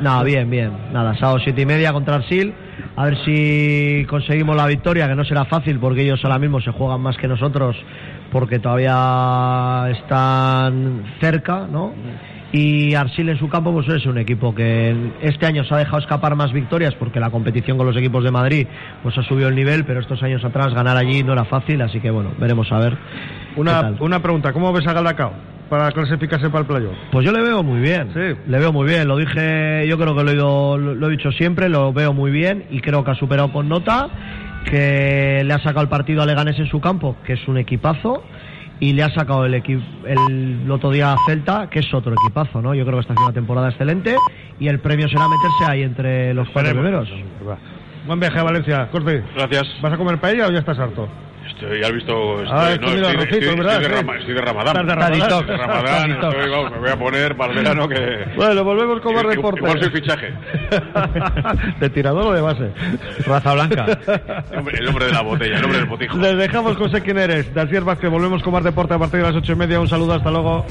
No, 0.00 0.24
bien, 0.24 0.48
bien. 0.50 0.72
Nada, 0.92 1.16
sábado 1.16 1.38
siete 1.42 1.62
y 1.62 1.66
media 1.66 1.92
contra 1.92 2.16
Arsil. 2.16 2.54
A 2.96 3.04
ver 3.06 3.18
si 3.24 4.06
conseguimos 4.08 4.56
la 4.56 4.66
victoria, 4.66 5.08
que 5.08 5.14
no 5.16 5.24
será 5.24 5.44
fácil 5.46 5.78
porque 5.80 6.02
ellos 6.02 6.20
ahora 6.24 6.38
mismo 6.38 6.60
se 6.60 6.70
juegan 6.70 7.00
más 7.00 7.16
que 7.16 7.26
nosotros 7.26 7.76
porque 8.30 8.58
todavía 8.58 9.88
están 9.90 11.04
cerca, 11.20 11.66
¿no? 11.70 11.92
Y 12.56 12.94
Arsil 12.94 13.28
en 13.28 13.36
su 13.38 13.48
campo 13.48 13.72
pues 13.72 13.88
es 13.88 14.06
un 14.06 14.16
equipo 14.16 14.54
que 14.54 14.94
este 15.22 15.44
año 15.44 15.64
se 15.64 15.74
ha 15.74 15.78
dejado 15.78 15.98
escapar 15.98 16.36
más 16.36 16.52
victorias 16.52 16.94
porque 16.94 17.18
la 17.18 17.30
competición 17.30 17.76
con 17.76 17.84
los 17.84 17.96
equipos 17.96 18.22
de 18.22 18.30
Madrid 18.30 18.68
pues 19.02 19.18
ha 19.18 19.24
subido 19.24 19.48
el 19.48 19.56
nivel, 19.56 19.84
pero 19.84 19.98
estos 19.98 20.22
años 20.22 20.44
atrás 20.44 20.72
ganar 20.72 20.96
allí 20.96 21.24
no 21.24 21.32
era 21.32 21.44
fácil, 21.46 21.82
así 21.82 21.98
que 21.98 22.12
bueno, 22.12 22.30
veremos 22.38 22.70
a 22.70 22.78
ver. 22.78 22.96
Una, 23.56 23.94
una 23.98 24.22
pregunta, 24.22 24.52
¿cómo 24.52 24.72
ves 24.72 24.86
a 24.86 24.92
Galdacao 24.92 25.32
para 25.68 25.90
clasificarse 25.90 26.48
para 26.48 26.60
el 26.60 26.66
playoff? 26.66 26.94
Pues 27.10 27.26
yo 27.26 27.32
le 27.32 27.42
veo 27.42 27.64
muy 27.64 27.80
bien. 27.80 28.10
Sí. 28.14 28.38
Le 28.48 28.58
veo 28.60 28.72
muy 28.72 28.86
bien. 28.86 29.08
Lo 29.08 29.16
dije, 29.16 29.84
yo 29.88 29.98
creo 29.98 30.14
que 30.14 30.22
lo 30.22 30.30
he, 30.30 30.34
ido- 30.34 30.78
lo, 30.78 30.94
lo 30.94 31.08
he 31.08 31.10
dicho 31.10 31.32
siempre, 31.32 31.68
lo 31.68 31.92
veo 31.92 32.12
muy 32.12 32.30
bien 32.30 32.66
y 32.70 32.78
creo 32.80 33.02
que 33.02 33.10
ha 33.10 33.14
superado 33.16 33.52
con 33.52 33.68
nota, 33.68 34.08
que 34.70 35.42
le 35.44 35.52
ha 35.52 35.58
sacado 35.58 35.82
el 35.82 35.88
partido 35.88 36.22
a 36.22 36.26
Leganés 36.26 36.58
en 36.60 36.66
su 36.66 36.80
campo, 36.80 37.16
que 37.26 37.32
es 37.32 37.48
un 37.48 37.58
equipazo, 37.58 38.22
y 38.80 38.92
le 38.92 39.02
ha 39.02 39.10
sacado 39.10 39.44
el, 39.46 39.54
equi- 39.54 39.82
el, 40.06 40.70
otro 40.70 40.90
día 40.90 41.12
a 41.12 41.16
Celta, 41.26 41.68
que 41.70 41.78
es 41.80 41.94
otro 41.94 42.12
equipazo, 42.12 42.60
¿no? 42.60 42.74
Yo 42.74 42.84
creo 42.84 42.96
que 42.96 43.00
está 43.02 43.12
haciendo 43.14 43.28
una 43.28 43.34
temporada 43.34 43.68
excelente 43.70 44.16
y 44.58 44.68
el 44.68 44.80
premio 44.80 45.08
será 45.08 45.24
meterse 45.28 45.72
ahí 45.72 45.82
entre 45.82 46.34
los 46.34 46.48
cuatro 46.50 46.72
primeros. 46.72 47.08
Buen 48.06 48.20
viaje 48.20 48.38
a 48.38 48.42
Valencia, 48.42 48.88
Corte. 48.90 49.22
Gracias. 49.34 49.64
¿Vas 49.80 49.92
a 49.92 49.96
comer 49.96 50.18
paella 50.20 50.46
o 50.48 50.50
ya 50.50 50.58
estás 50.58 50.78
harto? 50.78 51.08
Estoy, 51.46 51.80
ya 51.80 51.86
has 51.86 51.92
visto. 51.92 52.42
Estoy, 52.42 52.48
Ah, 52.50 52.64
no, 52.80 52.86
estoy, 52.88 53.04
arrocito, 53.04 53.36
estoy- 53.36 53.56
¿verdad? 53.56 53.82
estoy 53.82 53.94
de, 54.04 54.18
estoy 54.18 54.34
de 54.34 54.40
Ramadán. 54.40 54.76
Estás 54.76 54.86
de 54.86 54.94
Ramadán. 54.94 55.20
detox. 55.20 55.46
De 55.48 55.56
Ramadán, 55.56 56.10
estoy, 56.12 56.50
vamos, 56.50 56.70
me 56.72 56.78
voy 56.78 56.90
a 56.90 56.96
poner 56.98 57.36
para 57.36 57.52
el 57.52 57.58
verano 57.58 57.88
que. 57.88 58.24
Bueno, 58.36 58.64
volvemos 58.64 59.00
con 59.00 59.14
más 59.14 59.28
deporte. 59.28 59.60
igual 59.60 59.78
soy 59.80 59.90
fichaje. 59.90 60.32
¿De 61.80 61.90
tirador 61.90 62.26
o 62.26 62.32
de 62.32 62.40
base? 62.40 62.70
Raza 63.26 63.54
blanca. 63.54 63.86
El 64.72 64.88
hombre- 64.88 65.06
de 65.06 65.12
la 65.12 65.20
botella, 65.22 65.56
el 65.56 65.60
nombre 65.62 65.78
del 65.80 65.88
botijo. 65.88 66.16
Les 66.18 66.36
dejamos 66.36 66.76
con 66.76 66.90
sé 66.90 67.02
quién 67.02 67.18
eres. 67.18 67.52
De 67.54 67.60
Asier 67.60 67.82
Vázquez, 67.84 68.10
volvemos 68.10 68.42
con 68.42 68.52
más 68.52 68.64
deporte 68.64 68.94
a 68.94 68.98
partir 68.98 69.20
de 69.20 69.26
las 69.26 69.36
ocho 69.36 69.52
y 69.52 69.56
media. 69.56 69.78
Un 69.80 69.88
saludo, 69.88 70.14
hasta 70.14 70.30
luego. 70.30 70.64